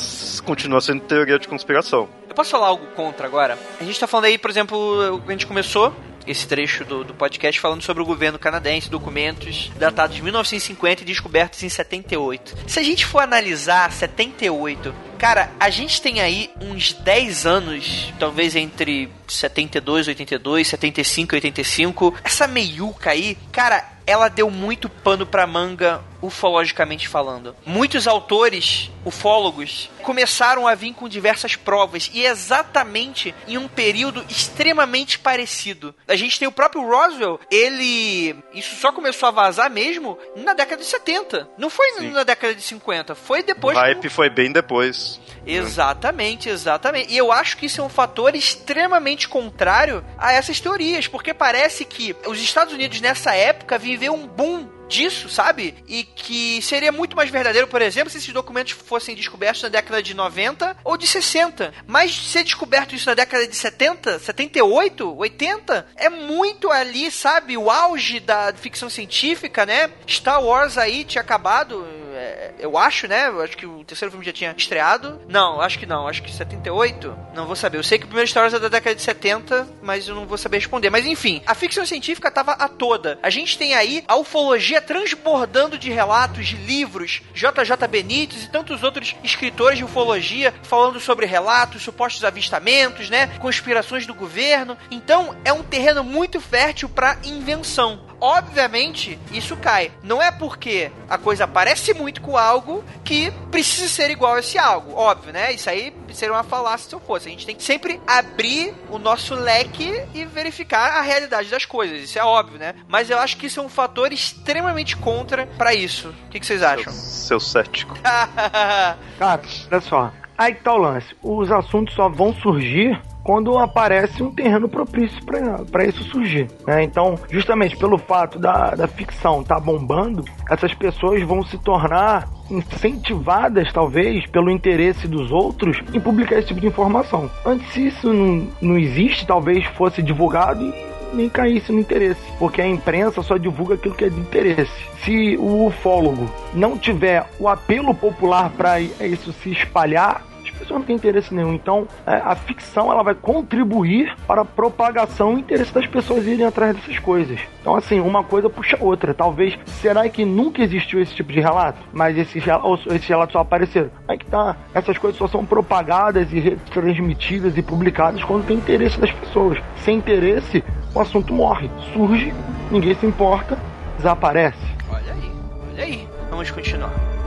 continua 0.44 0.80
sendo 0.80 1.02
teoria 1.02 1.38
de 1.38 1.46
conspiração. 1.48 2.08
Eu 2.28 2.34
posso 2.34 2.50
falar 2.50 2.66
algo 2.68 2.86
contra 2.88 3.26
agora? 3.26 3.58
A 3.80 3.84
gente 3.84 3.98
tá 3.98 4.06
falando 4.06 4.26
aí, 4.26 4.38
por 4.38 4.50
exemplo, 4.50 5.22
a 5.26 5.30
gente 5.30 5.46
começou 5.46 5.94
esse 6.28 6.46
trecho 6.46 6.84
do, 6.84 7.04
do 7.04 7.14
podcast 7.14 7.60
falando 7.60 7.82
sobre 7.82 8.02
o 8.02 8.06
governo 8.06 8.38
canadense, 8.38 8.90
documentos 8.90 9.70
datados 9.78 10.16
de 10.16 10.22
1950 10.22 11.02
e 11.02 11.06
descobertos 11.06 11.62
em 11.62 11.68
78. 11.68 12.56
Se 12.66 12.78
a 12.78 12.82
gente 12.82 13.04
for 13.04 13.20
analisar 13.20 13.90
78, 13.90 14.94
cara, 15.18 15.50
a 15.58 15.70
gente 15.70 16.00
tem 16.00 16.20
aí 16.20 16.50
uns 16.60 16.92
10 16.92 17.46
anos, 17.46 18.12
talvez 18.18 18.54
entre 18.56 19.10
72, 19.26 20.08
82, 20.08 20.68
75, 20.68 21.34
85. 21.34 22.14
Essa 22.24 22.46
meiuca 22.46 23.10
aí, 23.10 23.36
cara, 23.52 23.97
ela 24.08 24.30
deu 24.30 24.50
muito 24.50 24.88
pano 24.88 25.26
pra 25.26 25.46
manga 25.46 26.02
ufologicamente 26.20 27.06
falando. 27.06 27.54
Muitos 27.64 28.08
autores, 28.08 28.90
ufólogos, 29.04 29.90
começaram 30.02 30.66
a 30.66 30.74
vir 30.74 30.94
com 30.94 31.08
diversas 31.08 31.54
provas 31.54 32.10
e 32.12 32.24
exatamente 32.24 33.34
em 33.46 33.58
um 33.58 33.68
período 33.68 34.24
extremamente 34.28 35.18
parecido. 35.18 35.94
A 36.08 36.16
gente 36.16 36.38
tem 36.38 36.48
o 36.48 36.52
próprio 36.52 36.82
Roswell, 36.82 37.38
ele 37.50 38.34
isso 38.52 38.76
só 38.76 38.90
começou 38.90 39.28
a 39.28 39.32
vazar 39.32 39.70
mesmo 39.70 40.18
na 40.36 40.54
década 40.54 40.82
de 40.82 40.88
70. 40.88 41.48
Não 41.58 41.70
foi 41.70 41.92
Sim. 41.92 42.10
na 42.10 42.24
década 42.24 42.54
de 42.54 42.62
50, 42.62 43.14
foi 43.14 43.42
depois. 43.42 43.76
O 43.76 43.80
hype 43.80 44.08
foi 44.08 44.30
bem 44.30 44.50
depois. 44.50 45.20
Exatamente, 45.46 46.48
exatamente. 46.48 47.12
E 47.12 47.16
eu 47.16 47.32
acho 47.32 47.56
que 47.56 47.66
isso 47.66 47.80
é 47.80 47.84
um 47.84 47.88
fator 47.88 48.34
extremamente 48.34 49.28
contrário 49.28 50.04
a 50.18 50.32
essas 50.32 50.60
teorias, 50.60 51.06
porque 51.06 51.32
parece 51.32 51.84
que 51.84 52.14
os 52.26 52.40
Estados 52.40 52.74
Unidos 52.74 53.00
nessa 53.00 53.34
época 53.34 53.78
viveu 53.98 54.14
um 54.14 54.28
boom 54.28 54.68
disso, 54.88 55.28
sabe? 55.28 55.74
E 55.86 56.04
que 56.04 56.62
seria 56.62 56.92
muito 56.92 57.14
mais 57.14 57.28
verdadeiro, 57.28 57.66
por 57.66 57.82
exemplo, 57.82 58.08
se 58.08 58.16
esses 58.16 58.32
documentos 58.32 58.72
fossem 58.72 59.14
descobertos 59.14 59.62
na 59.62 59.68
década 59.68 60.02
de 60.02 60.14
90 60.14 60.76
ou 60.84 60.96
de 60.96 61.06
60. 61.06 61.74
Mas 61.86 62.14
ser 62.30 62.44
descoberto 62.44 62.94
isso 62.94 63.08
na 63.08 63.14
década 63.14 63.46
de 63.46 63.54
70, 63.54 64.18
78, 64.20 65.16
80, 65.16 65.86
é 65.96 66.08
muito 66.08 66.70
ali, 66.70 67.10
sabe? 67.10 67.56
O 67.58 67.70
auge 67.70 68.20
da 68.20 68.54
ficção 68.54 68.88
científica, 68.88 69.66
né? 69.66 69.90
Star 70.08 70.42
Wars 70.42 70.78
aí 70.78 71.04
tinha 71.04 71.20
acabado, 71.20 71.86
é, 72.28 72.54
eu 72.58 72.76
acho, 72.76 73.08
né? 73.08 73.28
Eu 73.28 73.40
acho 73.40 73.56
que 73.56 73.66
o 73.66 73.84
terceiro 73.84 74.10
filme 74.10 74.24
já 74.24 74.32
tinha 74.32 74.54
estreado. 74.56 75.20
Não, 75.28 75.60
acho 75.60 75.78
que 75.78 75.86
não. 75.86 76.06
Acho 76.06 76.22
que 76.22 76.32
78. 76.32 77.16
Não 77.34 77.46
vou 77.46 77.56
saber. 77.56 77.78
Eu 77.78 77.82
sei 77.82 77.98
que 77.98 78.04
o 78.04 78.08
primeiro 78.08 78.28
Star 78.28 78.42
Wars 78.42 78.54
é 78.54 78.58
da 78.58 78.68
década 78.68 78.94
de 78.94 79.02
70, 79.02 79.66
mas 79.82 80.08
eu 80.08 80.14
não 80.14 80.26
vou 80.26 80.36
saber 80.36 80.58
responder. 80.58 80.90
Mas 80.90 81.06
enfim, 81.06 81.42
a 81.46 81.54
ficção 81.54 81.86
científica 81.86 82.30
tava 82.30 82.52
a 82.52 82.68
toda. 82.68 83.18
A 83.22 83.30
gente 83.30 83.56
tem 83.56 83.74
aí 83.74 84.04
a 84.06 84.16
ufologia 84.16 84.80
transbordando 84.80 85.78
de 85.78 85.90
relatos, 85.90 86.46
de 86.46 86.56
livros, 86.56 87.22
JJ 87.34 87.88
Benítez 87.88 88.44
e 88.44 88.50
tantos 88.50 88.82
outros 88.82 89.14
escritores 89.24 89.78
de 89.78 89.84
ufologia 89.84 90.52
falando 90.62 91.00
sobre 91.00 91.26
relatos, 91.26 91.82
supostos 91.82 92.24
avistamentos, 92.24 93.08
né? 93.08 93.28
Conspirações 93.38 94.06
do 94.06 94.14
governo. 94.14 94.76
Então, 94.90 95.36
é 95.44 95.52
um 95.52 95.62
terreno 95.62 96.04
muito 96.04 96.40
fértil 96.40 96.88
para 96.88 97.18
invenção 97.24 98.07
obviamente, 98.20 99.18
isso 99.32 99.56
cai. 99.56 99.90
Não 100.02 100.22
é 100.22 100.30
porque 100.30 100.90
a 101.08 101.18
coisa 101.18 101.46
parece 101.46 101.94
muito 101.94 102.20
com 102.20 102.36
algo 102.36 102.84
que 103.04 103.30
precisa 103.50 103.88
ser 103.88 104.10
igual 104.10 104.34
a 104.34 104.40
esse 104.40 104.58
algo. 104.58 104.94
Óbvio, 104.94 105.32
né? 105.32 105.52
Isso 105.52 105.68
aí 105.68 105.92
seria 106.12 106.34
uma 106.34 106.42
falácia 106.42 106.88
se 106.88 106.94
eu 106.94 107.00
fosse. 107.00 107.28
A 107.28 107.30
gente 107.30 107.46
tem 107.46 107.56
que 107.56 107.62
sempre 107.62 108.00
abrir 108.06 108.74
o 108.90 108.98
nosso 108.98 109.34
leque 109.34 110.02
e 110.14 110.24
verificar 110.24 110.98
a 110.98 111.00
realidade 111.00 111.48
das 111.48 111.64
coisas. 111.64 112.02
Isso 112.02 112.18
é 112.18 112.24
óbvio, 112.24 112.58
né? 112.58 112.74
Mas 112.88 113.10
eu 113.10 113.18
acho 113.18 113.36
que 113.36 113.46
isso 113.46 113.60
é 113.60 113.62
um 113.62 113.68
fator 113.68 114.12
extremamente 114.12 114.96
contra 114.96 115.46
para 115.58 115.74
isso. 115.74 116.08
O 116.08 116.30
que, 116.30 116.40
que 116.40 116.46
vocês 116.46 116.62
acham? 116.62 116.92
Seu, 116.92 117.38
seu 117.38 117.40
cético. 117.40 117.94
Cara, 118.02 119.42
olha 119.70 119.80
só. 119.80 120.12
Aí 120.36 120.54
que 120.54 120.62
tá 120.62 120.72
o 120.72 120.78
lance. 120.78 121.16
Os 121.20 121.50
assuntos 121.50 121.94
só 121.94 122.08
vão 122.08 122.32
surgir 122.32 123.00
quando 123.28 123.58
aparece 123.58 124.22
um 124.22 124.30
terreno 124.30 124.70
propício 124.70 125.22
para 125.70 125.84
isso 125.84 126.02
surgir. 126.04 126.48
Né? 126.66 126.82
Então, 126.82 127.14
justamente 127.30 127.76
pelo 127.76 127.98
fato 127.98 128.38
da, 128.38 128.70
da 128.70 128.88
ficção 128.88 129.42
estar 129.42 129.56
tá 129.56 129.60
bombando, 129.60 130.24
essas 130.48 130.72
pessoas 130.72 131.22
vão 131.24 131.44
se 131.44 131.58
tornar 131.58 132.26
incentivadas, 132.50 133.70
talvez, 133.70 134.24
pelo 134.28 134.50
interesse 134.50 135.06
dos 135.06 135.30
outros 135.30 135.78
em 135.92 136.00
publicar 136.00 136.38
esse 136.38 136.48
tipo 136.48 136.60
de 136.62 136.68
informação. 136.68 137.30
Antes, 137.44 137.70
se 137.70 137.88
isso 137.88 138.10
não, 138.10 138.48
não 138.62 138.78
existe, 138.78 139.26
talvez 139.26 139.62
fosse 139.76 140.02
divulgado 140.02 140.64
e 140.64 140.88
nem 141.12 141.28
caísse 141.28 141.70
no 141.70 141.80
interesse, 141.80 142.22
porque 142.38 142.62
a 142.62 142.66
imprensa 142.66 143.22
só 143.22 143.36
divulga 143.36 143.74
aquilo 143.74 143.94
que 143.94 144.06
é 144.06 144.08
de 144.08 144.18
interesse. 144.18 144.72
Se 145.04 145.36
o 145.36 145.66
ufólogo 145.66 146.30
não 146.54 146.78
tiver 146.78 147.26
o 147.38 147.46
apelo 147.46 147.94
popular 147.94 148.50
para 148.56 148.80
isso 148.80 149.34
se 149.34 149.50
espalhar, 149.50 150.26
pessoa 150.68 150.78
não 150.78 150.86
tem 150.86 150.96
interesse 150.96 151.34
nenhum. 151.34 151.54
Então, 151.54 151.88
é, 152.06 152.16
a 152.16 152.36
ficção 152.36 152.92
ela 152.92 153.02
vai 153.02 153.14
contribuir 153.14 154.14
para 154.26 154.42
a 154.42 154.44
propagação 154.44 155.36
e 155.36 155.40
interesse 155.40 155.72
das 155.72 155.86
pessoas 155.86 156.26
irem 156.26 156.44
atrás 156.44 156.76
dessas 156.76 156.98
coisas. 156.98 157.40
Então, 157.60 157.74
assim, 157.74 157.98
uma 158.00 158.22
coisa 158.22 158.50
puxa 158.50 158.76
outra. 158.78 159.14
Talvez, 159.14 159.58
será 159.66 160.08
que 160.08 160.24
nunca 160.24 160.62
existiu 160.62 161.00
esse 161.00 161.14
tipo 161.14 161.32
de 161.32 161.40
relato? 161.40 161.78
Mas 161.92 162.16
esses, 162.16 162.44
esses 162.90 163.08
relatos 163.08 163.32
só 163.32 163.40
apareceram. 163.40 163.90
Aí 164.06 164.18
que 164.18 164.26
tá. 164.26 164.56
Essas 164.74 164.98
coisas 164.98 165.18
só 165.18 165.26
são 165.26 165.44
propagadas 165.44 166.32
e 166.32 166.56
transmitidas 166.72 167.56
e 167.56 167.62
publicadas 167.62 168.22
quando 168.22 168.46
tem 168.46 168.56
interesse 168.56 169.00
das 169.00 169.10
pessoas. 169.10 169.58
Sem 169.84 169.96
interesse, 169.96 170.62
o 170.94 171.00
assunto 171.00 171.32
morre. 171.32 171.70
Surge, 171.92 172.34
ninguém 172.70 172.94
se 172.94 173.06
importa, 173.06 173.58
desaparece. 173.96 174.58
Olha 174.90 175.12
aí, 175.12 175.32
olha 175.72 175.84
aí. 175.84 176.08
Vamos 176.30 176.50
continuar. 176.50 177.17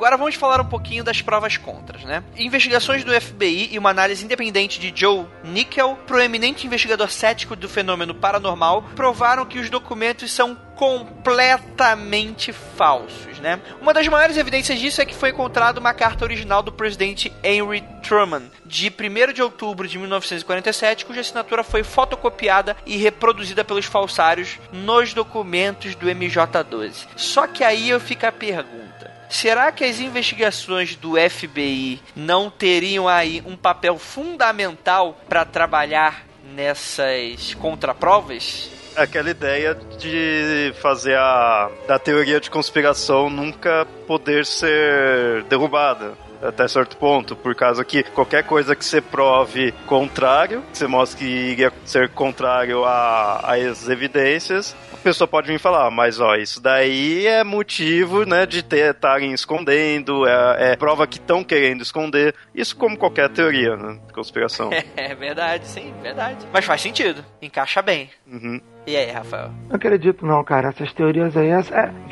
Agora 0.00 0.16
vamos 0.16 0.34
falar 0.34 0.62
um 0.62 0.64
pouquinho 0.64 1.04
das 1.04 1.20
provas 1.20 1.58
contras, 1.58 2.04
né? 2.04 2.24
Investigações 2.34 3.04
do 3.04 3.12
FBI 3.20 3.68
e 3.70 3.78
uma 3.78 3.90
análise 3.90 4.24
independente 4.24 4.80
de 4.80 4.98
Joe 4.98 5.26
Nickel, 5.44 5.94
proeminente 6.06 6.66
investigador 6.66 7.10
cético 7.10 7.54
do 7.54 7.68
fenômeno 7.68 8.14
paranormal, 8.14 8.82
provaram 8.96 9.44
que 9.44 9.58
os 9.58 9.68
documentos 9.68 10.32
são 10.32 10.56
completamente 10.74 12.50
falsos, 12.50 13.38
né? 13.40 13.60
Uma 13.78 13.92
das 13.92 14.08
maiores 14.08 14.38
evidências 14.38 14.80
disso 14.80 15.02
é 15.02 15.04
que 15.04 15.14
foi 15.14 15.28
encontrada 15.28 15.78
uma 15.78 15.92
carta 15.92 16.24
original 16.24 16.62
do 16.62 16.72
presidente 16.72 17.30
Henry 17.44 17.84
Truman, 18.02 18.44
de 18.64 18.88
1 18.88 19.34
de 19.34 19.42
outubro 19.42 19.86
de 19.86 19.98
1947, 19.98 21.04
cuja 21.04 21.20
assinatura 21.20 21.62
foi 21.62 21.82
fotocopiada 21.82 22.74
e 22.86 22.96
reproduzida 22.96 23.62
pelos 23.62 23.84
falsários 23.84 24.58
nos 24.72 25.12
documentos 25.12 25.94
do 25.94 26.06
MJ-12. 26.06 27.06
Só 27.16 27.46
que 27.46 27.62
aí 27.62 27.90
eu 27.90 28.00
fico 28.00 28.24
a 28.24 28.32
pergunta 28.32 28.99
Será 29.30 29.70
que 29.70 29.84
as 29.84 30.00
investigações 30.00 30.96
do 30.96 31.14
FBI 31.16 32.02
não 32.16 32.50
teriam 32.50 33.08
aí 33.08 33.40
um 33.46 33.56
papel 33.56 33.96
fundamental 33.96 35.18
para 35.28 35.44
trabalhar 35.44 36.26
nessas 36.52 37.54
contraprovas? 37.54 38.70
Aquela 38.96 39.30
ideia 39.30 39.78
de 39.98 40.74
fazer 40.82 41.16
a 41.16 41.70
da 41.86 41.96
teoria 41.96 42.40
de 42.40 42.50
conspiração 42.50 43.30
nunca 43.30 43.86
poder 44.06 44.44
ser 44.44 45.44
derrubada 45.44 46.18
até 46.42 46.66
certo 46.68 46.96
ponto, 46.96 47.36
por 47.36 47.54
causa 47.54 47.84
que 47.84 48.02
qualquer 48.02 48.44
coisa 48.44 48.74
que 48.74 48.84
você 48.84 49.00
prove 49.00 49.72
contrário, 49.86 50.62
que 50.70 50.78
você 50.78 50.86
mostre 50.86 51.18
que 51.18 51.24
iria 51.24 51.72
ser 51.84 52.08
contrário 52.10 52.84
às 52.84 53.88
evidências, 53.88 54.76
pessoa 55.00 55.26
pode 55.26 55.48
vir 55.48 55.58
falar, 55.58 55.90
mas 55.90 56.20
ó, 56.20 56.36
isso 56.36 56.60
daí 56.60 57.26
é 57.26 57.42
motivo, 57.42 58.24
né, 58.24 58.46
de 58.46 58.58
estarem 58.60 59.32
escondendo, 59.32 60.26
é, 60.26 60.72
é, 60.72 60.76
prova 60.76 61.06
que 61.06 61.18
estão 61.18 61.42
querendo 61.42 61.82
esconder. 61.82 62.34
Isso 62.54 62.76
como 62.76 62.96
qualquer 62.96 63.28
teoria, 63.30 63.76
né, 63.76 63.98
de 64.06 64.12
conspiração. 64.12 64.70
É 64.96 65.14
verdade, 65.14 65.66
sim, 65.66 65.94
verdade. 66.02 66.46
Mas 66.52 66.64
faz 66.64 66.80
sentido, 66.80 67.24
encaixa 67.40 67.80
bem. 67.80 68.10
Uhum. 68.26 68.60
E 68.86 68.96
aí, 68.96 69.10
Rafael? 69.10 69.50
Não 69.68 69.76
acredito 69.76 70.26
não, 70.26 70.44
cara. 70.44 70.68
Essas 70.68 70.92
teorias 70.92 71.36
aí, 71.36 71.48
é, 71.48 71.62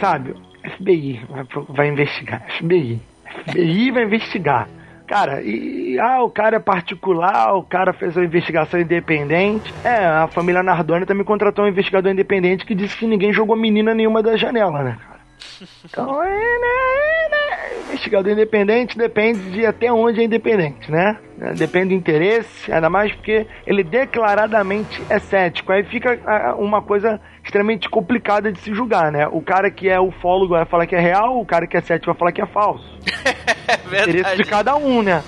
sabe, 0.01 0.35
FBI 0.77 1.27
vai, 1.29 1.45
vai 1.69 1.89
investigar. 1.89 2.47
FBI. 2.59 3.01
FBI 3.47 3.91
vai 3.91 4.05
investigar. 4.05 4.69
Cara, 5.09 5.41
e 5.41 5.99
ah, 5.99 6.23
o 6.23 6.29
cara 6.29 6.57
é 6.57 6.61
particular, 6.61 7.55
o 7.55 7.63
cara 7.63 7.95
fez 7.95 8.15
uma 8.15 8.27
investigação 8.27 8.79
independente. 8.79 9.73
É, 9.83 10.05
a 10.05 10.29
família 10.29 10.63
Nardoni 10.63 11.07
também 11.07 11.25
contratou 11.25 11.65
um 11.65 11.69
investigador 11.69 12.13
independente 12.13 12.67
que 12.67 12.75
disse 12.75 12.95
que 12.95 13.07
ninguém 13.07 13.33
jogou 13.33 13.57
menina 13.57 13.95
nenhuma 13.95 14.23
da 14.23 14.37
janela, 14.37 14.83
né, 14.83 14.99
cara? 15.01 15.19
Então, 15.85 16.23
é, 16.23 16.29
né, 16.29 17.29
né, 17.31 17.48
investigador 17.89 18.33
independente 18.33 18.97
depende 18.97 19.51
de 19.51 19.67
até 19.67 19.93
onde 19.93 20.21
é 20.21 20.25
independente, 20.25 20.91
né? 20.91 21.19
Depende 21.57 21.89
do 21.89 21.95
interesse, 21.95 22.73
ainda 22.73 22.91
mais 22.91 23.13
porque 23.15 23.47
ele 23.67 23.85
declaradamente 23.85 25.03
é 25.09 25.19
cético. 25.19 25.73
Aí 25.73 25.85
fica 25.85 26.19
uma 26.59 26.83
coisa 26.83 27.21
extremamente 27.45 27.89
complicada 27.89 28.53
de 28.53 28.59
se 28.61 28.75
julgar, 28.75 29.13
né? 29.13 29.27
O 29.29 29.41
cara 29.41 29.71
que 29.71 29.89
é 29.89 30.01
ufólogo 30.01 30.55
vai 30.55 30.65
falar 30.67 30.87
que 30.87 30.97
é 30.97 31.01
real, 31.01 31.41
o 31.41 31.47
cara 31.47 31.67
que 31.67 31.77
é 31.77 31.81
cético 31.81 32.13
vai 32.13 32.19
falar 32.19 32.33
que 32.33 32.43
é 32.43 32.47
falso. 32.47 32.85
é 33.69 33.77
verdade. 33.89 34.11
Interesse 34.11 34.37
de 34.37 34.45
cada 34.45 34.77
um, 34.77 35.03
né? 35.03 35.23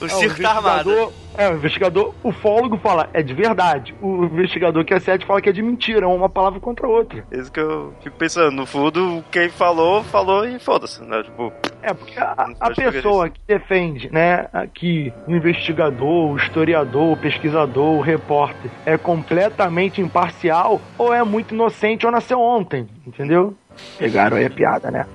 O 0.00 0.06
é, 0.06 0.08
circo 0.08 0.42
tá 0.42 0.50
armado. 0.50 1.12
É, 1.40 1.48
o 1.48 1.54
investigador 1.54 2.14
ufólogo 2.22 2.76
fala 2.76 3.08
é 3.14 3.22
de 3.22 3.32
verdade. 3.32 3.94
O 4.02 4.24
investigador 4.26 4.84
que 4.84 4.92
é 4.92 5.00
cético 5.00 5.26
fala 5.26 5.40
que 5.40 5.48
é 5.48 5.52
de 5.52 5.62
mentira, 5.62 6.06
uma 6.06 6.28
palavra 6.28 6.60
contra 6.60 6.86
a 6.86 6.90
outra. 6.90 7.24
Isso 7.32 7.50
que 7.50 7.58
eu 7.58 7.94
fico 8.02 8.14
pensando. 8.18 8.50
No 8.50 8.66
fundo, 8.66 9.24
quem 9.30 9.48
falou, 9.48 10.04
falou 10.04 10.46
e 10.46 10.58
foda-se, 10.58 11.02
né? 11.02 11.22
Tipo. 11.22 11.50
É, 11.80 11.94
porque 11.94 12.18
a, 12.20 12.46
a 12.60 12.70
pessoa 12.74 13.30
que 13.30 13.40
defende, 13.48 14.12
né, 14.12 14.48
que 14.74 15.10
o 15.26 15.34
investigador, 15.34 16.32
o 16.32 16.36
historiador, 16.36 17.12
o 17.12 17.16
pesquisador, 17.16 17.96
o 17.96 18.02
repórter 18.02 18.70
é 18.84 18.98
completamente 18.98 20.02
imparcial, 20.02 20.78
ou 20.98 21.14
é 21.14 21.24
muito 21.24 21.54
inocente 21.54 22.04
ou 22.04 22.12
nasceu 22.12 22.38
ontem, 22.38 22.86
entendeu? 23.06 23.54
Pegaram 23.98 24.36
aí 24.36 24.44
a 24.44 24.50
piada, 24.50 24.90
né? 24.90 25.06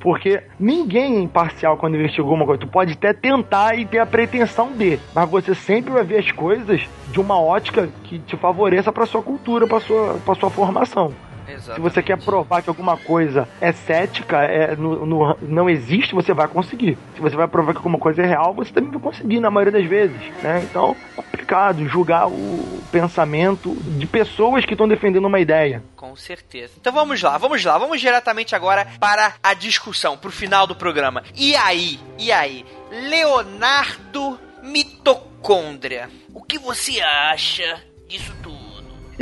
Porque 0.00 0.42
ninguém 0.58 1.16
é 1.16 1.20
imparcial 1.20 1.76
quando 1.76 1.96
investigou 1.96 2.34
uma 2.34 2.46
coisa. 2.46 2.60
Tu 2.60 2.66
pode 2.66 2.92
até 2.92 3.12
tentar 3.12 3.78
e 3.78 3.84
ter 3.84 3.98
a 3.98 4.06
pretensão 4.06 4.72
de, 4.72 4.98
mas 5.14 5.28
você 5.28 5.54
sempre 5.54 5.92
vai 5.92 6.04
ver 6.04 6.18
as 6.18 6.30
coisas 6.32 6.88
de 7.10 7.20
uma 7.20 7.40
ótica 7.40 7.88
que 8.04 8.18
te 8.18 8.36
favoreça 8.36 8.92
para 8.92 9.06
sua 9.06 9.22
cultura, 9.22 9.66
para 9.66 9.80
sua, 9.80 10.18
sua 10.38 10.50
formação. 10.50 11.12
Exatamente. 11.52 11.74
Se 11.74 11.80
você 11.80 12.02
quer 12.02 12.18
provar 12.18 12.62
que 12.62 12.68
alguma 12.68 12.96
coisa 12.96 13.48
é 13.60 13.72
cética, 13.72 14.42
é, 14.44 14.74
no, 14.76 15.04
no- 15.06 15.36
não 15.42 15.68
existe, 15.68 16.14
você 16.14 16.32
vai 16.32 16.48
conseguir. 16.48 16.96
Se 17.14 17.20
você 17.20 17.36
vai 17.36 17.46
provar 17.48 17.72
que 17.72 17.78
alguma 17.78 17.98
coisa 17.98 18.22
é 18.22 18.26
real, 18.26 18.54
você 18.54 18.72
também 18.72 18.90
vai 18.90 19.00
conseguir, 19.00 19.40
na 19.40 19.50
maioria 19.50 19.72
das 19.80 19.88
vezes. 19.88 20.16
Né? 20.42 20.60
Então, 20.68 20.96
é 21.12 21.22
complicado 21.22 21.86
julgar 21.88 22.28
o 22.28 22.80
pensamento 22.92 23.74
de 23.98 24.06
pessoas 24.06 24.64
que 24.64 24.74
estão 24.74 24.88
defendendo 24.88 25.24
uma 25.26 25.40
ideia. 25.40 25.82
Com 25.96 26.14
certeza. 26.16 26.72
Então 26.80 26.92
vamos 26.92 27.20
lá, 27.22 27.36
vamos 27.38 27.64
lá, 27.64 27.76
vamos 27.78 28.00
diretamente 28.00 28.54
agora 28.54 28.86
para 28.98 29.34
a 29.42 29.54
discussão, 29.54 30.16
pro 30.16 30.30
final 30.30 30.66
do 30.66 30.74
programa. 30.74 31.22
E 31.36 31.54
aí? 31.56 31.98
E 32.18 32.32
aí? 32.32 32.64
Leonardo 32.90 34.38
Mitocôndria. 34.62 36.08
O 36.34 36.42
que 36.42 36.58
você 36.58 37.00
acha 37.00 37.80
disso 38.08 38.34
tudo? 38.42 38.59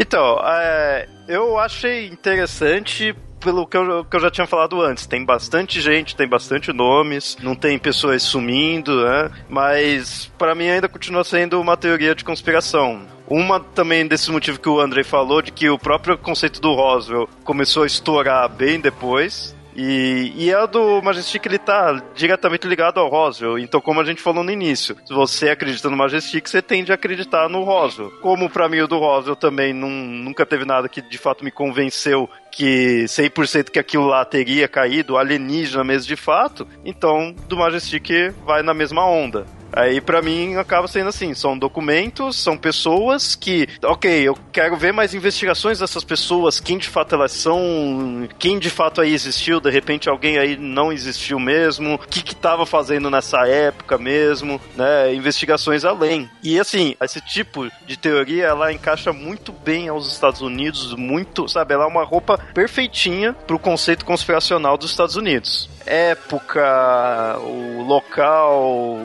Então, 0.00 0.40
é, 0.44 1.08
eu 1.26 1.58
achei 1.58 2.06
interessante 2.06 3.12
pelo 3.40 3.66
que 3.66 3.76
eu, 3.76 4.04
que 4.04 4.16
eu 4.16 4.20
já 4.20 4.30
tinha 4.30 4.46
falado 4.46 4.80
antes. 4.80 5.06
Tem 5.06 5.24
bastante 5.24 5.80
gente, 5.80 6.14
tem 6.14 6.28
bastante 6.28 6.72
nomes, 6.72 7.36
não 7.42 7.56
tem 7.56 7.76
pessoas 7.78 8.22
sumindo, 8.22 9.04
né? 9.04 9.28
Mas 9.48 10.30
para 10.38 10.54
mim 10.54 10.68
ainda 10.68 10.88
continua 10.88 11.24
sendo 11.24 11.60
uma 11.60 11.76
teoria 11.76 12.14
de 12.14 12.24
conspiração. 12.24 13.02
Uma 13.26 13.58
também 13.58 14.06
desse 14.06 14.30
motivo 14.30 14.60
que 14.60 14.68
o 14.68 14.80
Andrei 14.80 15.02
falou, 15.02 15.42
de 15.42 15.50
que 15.50 15.68
o 15.68 15.78
próprio 15.78 16.16
conceito 16.16 16.60
do 16.60 16.72
Roswell 16.74 17.28
começou 17.44 17.82
a 17.82 17.86
estourar 17.86 18.48
bem 18.48 18.80
depois. 18.80 19.54
E, 19.80 20.32
e 20.34 20.50
é 20.52 20.66
do 20.66 21.00
Majestic, 21.00 21.46
ele 21.46 21.56
tá 21.56 22.02
diretamente 22.12 22.66
ligado 22.66 22.98
ao 22.98 23.08
Roswell. 23.08 23.60
Então, 23.60 23.80
como 23.80 24.00
a 24.00 24.04
gente 24.04 24.20
falou 24.20 24.42
no 24.42 24.50
início, 24.50 24.96
se 25.06 25.14
você 25.14 25.50
acredita 25.50 25.88
no 25.88 25.96
Majestic, 25.96 26.48
você 26.48 26.60
tende 26.60 26.90
a 26.90 26.96
acreditar 26.96 27.48
no 27.48 27.62
Roswell. 27.62 28.10
Como 28.20 28.50
pra 28.50 28.68
mim 28.68 28.80
o 28.80 28.88
do 28.88 28.98
Roswell 28.98 29.36
também 29.36 29.72
não, 29.72 29.88
nunca 29.88 30.44
teve 30.44 30.64
nada 30.64 30.88
que 30.88 31.00
de 31.00 31.16
fato 31.16 31.44
me 31.44 31.52
convenceu 31.52 32.28
que 32.50 33.04
100% 33.06 33.70
que 33.70 33.78
aquilo 33.78 34.06
lá 34.06 34.24
teria 34.24 34.68
caído, 34.68 35.16
alienígena 35.16 35.84
mesmo 35.84 36.08
de 36.08 36.16
fato, 36.16 36.66
então 36.84 37.34
do 37.48 37.56
Majestic 37.56 38.32
vai 38.44 38.62
na 38.62 38.74
mesma 38.74 39.04
onda. 39.06 39.46
Aí 39.72 40.00
pra 40.00 40.22
mim 40.22 40.56
acaba 40.56 40.88
sendo 40.88 41.08
assim, 41.08 41.34
são 41.34 41.56
documentos, 41.56 42.36
são 42.36 42.56
pessoas 42.56 43.34
que, 43.34 43.68
ok, 43.84 44.10
eu 44.26 44.36
quero 44.50 44.76
ver 44.76 44.92
mais 44.92 45.14
investigações 45.14 45.78
dessas 45.78 46.02
pessoas, 46.02 46.58
quem 46.58 46.78
de 46.78 46.88
fato 46.88 47.14
elas 47.14 47.32
são, 47.32 48.26
quem 48.38 48.58
de 48.58 48.70
fato 48.70 49.00
aí 49.00 49.12
existiu, 49.12 49.60
de 49.60 49.70
repente 49.70 50.08
alguém 50.08 50.38
aí 50.38 50.56
não 50.56 50.92
existiu 50.92 51.38
mesmo, 51.38 51.94
o 51.94 51.98
que 51.98 52.22
que 52.22 52.34
tava 52.34 52.64
fazendo 52.64 53.10
nessa 53.10 53.46
época 53.46 53.98
mesmo, 53.98 54.60
né, 54.74 55.14
investigações 55.14 55.84
além. 55.84 56.28
E 56.42 56.58
assim, 56.58 56.96
esse 57.02 57.20
tipo 57.20 57.68
de 57.86 57.98
teoria, 57.98 58.46
ela 58.46 58.72
encaixa 58.72 59.12
muito 59.12 59.52
bem 59.52 59.88
aos 59.88 60.10
Estados 60.10 60.40
Unidos, 60.40 60.94
muito, 60.94 61.46
sabe, 61.48 61.74
ela 61.74 61.84
é 61.84 61.88
uma 61.88 62.04
roupa 62.04 62.37
perfeitinha 62.54 63.32
pro 63.32 63.58
conceito 63.58 64.04
conspiracional 64.04 64.76
dos 64.76 64.90
Estados 64.90 65.16
Unidos. 65.16 65.68
Época, 65.86 67.38
o 67.40 67.82
local, 67.82 68.98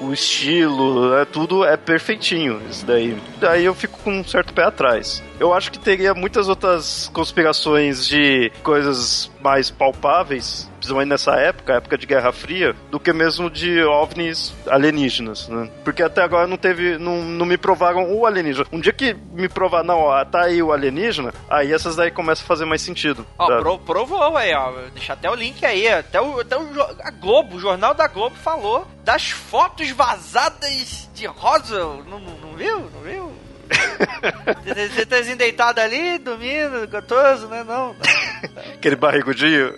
o 0.00 0.12
estilo, 0.12 1.10
né, 1.10 1.24
tudo 1.24 1.64
é 1.64 1.76
perfeitinho 1.76 2.60
isso 2.68 2.84
daí. 2.84 3.16
Daí 3.38 3.64
eu 3.64 3.74
fico 3.74 3.98
com 3.98 4.20
um 4.20 4.24
certo 4.24 4.52
pé 4.52 4.64
atrás. 4.64 5.22
Eu 5.38 5.52
acho 5.52 5.70
que 5.70 5.78
teria 5.78 6.14
muitas 6.14 6.48
outras 6.48 7.10
conspirações 7.12 8.06
de 8.06 8.50
coisas 8.62 9.30
mais 9.40 9.70
palpáveis, 9.70 10.70
principalmente 10.82 11.08
nessa 11.10 11.36
época, 11.36 11.74
época 11.74 11.96
de 11.96 12.06
Guerra 12.06 12.32
Fria, 12.32 12.74
do 12.90 12.98
que 12.98 13.12
mesmo 13.12 13.48
de 13.48 13.82
OVNIs 13.84 14.52
alienígenas, 14.68 15.46
né? 15.48 15.70
Porque 15.84 16.02
até 16.02 16.22
agora 16.22 16.46
não 16.48 16.56
teve, 16.56 16.98
não, 16.98 17.22
não 17.22 17.46
me 17.46 17.56
provaram 17.56 18.12
o 18.12 18.26
alienígena. 18.26 18.66
Um 18.72 18.80
dia 18.80 18.92
que 18.92 19.14
me 19.32 19.48
provar, 19.48 19.84
não, 19.84 20.00
ó, 20.00 20.24
tá 20.24 20.42
aí 20.42 20.60
o 20.60 20.72
alienígena, 20.72 21.32
aí 21.48 21.72
essas 21.72 21.94
daí 21.94 22.10
começam 22.10 22.44
a 22.44 22.48
fazer 22.48 22.64
mais 22.64 22.82
sentido. 22.82 23.24
Ó, 23.38 23.46
sabe? 23.46 23.62
pro- 23.62 23.78
provou 23.78 24.36
aí, 24.36 24.52
ó. 24.54 24.72
Deixa 24.92 25.12
até 25.12 25.30
o 25.30 25.34
link 25.36 25.64
aí. 25.64 25.86
Até 25.88 26.20
o, 26.20 26.40
até 26.40 26.58
o 26.58 26.66
a 27.00 27.10
Globo, 27.12 27.56
o 27.56 27.60
Jornal 27.60 27.94
da 27.94 28.08
Globo 28.08 28.34
falou 28.36 28.86
das 29.04 29.30
fotos 29.30 29.88
vazadas 29.90 31.08
de 31.14 31.26
Roswell. 31.26 32.02
Não, 32.08 32.18
não, 32.18 32.36
não 32.38 32.56
viu? 32.56 32.80
Não 32.92 33.00
viu? 33.02 33.32
Você 34.64 35.06
tá 35.06 35.20
deitado 35.36 35.80
ali, 35.80 36.18
dormindo, 36.18 36.88
gostoso, 36.88 37.46
né? 37.48 37.64
Não. 37.64 37.96
Aquele 38.74 38.96
barrigudinho. 38.96 39.74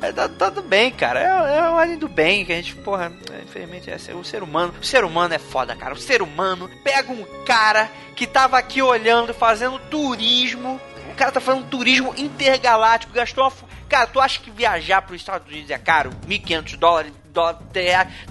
É, 0.00 0.12
tá, 0.12 0.28
tá 0.28 0.50
tudo 0.50 0.62
bem, 0.62 0.90
cara. 0.90 1.20
É, 1.20 1.58
é 1.58 1.70
o 1.70 1.78
além 1.78 1.98
do 1.98 2.08
bem 2.08 2.44
que 2.44 2.52
a 2.52 2.56
gente, 2.56 2.74
porra, 2.76 3.12
é, 3.32 3.42
infelizmente 3.42 3.90
é 3.90 4.14
o 4.14 4.24
ser 4.24 4.42
humano. 4.42 4.74
O 4.80 4.84
ser 4.84 5.04
humano 5.04 5.34
é 5.34 5.38
foda, 5.38 5.74
cara. 5.74 5.94
O 5.94 5.98
ser 5.98 6.22
humano 6.22 6.70
pega 6.82 7.12
um 7.12 7.24
cara 7.44 7.90
que 8.14 8.26
tava 8.26 8.58
aqui 8.58 8.82
olhando, 8.82 9.34
fazendo 9.34 9.78
turismo. 9.90 10.80
O 11.10 11.14
cara 11.14 11.30
tá 11.30 11.40
fazendo 11.40 11.66
turismo 11.66 12.12
intergaláctico, 12.16 13.12
gastou 13.12 13.44
uma. 13.44 13.52
Cara, 13.88 14.06
tu 14.06 14.20
acha 14.20 14.40
que 14.40 14.50
viajar 14.50 15.02
pros 15.02 15.20
Estados 15.20 15.46
Unidos 15.46 15.70
é 15.70 15.78
caro? 15.78 16.10
1.500 16.26 16.76
dólares, 16.76 17.12
dólar. 17.34 17.58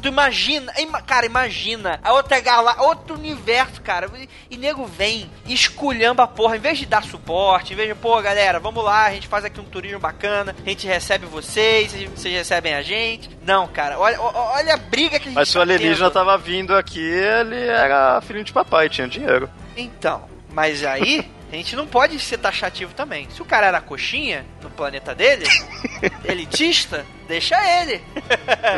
Tu 0.02 0.08
imagina, 0.08 0.74
ima- 0.80 1.02
cara, 1.02 1.26
imagina 1.26 2.00
a 2.04 2.14
outra 2.14 2.40
gala, 2.40 2.82
outro 2.82 3.16
universo, 3.16 3.82
cara. 3.82 4.10
E, 4.18 4.30
e 4.52 4.58
nego 4.58 4.86
vem, 4.86 5.30
esculhamba 5.46 6.24
a 6.24 6.28
porra, 6.28 6.56
em 6.58 6.60
vez 6.60 6.78
de 6.80 6.86
dar 6.86 7.04
suporte, 7.04 7.74
em 7.74 7.76
vez 7.76 7.90
de, 7.90 7.96
pô, 7.96 8.20
galera, 8.22 8.60
vamos 8.60 8.84
lá, 8.84 9.06
a 9.06 9.12
gente 9.12 9.28
faz 9.28 9.46
aqui 9.46 9.60
um 9.60 9.66
turismo 9.66 10.00
bacana, 10.00 10.56
a 10.66 10.70
gente 10.70 10.88
recebe 10.88 11.26
vocês, 11.26 11.92
vocês- 12.16 12.34
recebem 12.34 12.74
a 12.74 12.82
gente. 12.82 13.30
Não, 13.46 13.68
cara, 13.68 14.00
olha, 14.00 14.20
olha 14.20 14.74
a 14.74 14.78
briga 14.78 15.20
que 15.20 15.26
a 15.26 15.30
gente 15.30 15.36
Mas 15.36 15.50
se 15.50 15.58
o 15.58 15.60
tá 15.60 15.62
alienígena 15.62 16.10
tendo. 16.10 16.14
tava 16.14 16.38
vindo 16.38 16.76
aqui, 16.76 17.00
ele 17.00 17.68
era 17.68 18.22
filho 18.22 18.44
de 18.44 18.52
papai, 18.54 18.90
tinha 18.90 19.08
dinheiro. 19.08 19.50
Então, 19.76 20.24
mas 20.54 20.84
aí 20.84 21.30
a 21.52 21.56
gente 21.56 21.76
não 21.76 21.86
pode 21.86 22.20
ser 22.20 22.38
taxativo 22.38 22.94
também. 22.94 23.30
Se 23.30 23.42
o 23.42 23.46
cara 23.46 23.68
era 23.68 23.82
coxinha 23.82 24.46
no 24.62 24.70
planeta 24.70 25.14
dele, 25.14 25.46
elitista, 26.26 27.06
deixa 27.28 27.56
ele. 27.82 28.02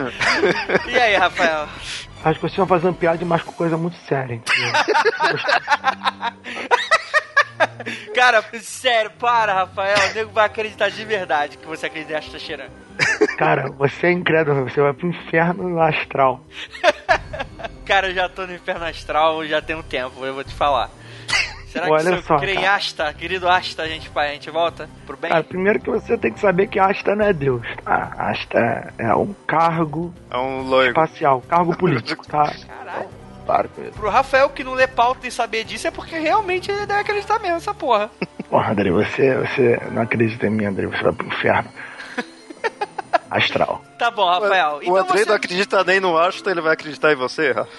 e 0.88 0.98
aí, 0.98 1.16
Rafael? 1.16 1.68
Acho 2.24 2.36
que 2.36 2.42
vocês 2.42 2.54
estão 2.54 2.66
fazendo 2.66 2.96
piada 2.96 3.18
demais 3.18 3.44
com 3.44 3.52
coisa 3.52 3.78
muito 3.78 3.98
séria. 4.08 4.36
entendeu? 4.36 4.72
Cara, 8.14 8.44
sério, 8.62 9.12
para, 9.12 9.54
Rafael. 9.54 10.10
O 10.10 10.14
nego 10.14 10.32
vai 10.32 10.46
acreditar 10.46 10.90
de 10.90 11.06
verdade 11.06 11.58
que 11.58 11.68
você 11.68 11.86
acredita 11.86 12.18
em 12.18 12.40
cheirando. 12.40 12.72
Cara, 13.38 13.70
você 13.70 14.08
é 14.08 14.12
incrédulo, 14.12 14.70
você 14.70 14.82
vai 14.82 14.94
pro 14.94 15.08
inferno 15.08 15.80
astral. 15.80 16.44
Cara, 17.86 18.10
eu 18.10 18.16
já 18.16 18.28
tô 18.28 18.48
no 18.48 18.56
inferno 18.56 18.86
astral 18.86 19.46
já 19.46 19.62
tem 19.62 19.76
um 19.76 19.84
tempo, 19.84 20.26
eu 20.26 20.34
vou 20.34 20.44
te 20.44 20.54
falar. 20.54 20.90
Será 21.76 21.88
Olha 21.90 21.98
que 22.18 22.24
se 22.24 22.32
eu 22.32 22.38
em 22.50 22.56
cara. 22.56 22.76
Asta, 22.76 23.14
querido 23.14 23.50
Asta, 23.50 23.84
a 23.84 23.88
gente, 23.90 24.08
vai- 24.10 24.30
a 24.30 24.34
gente 24.34 24.50
volta 24.50 24.90
pro 25.06 25.18
bem? 25.18 25.30
Cara, 25.30 25.44
primeiro 25.44 25.80
que 25.82 25.90
você 25.90 26.18
tem 26.18 26.32
que 26.32 26.40
saber 26.40 26.68
que 26.68 26.80
Asta 26.80 27.14
não 27.16 27.26
é 27.26 27.34
Deus. 27.34 27.62
tá? 27.84 28.14
Asta 28.18 28.94
é 28.98 29.14
um 29.14 29.34
cargo 29.46 30.14
É 30.32 30.38
um 30.38 30.62
loiro. 30.62 30.90
espacial, 30.92 31.42
cargo 31.50 31.76
político, 31.78 32.26
tá? 32.26 32.50
Caralho. 32.66 33.10
Para 33.46 33.68
com 33.68 33.82
isso. 33.82 33.92
Pro 33.92 34.10
Rafael 34.10 34.50
que 34.50 34.64
não 34.64 34.74
lê 34.74 34.88
pauta 34.88 35.28
e 35.28 35.32
saber 35.32 35.66
disso 35.66 35.86
é 35.88 35.92
porque 35.92 36.18
realmente 36.18 36.72
ele 36.72 36.86
deve 36.86 37.02
acreditar 37.02 37.40
mesmo 37.40 37.56
nessa 37.56 37.74
porra. 37.74 38.10
Porra, 38.50 38.72
André, 38.72 38.90
você, 38.92 39.36
você 39.36 39.80
não 39.92 40.02
acredita 40.04 40.48
em 40.48 40.52
mim, 40.52 40.66
André, 40.66 40.88
você 40.88 41.04
vai 41.04 41.12
pro 41.12 41.28
inferno. 41.28 41.70
Astral. 43.36 43.84
Tá 43.98 44.10
bom, 44.10 44.26
Rafael. 44.26 44.78
o 44.78 44.84
então 44.84 44.98
Andrei 44.98 45.24
você... 45.24 45.30
não 45.30 45.36
acredita 45.36 45.84
nem 45.84 46.00
no 46.00 46.18
Ashton, 46.18 46.50
ele 46.50 46.62
vai 46.62 46.74
acreditar 46.74 47.12
em 47.12 47.16
você, 47.16 47.52
Rafa? 47.52 47.72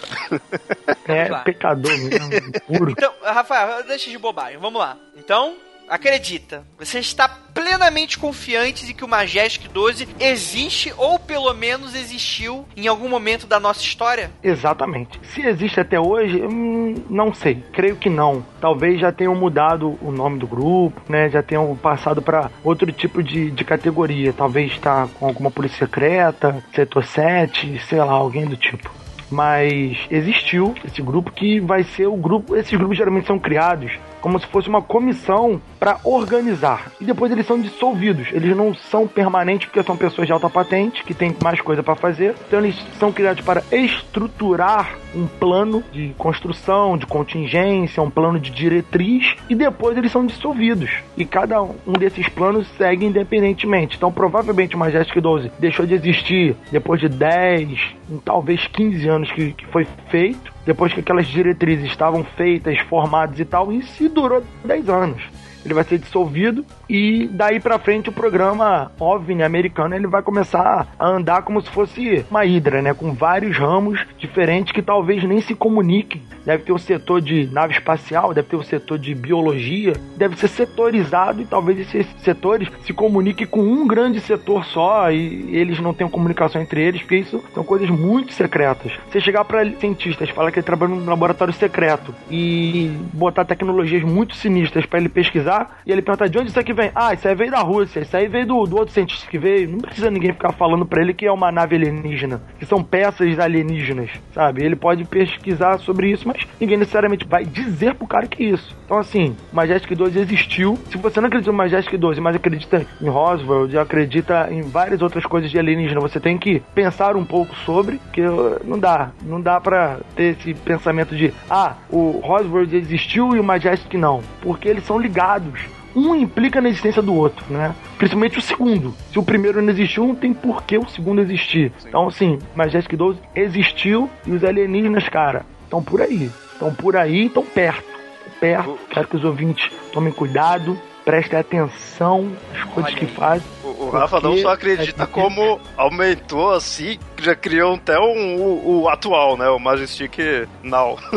É 1.08 1.28
pecador 1.44 1.96
mesmo, 1.96 2.52
puro. 2.66 2.90
Então, 2.90 3.12
Rafael, 3.22 3.84
deixa 3.84 4.10
de 4.10 4.18
bobagem. 4.18 4.58
Vamos 4.58 4.80
lá. 4.80 4.96
Então, 5.16 5.56
acredita. 5.88 6.64
Você 6.78 6.98
está 6.98 7.28
plenamente 7.28 8.18
confiante 8.18 8.86
de 8.86 8.92
que 8.92 9.04
o 9.04 9.08
Majestic 9.08 9.70
12 9.70 10.08
existe 10.20 10.92
ou 10.96 11.18
pelo 11.18 11.52
menos 11.54 11.94
existiu 11.94 12.66
em 12.76 12.86
algum 12.86 13.08
momento 13.08 13.46
da 13.46 13.58
nossa 13.58 13.80
história? 13.80 14.30
Exatamente. 14.42 15.18
Se 15.34 15.40
existe 15.40 15.80
até 15.80 15.98
hoje, 15.98 16.42
hum, 16.42 16.94
não 17.08 17.32
sei. 17.32 17.62
Creio 17.72 17.96
que 17.96 18.10
não. 18.10 18.44
Talvez 18.60 19.00
já 19.00 19.12
tenham 19.12 19.34
mudado 19.34 19.98
o 20.02 20.10
nome 20.10 20.38
do 20.38 20.46
grupo, 20.46 21.00
né? 21.08 21.28
Já 21.28 21.42
tenham 21.42 21.74
passado 21.76 22.20
para 22.20 22.50
outro 22.62 22.90
tipo 22.92 23.22
de, 23.22 23.50
de 23.50 23.64
categoria. 23.64 24.32
Talvez 24.32 24.72
está 24.72 25.08
com 25.18 25.26
alguma 25.26 25.50
polícia 25.50 25.78
secreta, 25.78 26.62
setor 26.74 27.04
7, 27.04 27.80
sei 27.88 27.98
lá, 27.98 28.12
alguém 28.12 28.46
do 28.46 28.56
tipo. 28.56 28.90
Mas 29.30 29.98
existiu 30.10 30.74
esse 30.84 31.02
grupo 31.02 31.32
que 31.32 31.58
vai 31.60 31.82
ser 31.82 32.06
o 32.06 32.16
grupo. 32.16 32.56
Esses 32.56 32.76
grupos 32.78 32.96
geralmente 32.96 33.26
são 33.26 33.38
criados 33.38 33.92
como 34.26 34.40
se 34.40 34.46
fosse 34.48 34.68
uma 34.68 34.82
comissão 34.82 35.62
para 35.78 36.00
organizar. 36.02 36.90
E 37.00 37.04
depois 37.04 37.30
eles 37.30 37.46
são 37.46 37.60
dissolvidos. 37.60 38.26
Eles 38.32 38.56
não 38.56 38.74
são 38.74 39.06
permanentes 39.06 39.68
porque 39.68 39.84
são 39.84 39.96
pessoas 39.96 40.26
de 40.26 40.32
alta 40.32 40.50
patente 40.50 41.04
que 41.04 41.14
têm 41.14 41.32
mais 41.40 41.60
coisa 41.60 41.80
para 41.80 41.94
fazer. 41.94 42.34
Então 42.48 42.58
eles 42.58 42.74
são 42.98 43.12
criados 43.12 43.44
para 43.44 43.62
estruturar 43.70 44.96
um 45.14 45.28
plano 45.28 45.80
de 45.92 46.12
construção, 46.18 46.98
de 46.98 47.06
contingência, 47.06 48.02
um 48.02 48.10
plano 48.10 48.40
de 48.40 48.50
diretriz 48.50 49.36
e 49.48 49.54
depois 49.54 49.96
eles 49.96 50.10
são 50.10 50.26
dissolvidos. 50.26 50.90
E 51.16 51.24
cada 51.24 51.62
um 51.62 51.92
desses 51.96 52.28
planos 52.28 52.66
segue 52.76 53.06
independentemente. 53.06 53.96
Então 53.96 54.10
provavelmente 54.10 54.74
o 54.74 54.78
Majestic 54.78 55.20
12 55.20 55.52
deixou 55.60 55.86
de 55.86 55.94
existir 55.94 56.56
depois 56.72 57.00
de 57.00 57.08
10, 57.08 57.78
talvez 58.24 58.66
15 58.66 59.08
anos 59.08 59.30
que, 59.30 59.52
que 59.52 59.66
foi 59.66 59.86
feito 60.10 60.55
depois 60.66 60.92
que 60.92 61.00
aquelas 61.00 61.28
diretrizes 61.28 61.86
estavam 61.86 62.24
feitas, 62.24 62.78
formadas 62.80 63.38
e 63.38 63.44
tal, 63.44 63.70
se 63.82 64.08
durou 64.08 64.42
10 64.64 64.88
anos. 64.88 65.22
Ele 65.66 65.74
vai 65.74 65.82
ser 65.82 65.98
dissolvido 65.98 66.64
e 66.88 67.28
daí 67.32 67.58
para 67.58 67.76
frente 67.76 68.08
o 68.08 68.12
programa 68.12 68.92
OVNI 69.00 69.42
americano 69.42 69.96
ele 69.96 70.06
vai 70.06 70.22
começar 70.22 70.86
a 70.96 71.08
andar 71.08 71.42
como 71.42 71.60
se 71.60 71.68
fosse 71.70 72.24
uma 72.30 72.44
hidra, 72.44 72.80
né, 72.80 72.94
com 72.94 73.12
vários 73.12 73.58
ramos 73.58 74.00
diferentes 74.16 74.72
que 74.72 74.80
talvez 74.80 75.24
nem 75.24 75.40
se 75.40 75.56
comuniquem. 75.56 76.22
Deve 76.44 76.62
ter 76.62 76.72
o 76.72 76.78
setor 76.78 77.20
de 77.20 77.48
nave 77.52 77.74
espacial, 77.74 78.32
deve 78.32 78.46
ter 78.48 78.56
o 78.56 78.62
setor 78.62 78.96
de 78.96 79.12
biologia, 79.12 79.94
deve 80.16 80.36
ser 80.36 80.46
setorizado 80.46 81.42
e 81.42 81.44
talvez 81.44 81.80
esses 81.80 82.06
setores 82.22 82.68
se 82.82 82.92
comuniquem 82.92 83.46
com 83.46 83.60
um 83.60 83.84
grande 83.84 84.20
setor 84.20 84.64
só 84.64 85.10
e 85.10 85.56
eles 85.56 85.80
não 85.80 85.92
tenham 85.92 86.08
comunicação 86.08 86.62
entre 86.62 86.80
eles, 86.80 87.00
porque 87.00 87.16
isso 87.16 87.42
são 87.52 87.64
coisas 87.64 87.90
muito 87.90 88.32
secretas. 88.32 88.92
Você 89.10 89.20
chegar 89.20 89.44
para 89.44 89.68
cientistas, 89.72 90.30
falar 90.30 90.52
que 90.52 90.60
ele 90.60 90.66
trabalha 90.66 90.94
num 90.94 91.04
laboratório 91.04 91.52
secreto 91.52 92.14
e 92.30 92.92
botar 93.12 93.44
tecnologias 93.44 94.04
muito 94.04 94.36
sinistras 94.36 94.86
para 94.86 95.00
ele 95.00 95.08
pesquisar, 95.08 95.55
e 95.86 95.92
ele 95.92 96.02
perguntar 96.02 96.28
de 96.28 96.38
onde 96.38 96.50
isso 96.50 96.60
aqui 96.60 96.72
vem? 96.72 96.90
Ah, 96.94 97.14
isso 97.14 97.26
aí 97.26 97.34
veio 97.34 97.50
da 97.50 97.60
Rússia, 97.60 98.00
isso 98.00 98.16
aí 98.16 98.28
veio 98.28 98.46
do, 98.46 98.64
do 98.64 98.76
outro 98.76 98.92
cientista 98.92 99.28
que 99.30 99.38
veio. 99.38 99.68
Não 99.68 99.78
precisa 99.78 100.10
ninguém 100.10 100.32
ficar 100.32 100.52
falando 100.52 100.84
para 100.84 101.00
ele 101.00 101.14
que 101.14 101.26
é 101.26 101.32
uma 101.32 101.52
nave 101.52 101.76
alienígena, 101.76 102.40
que 102.58 102.66
são 102.66 102.82
peças 102.82 103.38
alienígenas, 103.38 104.10
sabe? 104.32 104.64
Ele 104.64 104.76
pode 104.76 105.04
pesquisar 105.04 105.78
sobre 105.78 106.10
isso, 106.10 106.26
mas 106.26 106.46
ninguém 106.60 106.76
necessariamente 106.76 107.26
vai 107.26 107.44
dizer 107.44 107.94
pro 107.94 108.06
cara 108.06 108.26
que 108.26 108.42
é 108.42 108.46
isso. 108.46 108.76
Então, 108.86 108.98
assim, 108.98 109.36
Majestic 109.52 109.94
12 109.94 110.18
existiu. 110.18 110.78
Se 110.90 110.96
você 110.96 111.20
não 111.20 111.26
acredita 111.26 111.50
no 111.50 111.58
Majestic 111.58 111.98
12, 111.98 112.20
mas 112.20 112.36
acredita 112.36 112.86
em 113.02 113.08
Roswell, 113.08 113.68
e 113.68 113.76
acredita 113.76 114.48
em 114.50 114.62
várias 114.62 115.02
outras 115.02 115.26
coisas 115.26 115.50
de 115.50 115.58
alienígena, 115.58 116.00
você 116.00 116.20
tem 116.20 116.38
que 116.38 116.62
pensar 116.72 117.16
um 117.16 117.24
pouco 117.24 117.54
sobre, 117.56 118.00
que 118.12 118.22
não 118.64 118.78
dá. 118.78 119.10
Não 119.22 119.40
dá 119.40 119.60
pra 119.60 119.98
ter 120.14 120.36
esse 120.38 120.54
pensamento 120.54 121.16
de, 121.16 121.34
ah, 121.50 121.74
o 121.90 122.20
Roswell 122.22 122.62
existiu 122.72 123.34
e 123.34 123.40
o 123.40 123.44
Majestic 123.44 123.94
não. 123.94 124.22
Porque 124.40 124.68
eles 124.68 124.84
são 124.84 124.98
ligados 124.98 125.60
um 125.96 126.14
implica 126.14 126.60
na 126.60 126.68
existência 126.68 127.00
do 127.00 127.14
outro, 127.14 127.44
né? 127.48 127.74
Principalmente 127.96 128.38
o 128.38 128.42
segundo. 128.42 128.94
Se 129.10 129.18
o 129.18 129.22
primeiro 129.22 129.62
não 129.62 129.70
existiu, 129.70 130.06
não 130.06 130.14
tem 130.14 130.34
por 130.34 130.62
que 130.62 130.76
o 130.76 130.86
segundo 130.86 131.22
existir. 131.22 131.72
Sim. 131.78 131.88
Então, 131.88 132.06
assim, 132.06 132.38
Majestic 132.54 132.94
12 132.94 133.18
existiu 133.34 134.10
e 134.26 134.32
os 134.32 134.44
alienígenas, 134.44 135.08
cara, 135.08 135.46
estão 135.64 135.82
por 135.82 136.02
aí. 136.02 136.30
Estão 136.52 136.74
por 136.74 136.96
aí, 136.96 137.26
estão 137.26 137.42
perto. 137.42 137.95
Perto. 138.40 138.78
Quero 138.90 139.08
que 139.08 139.16
os 139.16 139.24
ouvintes 139.24 139.70
tomem 139.92 140.12
cuidado, 140.12 140.78
prestem 141.06 141.38
atenção 141.38 142.32
às 142.52 142.64
coisas 142.64 142.92
Olha 142.92 143.00
que 143.00 143.06
fazem. 143.06 143.48
O, 143.62 143.68
o 143.68 143.90
Rafa 143.90 144.20
não 144.20 144.36
só 144.38 144.48
acredita 144.50 145.04
é 145.04 145.06
como 145.06 145.60
aumentou 145.76 146.52
assim, 146.52 146.98
já 147.22 147.36
criou 147.36 147.76
até 147.76 147.96
um, 147.98 148.36
o, 148.36 148.82
o 148.82 148.88
atual, 148.88 149.36
né? 149.36 149.48
O 149.48 149.58
Majestic 149.58 150.18
Now. 150.64 150.98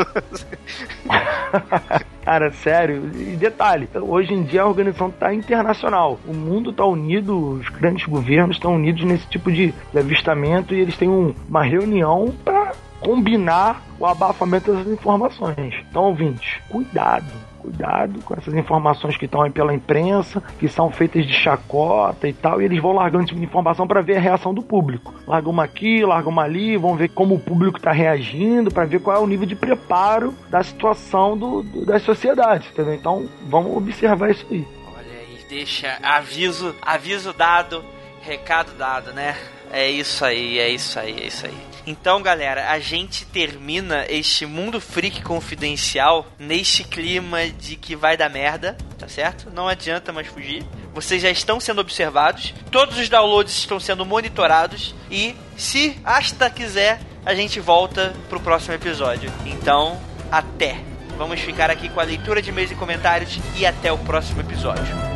Cara, 2.23 2.51
sério. 2.51 3.09
E 3.15 3.35
detalhe, 3.35 3.89
hoje 3.95 4.31
em 4.31 4.43
dia 4.43 4.61
a 4.61 4.67
organização 4.67 5.09
está 5.09 5.33
internacional. 5.33 6.19
O 6.27 6.33
mundo 6.33 6.69
está 6.69 6.85
unido, 6.85 7.53
os 7.53 7.67
grandes 7.69 8.05
governos 8.05 8.57
estão 8.57 8.75
unidos 8.75 9.03
nesse 9.03 9.25
tipo 9.27 9.51
de, 9.51 9.73
de 9.91 9.97
avistamento 9.97 10.75
e 10.75 10.81
eles 10.81 10.95
têm 10.95 11.09
um, 11.09 11.33
uma 11.49 11.63
reunião 11.63 12.31
para 12.45 12.73
combinar 12.99 13.81
o 13.99 14.05
abafamento 14.05 14.71
dessas 14.71 14.91
informações. 14.91 15.75
Então, 15.89 16.03
ouvintes, 16.03 16.59
cuidado 16.69 17.49
cuidado 17.59 18.21
com 18.23 18.33
essas 18.33 18.53
informações 18.53 19.17
que 19.17 19.25
estão 19.25 19.41
aí 19.41 19.51
pela 19.51 19.73
imprensa, 19.73 20.41
que 20.57 20.67
são 20.67 20.89
feitas 20.91 21.25
de 21.25 21.33
chacota 21.33 22.27
e 22.27 22.33
tal, 22.33 22.61
e 22.61 22.65
eles 22.65 22.81
vão 22.81 22.93
largando 22.93 23.23
esse 23.23 23.27
tipo 23.27 23.39
de 23.39 23.45
informação 23.45 23.87
para 23.87 24.01
ver 24.01 24.17
a 24.17 24.19
reação 24.19 24.53
do 24.53 24.61
público. 24.61 25.13
Larga 25.27 25.49
uma 25.49 25.63
aqui, 25.63 26.03
larga 26.03 26.29
uma 26.29 26.43
ali, 26.43 26.77
vão 26.77 26.95
ver 26.95 27.09
como 27.09 27.35
o 27.35 27.39
público 27.39 27.77
está 27.77 27.91
reagindo, 27.91 28.71
para 28.71 28.85
ver 28.85 28.99
qual 28.99 29.17
é 29.17 29.19
o 29.19 29.27
nível 29.27 29.45
de 29.45 29.55
preparo 29.55 30.33
da 30.49 30.63
situação 30.63 31.37
do, 31.37 31.61
do, 31.61 31.85
das 31.85 32.01
sociedades, 32.01 32.69
entendeu? 32.71 32.93
Então, 32.93 33.29
vamos 33.47 33.75
observar 33.75 34.31
isso 34.31 34.45
aí. 34.49 34.65
Olha 34.87 35.19
aí, 35.19 35.45
deixa 35.47 35.97
aviso, 36.01 36.75
aviso 36.81 37.33
dado, 37.33 37.83
recado 38.21 38.73
dado, 38.77 39.13
né? 39.13 39.35
É 39.71 39.89
isso 39.89 40.25
aí, 40.25 40.57
é 40.57 40.69
isso 40.69 40.99
aí, 40.99 41.19
é 41.19 41.27
isso 41.27 41.45
aí. 41.45 41.68
Então, 41.89 42.21
galera, 42.21 42.69
a 42.69 42.77
gente 42.77 43.25
termina 43.25 44.05
este 44.07 44.45
mundo 44.45 44.79
freak 44.79 45.23
confidencial 45.23 46.27
neste 46.37 46.83
clima 46.83 47.47
de 47.49 47.75
que 47.75 47.95
vai 47.95 48.15
dar 48.15 48.29
merda, 48.29 48.77
tá 48.95 49.07
certo? 49.07 49.49
Não 49.49 49.67
adianta 49.67 50.13
mais 50.13 50.27
fugir. 50.27 50.63
Vocês 50.93 51.19
já 51.19 51.31
estão 51.31 51.59
sendo 51.59 51.81
observados, 51.81 52.53
todos 52.69 52.95
os 52.99 53.09
downloads 53.09 53.57
estão 53.57 53.79
sendo 53.79 54.05
monitorados 54.05 54.93
e 55.09 55.35
se 55.57 55.97
Asta 56.05 56.47
quiser, 56.47 56.99
a 57.25 57.33
gente 57.33 57.59
volta 57.59 58.13
pro 58.29 58.39
próximo 58.39 58.75
episódio. 58.75 59.33
Então, 59.43 59.99
até. 60.31 60.77
Vamos 61.17 61.39
ficar 61.39 61.71
aqui 61.71 61.89
com 61.89 61.99
a 61.99 62.03
leitura 62.03 62.39
de 62.39 62.49
e-mails 62.49 62.69
e 62.69 62.75
comentários 62.75 63.39
e 63.57 63.65
até 63.65 63.91
o 63.91 63.97
próximo 63.97 64.41
episódio. 64.41 65.08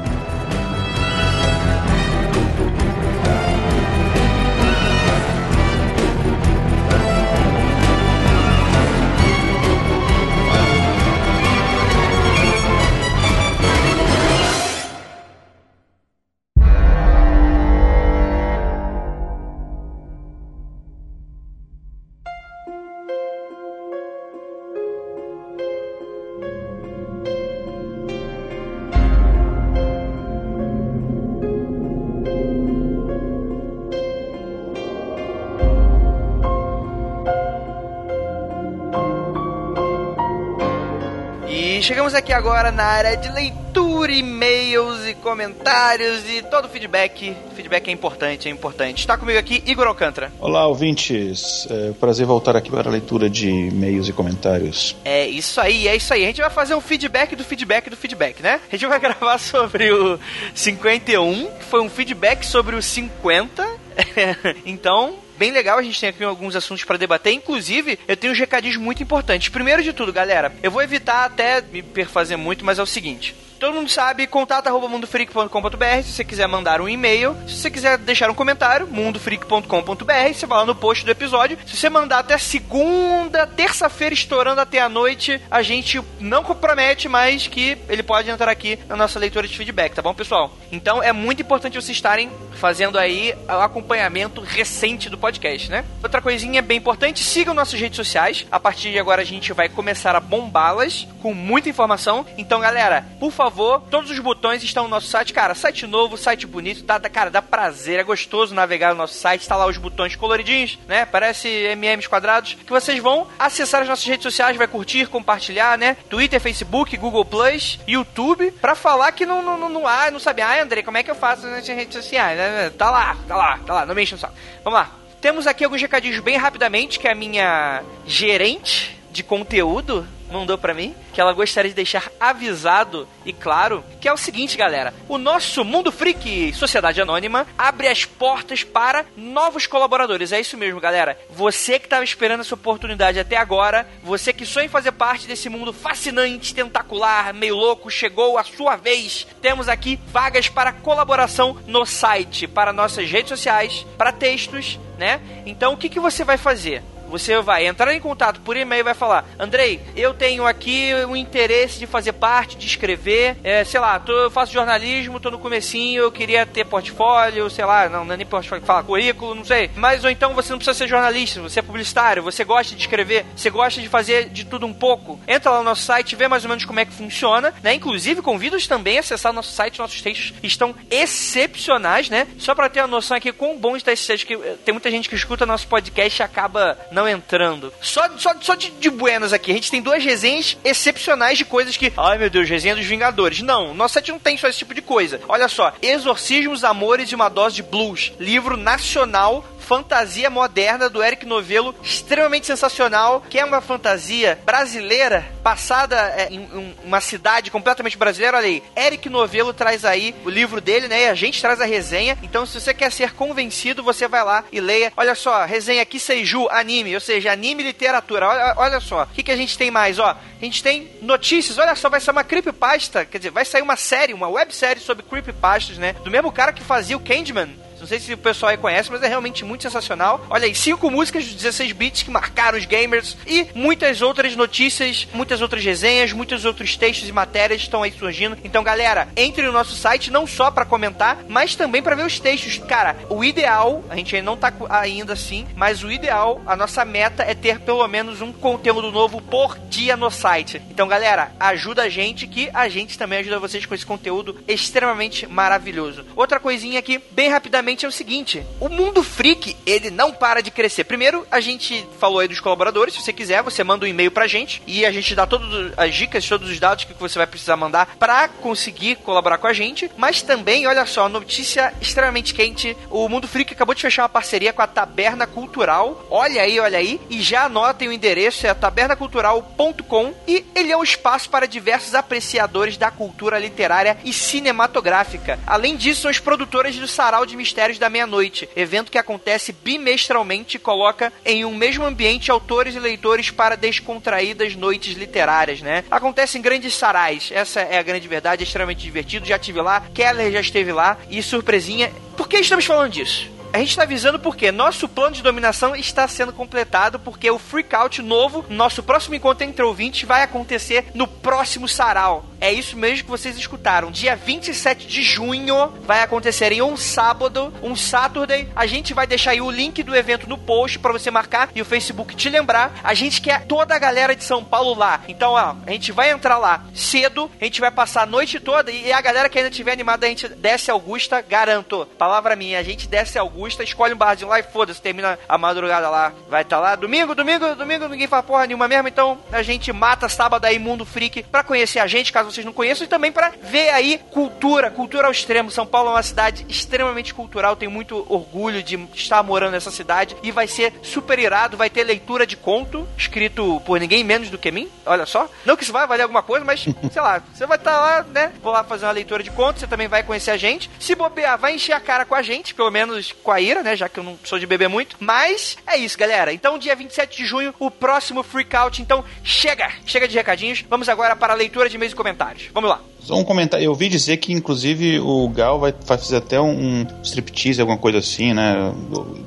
Chegamos 41.84 42.14
aqui 42.14 42.32
agora 42.32 42.72
na 42.72 42.86
área 42.86 43.18
de 43.18 43.30
leitura, 43.30 44.10
e-mails 44.10 45.06
e 45.06 45.14
comentários 45.16 46.24
e 46.30 46.42
todo 46.42 46.64
o 46.66 46.70
feedback. 46.70 47.36
Feedback 47.58 47.90
é 47.90 47.92
importante, 47.92 48.48
é 48.48 48.52
importante. 48.52 49.00
Está 49.00 49.18
comigo 49.18 49.38
aqui 49.38 49.62
Igor 49.66 49.86
Alcântara. 49.86 50.32
Olá, 50.40 50.66
ouvintes. 50.66 51.68
É 51.70 51.90
um 51.90 51.94
prazer 51.94 52.26
voltar 52.26 52.56
aqui 52.56 52.72
para 52.72 52.88
a 52.88 52.92
leitura 52.92 53.30
de 53.30 53.50
e-mails 53.50 54.08
e 54.08 54.14
comentários. 54.14 54.96
É 55.04 55.28
isso 55.28 55.60
aí, 55.60 55.90
é 55.90 55.96
isso 55.98 56.14
aí. 56.14 56.24
A 56.24 56.28
gente 56.28 56.40
vai 56.40 56.50
fazer 56.50 56.74
um 56.74 56.80
feedback 56.80 57.36
do 57.36 57.44
feedback 57.44 57.90
do 57.90 57.98
feedback, 57.98 58.42
né? 58.42 58.62
A 58.72 58.78
gente 58.78 58.88
vai 58.88 59.00
gravar 59.00 59.38
sobre 59.44 59.92
o 59.92 60.18
51, 60.56 61.52
que 61.52 61.66
foi 61.66 61.82
um 61.82 61.90
feedback 61.90 62.46
sobre 62.46 62.78
o 62.78 62.82
50. 62.82 63.68
então, 64.66 65.16
bem 65.44 65.52
legal. 65.52 65.78
A 65.78 65.84
gente 65.84 66.00
tem 66.00 66.08
aqui 66.08 66.24
alguns 66.24 66.56
assuntos 66.56 66.86
para 66.86 66.96
debater. 66.96 67.34
Inclusive, 67.34 68.00
eu 68.08 68.16
tenho 68.16 68.32
uns 68.32 68.39
recadinhos 68.39 68.78
muito 68.78 69.04
importantes. 69.04 69.50
Primeiro 69.50 69.84
de 69.84 69.91
tudo, 69.91 70.14
galera, 70.14 70.54
eu 70.64 70.72
vou 70.72 70.82
evitar 70.82 71.26
até 71.26 71.62
me 71.62 71.82
perfazer 71.82 72.38
muito, 72.38 72.64
mas 72.64 72.80
é 72.80 72.82
o 72.82 72.86
seguinte. 72.86 73.36
Todo 73.64 73.76
mundo 73.76 73.89
sabe, 73.89 74.28
contato.mundofreak.com.br 74.28 76.03
se 76.03 76.11
você 76.11 76.26
quiser 76.26 76.47
mandar 76.49 76.82
um 76.82 76.89
e-mail. 76.89 77.34
Se 77.47 77.55
você 77.55 77.72
quiser 77.72 77.97
deixar 77.97 78.30
um 78.30 78.34
comentário, 78.34 78.86
mundofreak.com.br. 78.91 80.34
Você 80.34 80.45
vai 80.45 80.57
lá 80.57 80.66
no 80.66 80.76
post 80.76 81.05
do 81.05 81.11
episódio. 81.11 81.57
Se 81.66 81.78
você 81.78 81.89
mandar 81.89 82.20
até 82.20 82.38
segunda, 82.38 83.47
terça-feira, 83.47 84.14
estourando 84.14 84.59
até 84.59 84.82
a 84.82 84.89
noite, 84.89 85.39
a 85.49 85.61
gente 85.61 86.01
não 86.20 86.43
compromete, 86.43 87.07
mas 87.07 87.47
que 87.47 87.78
ele 87.88 88.03
pode 88.03 88.30
entrar 88.30 88.51
aqui 88.51 88.78
na 88.86 88.97
nossa 88.97 89.18
leitura 89.18 89.47
de 89.47 89.55
feedback, 89.55 89.93
tá 89.93 90.01
bom, 90.01 90.14
pessoal? 90.14 90.51
Então 90.70 91.01
é 91.01 91.14
muito 91.14 91.41
importante 91.41 91.76
vocês 91.76 91.95
estarem 91.95 92.30
fazendo 92.55 92.99
aí 92.99 93.34
o 93.47 93.61
acompanhamento 93.61 94.41
recente 94.41 95.09
do 95.09 95.18
podcast, 95.18 95.72
né? 95.72 95.86
Outra 96.01 96.22
coisinha 96.22 96.61
bem 96.61 96.80
importante, 96.80 97.24
sigam 97.24 97.53
nossas 97.53 97.80
redes 97.80 97.95
sociais. 97.95 98.45
A 98.51 98.59
partir 98.59 98.91
de 98.91 98.99
agora 98.99 99.22
a 99.22 99.26
gente 99.26 99.53
vai 99.53 99.70
começar 99.70 100.18
a 100.18 100.20
bombá-las 100.20 101.07
com 101.22 101.34
muita 101.34 101.70
informação. 101.70 102.26
Então, 102.38 102.59
galera, 102.59 103.05
por 103.20 103.32
favor, 103.32 103.53
favor, 103.54 103.82
todos 103.89 104.10
os 104.10 104.18
botões 104.18 104.64
estão 104.64 104.86
no 104.86 104.89
nosso 104.89 105.08
site. 105.08 105.32
Cara, 105.32 105.54
site 105.54 105.86
novo, 105.86 106.18
site 106.18 106.47
bonito, 106.47 106.84
dá, 106.84 106.99
cara, 106.99 107.30
dá 107.30 107.41
prazer, 107.41 107.99
é 107.99 108.04
gostoso 108.04 108.56
navegar 108.56 108.89
no 108.89 108.97
nosso 108.97 109.14
site. 109.14 109.47
Tá 109.47 109.56
lá 109.56 109.68
os 109.68 109.78
botões 109.78 110.16
coloridinhos, 110.16 110.80
né? 110.88 111.06
Parece 111.06 111.47
MMs 111.47 112.10
quadrados. 112.10 112.56
Que 112.56 112.72
vocês 112.72 112.99
vão 112.99 113.28
acessar 113.38 113.84
as 113.84 113.88
nossas 113.88 114.06
redes 114.06 114.24
sociais, 114.24 114.58
vai 114.58 114.68
curtir, 114.68 115.08
compartilhar, 115.08 115.78
né? 115.78 115.95
Twitter, 116.10 116.39
Facebook, 116.41 116.97
Google 116.97 117.24
Plus, 117.24 117.80
YouTube, 117.88 118.51
pra 118.60 118.74
falar 118.74 119.12
que 119.12 119.26
não, 119.26 119.41
não, 119.43 119.58
não, 119.58 119.70
não, 119.70 119.88
ah, 119.88 120.10
não 120.10 120.20
sabe. 120.20 120.41
Ah, 120.41 120.62
André, 120.62 120.82
como 120.82 120.97
é 120.97 121.04
que 121.04 121.12
eu 121.12 121.16
faço 121.16 121.45
nas 121.45 121.68
redes 121.68 121.93
sociais? 121.93 122.38
né? 122.38 122.72
Tá 122.72 122.89
lá, 122.89 123.16
tá 123.28 123.36
lá, 123.36 123.60
tá 123.60 123.74
lá, 123.74 123.86
não 123.86 123.93
me 123.93 124.01
enche 124.01 124.16
o 124.16 124.18
saco. 124.18 124.34
Vamos 124.64 124.80
lá. 124.80 124.91
Temos 125.22 125.47
aqui 125.47 125.64
alguns 125.64 125.82
recadinhos 125.82 126.20
bem 126.20 126.36
rapidamente, 126.36 126.99
que 126.99 127.08
é 127.08 127.12
a 127.12 127.16
minha 127.16 127.82
gerente 128.06 129.03
de 129.14 129.24
conteúdo 129.24 130.05
mandou 130.32 130.57
pra 130.57 130.74
mim, 130.74 130.95
que 131.14 131.22
ela 131.22 131.32
gostaria 131.32 131.70
de 131.70 131.76
deixar 131.76 132.11
avisado 132.20 133.07
e 133.24 133.32
claro, 133.32 133.84
que 134.01 134.07
é 134.07 134.14
o 134.14 134.18
seguinte, 134.18 134.57
galera. 134.57 134.91
O 135.07 135.20
nosso 135.20 135.64
Mundo 135.64 135.91
Freak 135.91 136.51
Sociedade 136.53 136.99
Anônima 136.99 137.45
abre 137.55 137.88
as 137.88 138.03
portas 138.03 138.64
para 138.64 139.05
novos 139.16 139.68
colaboradores. 139.68 140.32
É 140.32 140.39
isso 140.39 140.57
mesmo, 140.57 140.82
galera. 140.82 141.18
Você 141.30 141.78
que 141.78 141.86
estava 141.86 142.03
esperando 142.03 142.41
essa 142.41 142.55
oportunidade 142.55 143.20
até 143.20 143.38
agora, 143.38 143.88
você 144.01 144.34
que 144.34 144.43
sonha 144.43 144.66
em 144.66 144.70
fazer 144.70 144.93
parte 144.93 145.28
desse 145.28 145.49
mundo 145.49 145.72
fascinante, 145.72 146.55
tentacular, 146.55 147.32
meio 147.32 147.55
louco, 147.55 147.91
chegou 147.91 148.39
a 148.39 148.43
sua 148.43 148.76
vez. 148.76 149.28
Temos 149.39 149.70
aqui 149.70 149.99
vagas 150.07 150.49
para 150.49 150.74
colaboração 150.74 151.57
no 151.68 151.86
site, 151.86 152.47
para 152.47 152.74
nossas 152.74 153.09
redes 153.09 153.30
sociais, 153.30 153.86
para 153.97 154.11
textos, 154.11 154.80
né? 154.97 155.22
Então, 155.45 155.74
o 155.74 155.78
que, 155.78 155.89
que 155.89 155.99
você 155.99 156.24
vai 156.24 156.38
fazer? 156.38 156.82
Você 157.14 157.39
vai 157.41 157.68
entrar 157.68 157.93
em 157.93 157.99
contato 157.99 158.41
por 158.41 158.57
e-mail 158.57 158.80
e 158.80 158.84
vai 158.84 158.95
falar: 158.95 159.30
Andrei, 159.38 159.80
eu 159.95 160.16
tenho 160.16 160.47
aqui 160.47 160.91
o 161.07 161.16
interesse 161.16 161.78
de 161.78 161.86
fazer 161.86 162.14
parte, 162.14 162.57
de 162.57 162.66
escrever. 162.66 163.38
É, 163.43 163.64
sei 163.64 163.80
lá, 163.80 163.99
tô, 163.99 164.11
eu 164.11 164.32
faço 164.32 164.51
jornalismo, 164.51 165.20
tô 165.20 165.30
no 165.30 165.38
comecinho, 165.38 166.01
eu 166.01 166.11
queria 166.11 166.43
ter 166.43 166.66
portfólio, 166.66 167.51
sei 167.51 167.66
lá, 167.66 167.88
não, 167.88 168.03
não 168.03 168.16
é 168.16 168.18
nem 168.18 168.26
portfólio, 168.26 168.66
fala 168.66 168.82
currículo, 168.82 169.36
não 169.36 169.45
sei. 169.45 169.70
Mas 169.76 170.03
ou 170.03 170.09
então 170.09 170.34
você 170.34 170.51
não 170.51 170.57
precisa 170.57 170.76
ser 170.76 170.88
jornalista, 170.88 171.39
você 171.39 171.59
é 171.59 171.61
publicitário, 171.61 172.24
você 172.24 172.43
gosta 172.43 172.74
de 172.74 172.82
escrever, 172.82 173.28
você 173.36 173.51
gosta 173.51 173.80
de 173.80 173.88
fazer 173.88 174.30
de 174.30 174.43
tudo 174.43 174.66
um 174.66 174.74
pouco. 174.74 175.20
Entra 175.28 175.51
lá 175.51 175.57
no 175.59 175.66
nosso 175.66 175.84
site, 175.84 176.16
vê 176.16 176.28
mais 176.28 176.43
ou 176.43 176.49
menos 176.49 176.66
como 176.66 176.80
é 176.80 176.86
que 176.86 176.93
funciona, 176.93 177.53
né? 177.61 177.76
Inclusive, 177.76 178.24
convido-os 178.24 178.66
também 178.66 178.97
a 178.97 179.01
acessar 179.01 179.32
nosso 179.32 179.51
site, 179.51 179.78
nossos 179.78 180.01
textos 180.01 180.34
estão 180.41 180.74
excepcionais, 180.89 182.09
né? 182.09 182.26
Só 182.39 182.55
pra 182.55 182.70
ter 182.70 182.80
uma 182.80 182.88
noção 182.88 183.16
aqui 183.16 183.32
quão 183.32 183.55
bom 183.55 183.78
está 183.78 183.91
esse 183.91 184.07
texto, 184.07 184.26
que 184.26 184.34
eh, 184.34 184.55
tem 184.66 184.74
muita 184.74 184.89
gente 184.89 185.07
que 185.07 185.16
escuta 185.16 185.45
nosso 185.45 185.68
podcast 185.68 186.20
e 186.20 186.24
acaba 186.24 186.76
não 186.91 187.03
entrando. 187.08 187.74
Só, 187.82 188.08
só, 188.18 188.34
só 188.41 188.56
de, 188.56 188.72
de 188.72 188.89
buenas 188.89 189.34
aqui, 189.34 189.51
a 189.51 189.56
gente 189.56 189.72
tem 189.72 189.82
duas 189.82 190.04
resenhas 190.04 190.58
excepcionais 190.64 191.38
de 191.38 191.45
coisas 191.45 191.78
que, 191.78 191.91
ai 191.97 192.18
meu 192.18 192.30
Deus, 192.30 192.49
resenha 192.49 192.76
dos 192.76 192.86
Vingadores. 192.86 193.41
Não, 193.41 193.74
nosso 193.74 193.95
site 193.95 194.12
não 194.12 194.20
tem 194.20 194.38
só 194.38 194.47
esse 194.47 194.60
tipo 194.60 194.74
de 194.74 194.82
coisa. 194.82 195.20
Olha 195.28 195.47
só, 195.47 195.74
Exorcismos, 195.82 196.64
Amores 196.64 197.10
e 197.10 197.16
uma 197.16 197.30
Dose 197.30 197.56
de 197.56 197.64
Blues, 197.64 198.14
livro 198.20 198.58
nacional 198.58 199.45
fantasia 199.64 200.30
moderna 200.30 200.89
do 200.89 201.01
Eric 201.01 201.26
Novello, 201.26 201.74
extremamente 201.82 202.45
sensacional, 202.45 203.24
que 203.30 203.39
é 203.39 203.45
uma 203.45 203.61
fantasia 203.61 204.38
brasileira, 204.45 205.26
passada 205.41 205.95
é, 206.16 206.28
em, 206.30 206.76
uma 206.84 207.01
cidade 207.01 207.49
completamente 207.49 207.97
brasileira. 207.97 208.38
Olha 208.38 208.47
aí, 208.47 208.64
Eric 208.76 209.09
Novello 209.09 209.53
traz 209.53 209.86
aí 209.86 210.14
o 210.24 210.30
livro 210.30 210.61
dele, 210.61 210.88
né? 210.88 211.03
E 211.03 211.09
a 211.09 211.16
gente 211.16 211.41
traz 211.41 211.59
a 211.61 211.66
resenha. 211.66 212.18
Então, 212.22 212.45
se 212.45 212.59
você 212.59 212.74
quer 212.74 212.91
ser 212.91 213.14
convencido, 213.14 213.82
você 213.82 214.07
vai 214.07 214.24
lá 214.24 214.43
e 214.51 214.59
leia. 214.59 214.93
Olha 214.95 215.16
só, 215.16 215.45
resenha 215.45 215.82
aqui 215.82 215.99
Seiju 215.99 216.47
Anime, 216.49 216.93
ou 216.93 217.01
seja, 217.01 217.32
anime 217.32 217.64
literatura. 217.64 218.28
Olha, 218.28 218.53
olha 218.57 218.80
só, 218.80 219.03
o 219.03 219.07
que, 219.07 219.24
que 219.24 219.32
a 219.32 219.38
gente 219.38 219.57
tem 219.57 219.72
mais? 219.72 219.97
Ó, 219.97 220.09
a 220.09 220.45
gente 220.45 220.61
tem 220.61 220.91
notícias. 221.01 221.57
Olha 221.57 221.76
só, 221.76 221.89
vai 221.89 222.01
sair 222.01 222.14
uma 222.14 222.24
creepypasta, 222.24 223.05
quer 223.05 223.18
dizer, 223.18 223.32
vai 223.32 223.45
sair 223.45 223.61
uma 223.61 223.78
série, 223.78 224.14
uma 224.14 224.28
websérie 224.28 224.82
sobre 224.82 225.03
creepypastas, 225.03 225.78
né? 225.78 225.93
Do 226.03 226.11
mesmo 226.11 226.32
cara 226.32 226.51
que 226.51 226.64
fazia 226.64 226.97
o 226.97 226.99
Candyman. 226.99 227.49
Não 227.84 227.88
sei 227.90 228.00
se 228.00 228.14
o 228.14 228.18
pessoal 228.18 228.52
aí 228.52 228.58
conhece, 228.58 228.90
mas 228.90 229.04
é 229.04 229.10
realmente 229.10 229.44
muito 229.44 229.64
sensacional. 229.64 230.26
Olha 230.30 230.46
aí, 230.46 230.56
cinco 230.56 230.90
músicas 230.90 231.26
de 231.26 231.36
16 231.36 231.74
bits 231.74 232.04
que 232.04 232.10
marcaram 232.10 232.58
os 232.58 232.64
gamers 232.64 233.18
e 233.28 233.48
muitas 233.54 234.02
outras 234.02 234.38
notícias, 234.38 235.06
muitas 235.14 235.42
outras 235.42 235.66
resenhas, 235.66 236.14
muitos 236.14 236.46
outros 236.46 236.78
textos 236.78 237.10
e 237.10 237.12
matérias 237.12 237.60
estão 237.60 237.84
aí 237.84 237.92
surgindo. 237.92 238.38
Então, 238.42 238.64
galera, 238.64 239.10
entre 239.18 239.46
no 239.46 239.52
nosso 239.52 239.76
site 239.76 240.10
não 240.10 240.26
só 240.26 240.50
para 240.50 240.64
comentar, 240.64 241.26
mas 241.28 241.56
também 241.58 241.84
para 241.84 241.94
ver 241.94 242.06
os 242.06 242.22
textos. 242.22 242.58
Cara, 242.58 242.96
o 243.10 243.22
ideal, 243.22 243.84
a 243.90 243.98
gente 243.98 244.16
ainda 244.16 244.32
não 244.32 244.38
tá 244.38 244.54
ainda 244.70 245.12
assim, 245.12 245.46
mas 245.54 245.84
o 245.84 245.92
ideal, 245.92 246.42
a 246.46 246.56
nossa 246.56 246.86
meta 246.86 247.24
é 247.24 247.36
ter 247.36 247.60
pelo 247.60 247.86
menos 247.90 248.22
um 248.22 248.32
conteúdo 248.32 248.94
novo 248.94 249.20
por 249.20 249.60
dia 249.60 249.98
no 249.98 250.10
site. 250.10 250.62
Então, 250.72 250.88
galera, 250.88 251.34
ajuda 251.38 251.84
a 251.84 251.90
gente 251.90 252.28
que 252.28 252.50
a 252.54 252.70
gente 252.70 252.98
também 252.98 253.20
ajuda 253.20 253.40
vocês 253.40 253.66
com 253.66 253.76
esse 253.76 253.86
conteúdo 253.86 254.42
extremamente 254.48 255.28
maravilhoso. 255.28 256.06
Outra 256.16 256.40
coisinha 256.40 256.80
aqui, 256.80 257.04
bem 257.12 257.30
rapidamente 257.30 257.72
é 257.82 257.88
o 257.88 257.91
seguinte: 257.91 258.45
o 258.59 258.69
mundo 258.69 259.01
freak, 259.01 259.57
ele 259.65 259.89
não 259.89 260.11
para 260.11 260.41
de 260.41 260.51
crescer. 260.51 260.84
Primeiro, 260.84 261.26
a 261.32 261.39
gente 261.39 261.86
falou 261.99 262.19
aí 262.19 262.28
dos 262.28 262.39
colaboradores. 262.39 262.93
Se 262.93 263.01
você 263.01 263.11
quiser, 263.11 263.41
você 263.41 263.63
manda 263.63 263.86
um 263.86 263.89
e-mail 263.89 264.11
pra 264.11 264.28
gente 264.28 264.61
e 264.67 264.86
a 264.86 264.91
gente 264.91 265.15
dá 265.15 265.26
todas 265.26 265.74
as 265.78 265.95
dicas, 265.95 266.28
todos 266.28 266.49
os 266.49 266.59
dados 266.59 266.84
que 266.84 266.93
você 266.93 267.17
vai 267.17 267.28
precisar 267.28 267.57
mandar 267.57 267.95
pra 267.97 268.28
conseguir 268.28 268.97
colaborar 268.97 269.38
com 269.38 269.47
a 269.47 269.53
gente. 269.53 269.89
Mas 269.97 270.21
também, 270.21 270.67
olha 270.67 270.86
só, 270.86 271.09
notícia 271.09 271.74
extremamente 271.82 272.34
quente: 272.34 272.78
o 272.89 273.09
Mundo 273.09 273.28
Freak 273.28 273.53
acabou 273.53 273.74
de 273.74 273.82
fechar 273.82 274.03
uma 274.03 274.09
parceria 274.09 274.53
com 274.53 274.61
a 274.61 274.67
Taberna 274.67 275.26
Cultural. 275.26 276.05
Olha 276.09 276.43
aí, 276.43 276.59
olha 276.59 276.78
aí. 276.78 277.01
E 277.09 277.21
já 277.21 277.45
anotem 277.45 277.88
o 277.88 277.93
endereço: 277.93 278.45
é 278.45 278.53
tabernacultural.com. 278.53 280.13
E 280.28 280.45
ele 280.53 280.71
é 280.71 280.78
um 280.78 280.84
espaço 280.84 281.30
para 281.30 281.47
diversos 281.47 281.95
apreciadores 281.95 282.78
da 282.78 282.91
cultura 282.91 283.39
literária 283.39 283.97
e 284.03 284.13
cinematográfica. 284.13 285.39
Além 285.47 285.76
disso, 285.76 286.03
são 286.03 286.11
os 286.11 286.19
produtores 286.19 286.76
do 286.76 286.88
Sarau 286.88 287.26
de 287.26 287.36
Mistérios 287.64 287.80
da 287.80 287.89
Meia-Noite, 287.89 288.49
evento 288.57 288.91
que 288.91 288.97
acontece 288.97 289.53
bimestralmente 289.53 290.57
e 290.57 290.59
coloca 290.59 291.14
em 291.24 291.45
um 291.45 291.55
mesmo 291.55 291.86
ambiente 291.86 292.30
autores 292.30 292.76
e 292.76 292.80
leitores 292.80 293.32
para 293.32 293.55
descontraídas 293.55 294.53
noites 294.53 294.97
literárias, 294.97 295.61
né? 295.61 295.86
Acontece 295.89 296.38
em 296.38 296.41
grandes 296.41 296.74
sarais, 296.74 297.32
essa 297.34 297.61
é 297.61 297.78
a 297.78 297.84
grande 297.84 298.05
verdade, 298.05 298.43
é 298.43 298.45
extremamente 298.45 298.82
divertido, 298.84 299.26
já 299.26 299.38
estive 299.38 299.61
lá, 299.61 299.82
Keller 299.93 300.30
já 300.30 300.41
esteve 300.41 300.74
lá, 300.74 300.97
e 301.09 301.24
surpresinha. 301.24 301.89
Por 302.18 302.28
que 302.28 302.36
estamos 302.36 302.66
falando 302.66 302.91
disso? 302.91 303.32
A 303.53 303.59
gente 303.59 303.70
está 303.70 303.84
avisando 303.84 304.20
porque 304.20 304.51
nosso 304.51 304.89
plano 304.89 305.16
de 305.16 305.22
dominação 305.22 305.76
está 305.76 306.07
sendo 306.07 306.34
completado, 306.34 306.99
porque 306.99 307.30
o 307.30 307.38
Freakout 307.38 308.01
novo, 308.01 308.43
nosso 308.49 308.82
próximo 308.82 309.14
encontro 309.14 309.45
entre 309.45 309.64
ouvintes, 309.64 310.07
vai 310.07 310.24
acontecer 310.24 310.88
no 310.95 311.07
próximo 311.07 311.68
sarau. 311.68 312.26
É 312.44 312.52
isso 312.52 312.76
mesmo 312.76 313.06
que 313.06 313.10
vocês 313.10 313.38
escutaram. 313.38 313.89
Dia 313.89 314.18
27 314.18 314.86
de 314.86 315.02
junho 315.02 315.70
vai 315.84 316.02
acontecer 316.02 316.52
em 316.52 316.62
um 316.62 316.76
sábado, 316.76 317.54
um 317.64 317.74
Saturday. 317.74 318.50
A 318.54 318.66
gente 318.66 318.94
vai 318.94 319.08
deixar 319.08 319.32
aí 319.32 319.39
o 319.39 319.50
link 319.50 319.82
do 319.82 319.96
evento 319.96 320.28
no 320.28 320.38
post 320.38 320.78
para 320.78 320.91
você 320.91 321.10
marcar 321.10 321.52
e 321.56 321.62
o 321.62 321.66
Facebook 321.66 322.18
te 322.18 322.28
lembrar. 322.28 322.78
A 322.84 322.94
gente 322.94 323.22
quer 323.22 323.46
toda 323.46 323.74
a 323.74 323.80
galera 323.80 324.14
de 324.14 324.26
São 324.26 324.44
Paulo 324.44 324.74
lá. 324.74 325.00
Então, 325.08 325.32
ó, 325.32 325.56
a 325.66 325.72
gente 325.72 325.94
vai 325.94 326.12
entrar 326.12 326.38
lá 326.38 326.66
cedo, 326.76 327.32
a 327.39 327.46
gente 327.46 327.62
vai 327.62 327.72
passar 327.72 328.02
a 328.02 328.06
noite 328.06 328.41
toda 328.41 328.70
e 328.70 328.91
a 328.91 329.00
galera 329.00 329.30
que 329.30 329.38
ainda 329.38 329.50
tiver 329.50 329.72
animada, 329.72 330.06
a 330.06 330.10
gente 330.10 330.28
desce 330.28 330.70
Augusta, 330.70 331.22
garanto. 331.22 331.88
Palavra 331.98 332.36
minha, 332.36 332.60
a 332.60 332.64
gente 332.64 332.89
desce 332.89 333.18
Augusta, 333.18 333.64
escolhe 333.64 333.94
um 333.94 333.98
barzinho 333.98 334.30
lá 334.30 334.41
e 334.41 334.44
foda-se, 334.44 334.82
termina 334.82 335.18
a 335.30 335.38
madrugada 335.38 335.89
lá. 335.89 336.12
Vai 336.28 336.41
estar 336.41 336.58
tá 336.58 336.62
lá 336.62 336.76
domingo, 336.76 337.16
domingo, 337.16 337.56
domingo, 337.56 337.88
ninguém 337.88 338.08
fala 338.08 338.22
porra 338.22 338.46
nenhuma 338.46 338.68
mesmo, 338.68 338.89
então 338.89 339.18
a 339.32 339.41
gente 339.41 339.72
mata 339.72 340.10
sábado 340.10 340.44
aí 340.44 340.60
Mundo 340.60 340.84
Freak 340.84 341.24
pra 341.24 341.41
conhecer 341.41 341.80
a 341.80 341.88
gente, 341.88 342.12
caso 342.12 342.33
vocês 342.34 342.46
não 342.46 342.54
conheçam, 342.54 342.86
e 342.86 342.88
também 342.88 343.12
pra 343.12 343.32
ver 343.42 343.70
aí 343.70 344.00
cultura, 344.12 344.70
cultura 344.70 345.08
ao 345.08 345.12
extremo. 345.12 345.52
São 345.52 345.66
Paulo 345.66 345.90
é 345.90 345.94
uma 345.94 346.04
cidade 346.04 346.46
extremamente 346.50 347.14
cultural, 347.14 347.56
tenho 347.56 347.72
muito 347.72 348.06
orgulho 348.10 348.64
de 348.64 348.76
estar 348.94 349.22
morando 349.24 349.52
nessa 349.52 349.72
cidade 349.72 350.16
e 350.24 350.32
vai 350.32 350.48
ser 350.48 350.74
super 350.82 351.20
irado, 351.20 351.58
vai 351.58 351.70
ter 351.70 351.84
leitura 351.84 352.26
de 352.26 352.36
conto, 352.36 352.88
escrito 352.98 353.62
por 353.66 353.80
ninguém 353.80 354.04
menos 354.04 354.30
do 354.30 354.38
que 354.38 354.52
mim, 354.52 354.70
olha 354.86 355.06
só. 355.06 355.30
Não 355.46 355.56
que 355.56 355.64
isso 355.64 355.74
vai 355.74 355.88
valer 355.88 356.04
alguma 356.04 356.24
coisa, 356.24 356.46
mas, 356.46 356.66
sei 356.92 357.02
lá, 357.02 357.22
você 357.34 357.46
vai 357.46 357.58
estar 357.58 357.72
tá 357.72 357.80
lá, 357.80 358.04
né, 358.04 358.34
vou 358.42 358.52
lá 358.52 358.64
fazer 358.64 358.86
uma 358.86 358.92
leitura 358.92 359.24
de 359.24 359.32
conto, 359.32 359.60
você 359.60 359.68
também 359.68 359.88
vai 359.88 360.04
conhecer 360.04 360.32
a 360.32 360.38
gente. 360.38 360.70
Se 360.80 360.96
bobear, 360.96 361.38
vai 361.38 361.56
encher 361.56 361.74
a 361.74 361.80
cara 361.80 362.06
com 362.06 362.16
a 362.16 362.22
gente, 362.22 362.54
pelo 362.54 362.72
menos 362.72 363.12
com 363.12 363.32
a 363.32 363.40
Ira, 363.40 363.64
né, 363.64 363.76
já 363.76 363.88
que 363.90 364.00
eu 364.00 364.04
não 364.04 364.18
sou 364.24 364.40
de 364.40 364.46
beber 364.46 364.70
muito. 364.70 364.98
Mas 365.00 365.58
é 365.66 365.78
isso, 365.78 365.98
galera. 365.98 366.34
Então, 366.34 366.58
dia 366.58 366.76
27 366.76 367.18
de 367.18 367.26
junho, 367.26 367.54
o 367.60 367.70
próximo 367.70 368.24
Freakout. 368.24 368.82
Então, 368.82 369.04
chega! 369.24 369.72
Chega 369.86 370.08
de 370.08 370.16
recadinhos. 370.16 370.64
Vamos 370.70 370.90
agora 370.90 371.16
para 371.16 371.34
a 371.34 371.36
leitura 371.36 371.70
de 371.70 371.76
e-mails 371.76 371.94
e 371.94 371.96
comentários. 371.96 372.22
Vamos 372.53 372.69
lá. 372.69 372.80
Só 372.99 373.15
um 373.15 373.24
comentário. 373.24 373.65
Eu 373.65 373.71
ouvi 373.71 373.89
dizer 373.89 374.17
que, 374.17 374.32
inclusive, 374.32 374.99
o 374.99 375.28
Gal 375.28 375.59
vai 375.59 375.74
fazer 375.86 376.17
até 376.17 376.39
um 376.39 376.86
striptease, 377.03 377.59
alguma 377.59 377.78
coisa 377.78 377.97
assim, 377.97 378.34
né? 378.34 378.74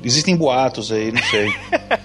Existem 0.03 0.35
boatos 0.35 0.91
aí, 0.91 1.11
não 1.11 1.21
sei. 1.21 1.53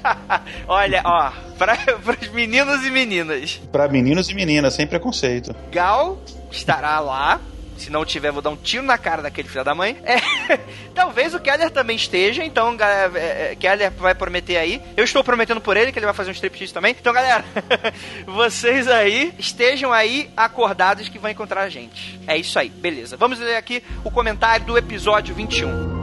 Olha, 0.69 1.01
ó, 1.05 1.33
para 1.57 1.79
os 2.21 2.29
meninos 2.29 2.85
e 2.85 2.91
meninas. 2.91 3.61
Para 3.71 3.89
meninos 3.89 4.29
e 4.29 4.35
meninas, 4.35 4.75
sem 4.75 4.87
preconceito. 4.87 5.55
Gal 5.71 6.19
estará 6.51 7.01
lá 7.01 7.41
Se 7.83 7.91
não 7.91 8.05
tiver, 8.05 8.31
vou 8.31 8.41
dar 8.41 8.51
um 8.51 8.57
tiro 8.57 8.85
na 8.85 8.97
cara 8.97 9.23
daquele 9.23 9.49
filho 9.49 9.65
da 9.65 9.75
mãe. 9.75 10.01
É, 10.05 10.17
talvez 10.95 11.35
o 11.35 11.41
Keller 11.41 11.69
também 11.69 11.97
esteja, 11.97 12.45
então, 12.45 12.77
galera, 12.77 13.19
é, 13.19 13.53
é, 13.53 13.57
Keller 13.57 13.91
vai 13.91 14.15
prometer 14.15 14.57
aí. 14.57 14.81
Eu 14.97 15.03
estou 15.03 15.25
prometendo 15.25 15.61
por 15.61 15.77
ele 15.77 15.91
que 15.91 15.99
ele 15.99 16.07
vai 16.07 16.15
fazer 16.15 16.31
um 16.31 16.33
striptease 16.33 16.73
também. 16.73 16.95
Então, 16.99 17.13
galera, 17.13 17.45
vocês 18.25 18.87
aí 18.87 19.35
estejam 19.37 19.93
aí 19.93 20.31
acordados 20.37 21.09
que 21.09 21.19
vão 21.19 21.31
encontrar 21.31 21.63
a 21.63 21.69
gente. 21.69 22.21
É 22.25 22.37
isso 22.37 22.57
aí, 22.57 22.69
beleza. 22.69 23.17
Vamos 23.17 23.41
ler 23.41 23.57
aqui 23.57 23.83
o 24.05 24.13
comentário 24.13 24.65
do 24.65 24.79
episódio 24.79 25.35
21. 25.35 26.02